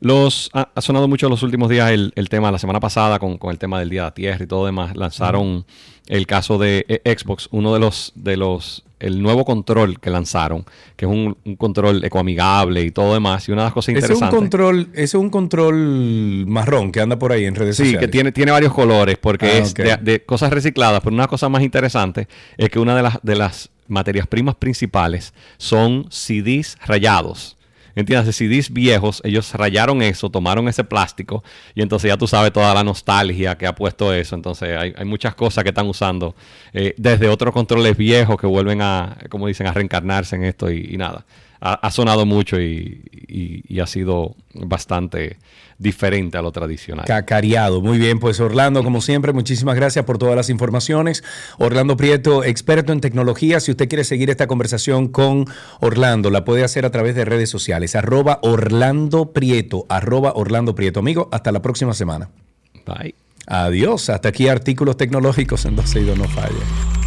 [0.00, 3.36] Los, ha, ha sonado mucho los últimos días el, el tema, la semana pasada con,
[3.38, 4.96] con el tema del Día de la Tierra y todo demás.
[4.96, 5.66] Lanzaron
[6.06, 10.64] el caso de eh, Xbox, uno de los, de los, el nuevo control que lanzaron,
[10.96, 13.48] que es un, un control ecoamigable y todo demás.
[13.48, 14.38] Y una de las cosas Ese es un interesantes.
[14.38, 18.00] control, ese es un control marrón que anda por ahí en redes Sí, sociales.
[18.06, 21.48] que tiene, tiene varios colores porque Ah, es de, de cosas recicladas, pero una cosa
[21.48, 27.56] más interesante es que una de las, de las materias primas principales son CDs rayados.
[27.94, 28.36] ¿Entiendes?
[28.36, 31.42] CDs viejos, ellos rayaron eso, tomaron ese plástico
[31.74, 34.34] y entonces ya tú sabes toda la nostalgia que ha puesto eso.
[34.36, 36.34] Entonces hay, hay muchas cosas que están usando
[36.72, 40.88] eh, desde otros controles viejos que vuelven a, como dicen, a reencarnarse en esto y,
[40.90, 41.24] y nada.
[41.60, 45.36] Ha, ha sonado mucho y, y- y ha sido bastante
[45.78, 47.04] diferente a lo tradicional.
[47.06, 47.80] Cacareado.
[47.80, 51.22] Muy bien, pues Orlando, como siempre, muchísimas gracias por todas las informaciones.
[51.58, 53.60] Orlando Prieto, experto en tecnología.
[53.60, 55.46] Si usted quiere seguir esta conversación con
[55.80, 57.94] Orlando, la puede hacer a través de redes sociales.
[57.96, 59.86] Arroba Orlando Prieto.
[59.88, 61.00] Arroba Orlando Prieto.
[61.00, 62.28] Amigo, hasta la próxima semana.
[62.86, 63.14] Bye.
[63.46, 64.10] Adiós.
[64.10, 66.97] Hasta aquí artículos tecnológicos en 12 y 2 no falla.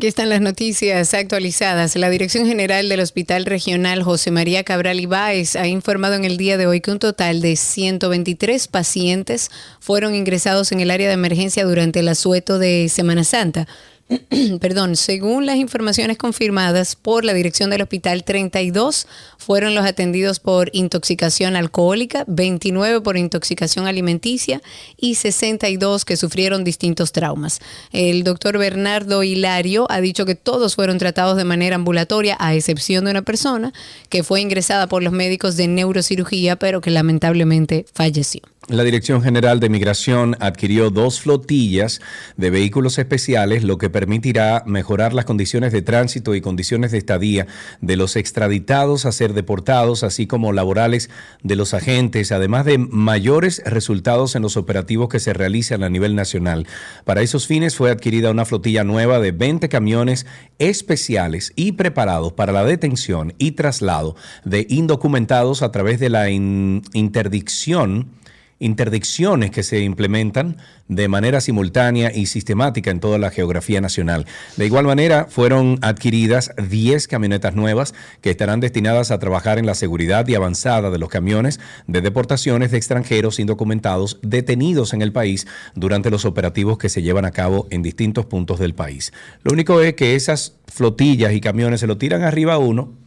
[0.00, 1.94] Aquí están las noticias actualizadas.
[1.94, 6.56] La Dirección General del Hospital Regional José María Cabral Ibáez ha informado en el día
[6.56, 11.66] de hoy que un total de 123 pacientes fueron ingresados en el área de emergencia
[11.66, 13.68] durante el asueto de Semana Santa.
[14.60, 19.06] Perdón, según las informaciones confirmadas por la dirección del hospital, 32
[19.38, 24.62] fueron los atendidos por intoxicación alcohólica, 29 por intoxicación alimenticia
[24.96, 27.60] y 62 que sufrieron distintos traumas.
[27.92, 33.04] El doctor Bernardo Hilario ha dicho que todos fueron tratados de manera ambulatoria, a excepción
[33.04, 33.72] de una persona
[34.08, 38.42] que fue ingresada por los médicos de neurocirugía, pero que lamentablemente falleció.
[38.68, 42.00] La Dirección General de Migración adquirió dos flotillas
[42.36, 47.46] de vehículos especiales, lo que permitirá mejorar las condiciones de tránsito y condiciones de estadía
[47.82, 51.10] de los extraditados a ser deportados, así como laborales
[51.42, 56.14] de los agentes, además de mayores resultados en los operativos que se realizan a nivel
[56.14, 56.66] nacional.
[57.04, 60.24] Para esos fines fue adquirida una flotilla nueva de 20 camiones
[60.58, 64.16] especiales y preparados para la detención y traslado
[64.46, 68.18] de indocumentados a través de la in- interdicción
[68.60, 74.26] interdicciones que se implementan de manera simultánea y sistemática en toda la geografía nacional.
[74.56, 79.74] De igual manera, fueron adquiridas 10 camionetas nuevas que estarán destinadas a trabajar en la
[79.74, 85.46] seguridad y avanzada de los camiones de deportaciones de extranjeros indocumentados detenidos en el país
[85.74, 89.12] durante los operativos que se llevan a cabo en distintos puntos del país.
[89.42, 92.99] Lo único es que esas flotillas y camiones se lo tiran arriba a uno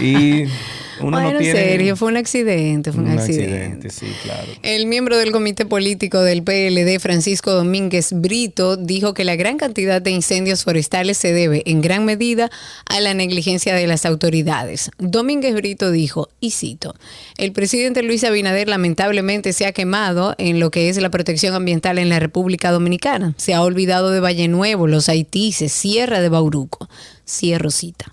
[0.00, 0.44] y
[1.00, 1.58] uno bueno, no tiene...
[1.58, 3.86] Sergio, fue un accidente, fue un, Un accidente.
[3.86, 4.52] accidente, sí, claro.
[4.62, 10.00] El miembro del comité político del PLD, Francisco Domínguez Brito, dijo que la gran cantidad
[10.00, 12.50] de incendios forestales se debe en gran medida
[12.86, 14.90] a la negligencia de las autoridades.
[14.98, 16.94] Domínguez Brito dijo, y cito,
[17.36, 21.98] el presidente Luis Abinader lamentablemente se ha quemado en lo que es la protección ambiental
[21.98, 23.34] en la República Dominicana.
[23.36, 26.88] Se ha olvidado de Valle Nuevo, los Haitises, Sierra de Bauruco.
[27.28, 28.06] Cierro cita.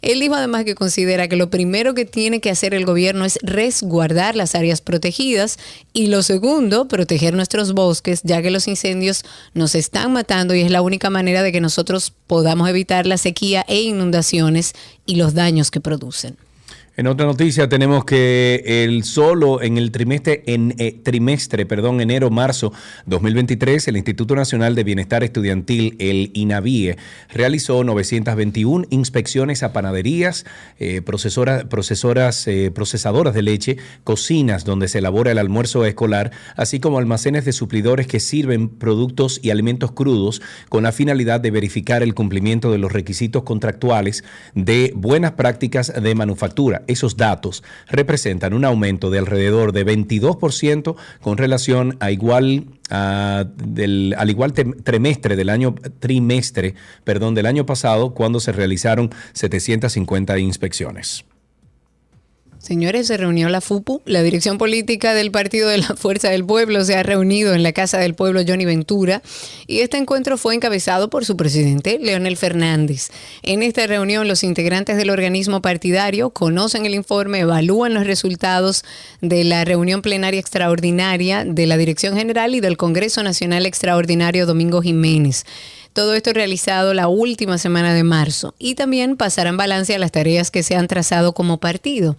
[0.00, 3.38] Él dijo además que considera que lo primero que tiene que hacer el gobierno es
[3.42, 5.58] resguardar las áreas protegidas
[5.92, 9.24] y lo segundo, proteger nuestros bosques, ya que los incendios
[9.54, 13.64] nos están matando y es la única manera de que nosotros podamos evitar la sequía
[13.66, 14.74] e inundaciones
[15.04, 16.36] y los daños que producen.
[16.96, 22.72] En otra noticia tenemos que el solo en el trimestre, en, eh, trimestre, perdón, enero-marzo
[23.06, 26.96] 2023, el Instituto Nacional de Bienestar Estudiantil, el INAVIE,
[27.32, 30.44] realizó 921 inspecciones a panaderías,
[30.78, 36.80] eh, procesora- procesoras, eh, procesadoras de leche, cocinas donde se elabora el almuerzo escolar, así
[36.80, 42.02] como almacenes de suplidores que sirven productos y alimentos crudos con la finalidad de verificar
[42.02, 44.22] el cumplimiento de los requisitos contractuales
[44.54, 46.79] de buenas prácticas de manufactura.
[46.86, 54.14] Esos datos representan un aumento de alrededor de 22% con relación a igual a del,
[54.18, 56.74] al igual trimestre del año trimestre,
[57.04, 61.24] perdón, del año pasado cuando se realizaron 750 inspecciones.
[62.60, 66.84] Señores, se reunió la FUPU, la dirección política del Partido de la Fuerza del Pueblo
[66.84, 69.22] se ha reunido en la Casa del Pueblo Johnny Ventura
[69.66, 73.08] y este encuentro fue encabezado por su presidente, Leonel Fernández.
[73.42, 78.84] En esta reunión, los integrantes del organismo partidario conocen el informe, evalúan los resultados
[79.22, 84.82] de la reunión plenaria extraordinaria de la Dirección General y del Congreso Nacional Extraordinario Domingo
[84.82, 85.46] Jiménez.
[85.92, 90.50] Todo esto realizado la última semana de marzo y también pasarán balance a las tareas
[90.50, 92.16] que se han trazado como partido.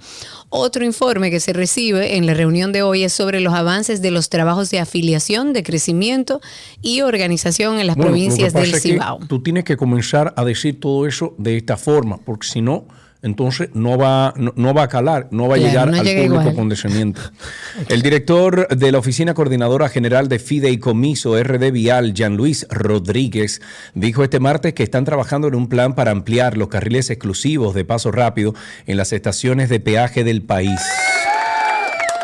[0.50, 4.12] Otro informe que se recibe en la reunión de hoy es sobre los avances de
[4.12, 6.42] los trabajos de afiliación, de crecimiento
[6.82, 9.20] y organización en las Bueno, provincias del Cibao.
[9.28, 12.86] Tú tienes que comenzar a decir todo eso de esta forma, porque si no,
[13.24, 16.04] entonces no va, no, no va a calar, no va a Claro, llegar no al
[16.04, 16.56] público igual.
[16.56, 17.22] condescendiente.
[17.90, 23.62] El director de la Oficina Coordinadora General de Fideicomiso RD Vial, Luis Rodríguez,
[23.94, 27.86] dijo este martes que están trabajando en un plan para ampliar los carriles exclusivos de
[27.86, 28.54] paso rápido
[28.88, 30.80] en las estaciones de peaje del país.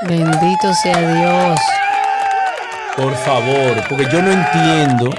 [0.08, 1.60] Bendito sea Dios.
[2.96, 5.12] Por favor, porque yo no entiendo.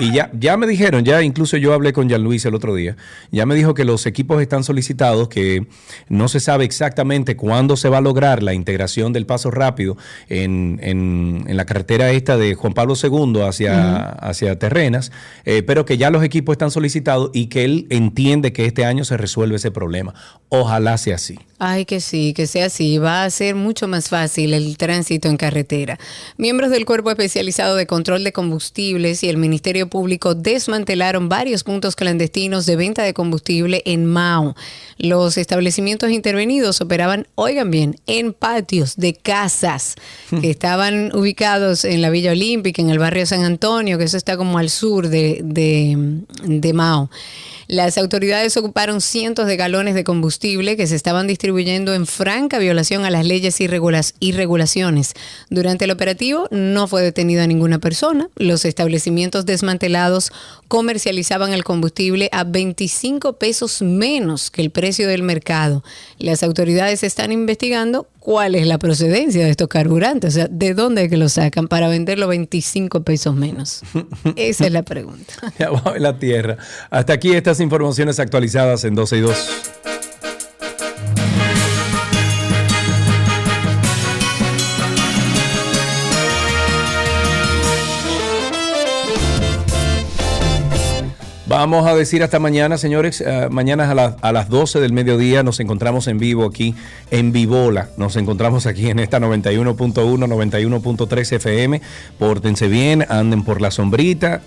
[0.00, 2.96] Y ya, ya me dijeron, ya incluso yo hablé con Jean Luis el otro día,
[3.30, 5.68] ya me dijo que los equipos están solicitados, que
[6.08, 9.96] no se sabe exactamente cuándo se va a lograr la integración del paso rápido
[10.28, 15.12] en, en- en la carretera esta de Juan Pablo II hacia, hacia Terrenas,
[15.44, 19.04] eh, pero que ya los equipos están solicitados y que él entiende que este año
[19.04, 20.12] se resuelve ese problema.
[20.48, 21.38] Ojalá sea así.
[21.60, 22.98] Ay, que sí, que sea así.
[22.98, 25.98] Va a ser mucho más fácil el tránsito en carretera.
[26.36, 31.96] Miembros del Cuerpo Especializado de Control de Combustibles y el Ministerio Público desmantelaron varios puntos
[31.96, 34.54] clandestinos de venta de combustible en Mao.
[34.98, 39.96] Los establecimientos intervenidos operaban, oigan bien, en patios de casas
[40.40, 44.36] que estaban ubicados en la Villa Olímpica, en el barrio San Antonio, que eso está
[44.36, 45.96] como al sur de, de,
[46.44, 47.10] de Mao.
[47.66, 53.04] Las autoridades ocuparon cientos de galones de combustible que se estaban distribuyendo en franca violación
[53.04, 53.66] a las leyes y,
[54.32, 55.14] regulaciones.
[55.50, 58.28] Durante el operativo no fue detenida ninguna persona.
[58.36, 60.32] Los establecimientos desmantelados
[60.68, 65.82] comercializaban el combustible a 25 pesos menos que el precio del mercado.
[66.18, 71.04] Las autoridades están investigando cuál es la procedencia de estos carburantes, o sea, de dónde
[71.04, 73.82] es que lo sacan para venderlo 25 pesos menos.
[74.36, 75.34] Esa es la pregunta.
[75.98, 76.56] La tierra.
[76.90, 79.50] Hasta aquí informaciones actualizadas en 12 y 2.
[91.46, 93.20] Vamos a decir hasta mañana, señores.
[93.20, 96.74] Eh, mañana a, las- a las 12 del mediodía nos encontramos en vivo aquí
[97.10, 97.90] en Vivola.
[97.98, 101.82] Nos encontramos aquí en esta 91.1, 91.3 FM.
[102.18, 104.40] Pórtense bien, anden por la sombrita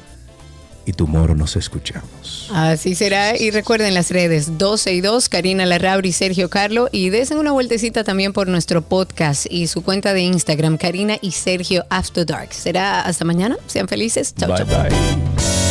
[0.88, 2.50] y tu moro nos escuchamos.
[2.54, 3.38] Así será.
[3.38, 6.88] Y recuerden las redes 12 y 2, Karina Larrauri y Sergio Carlo.
[6.94, 11.34] Y desen una vueltecita también por nuestro podcast y su cuenta de Instagram, Karina y
[11.34, 12.54] Sergio After Dark.
[12.54, 13.58] Será hasta mañana.
[13.68, 14.34] Sean felices.
[14.34, 14.68] Chau, Bye chau.
[14.68, 15.67] bye.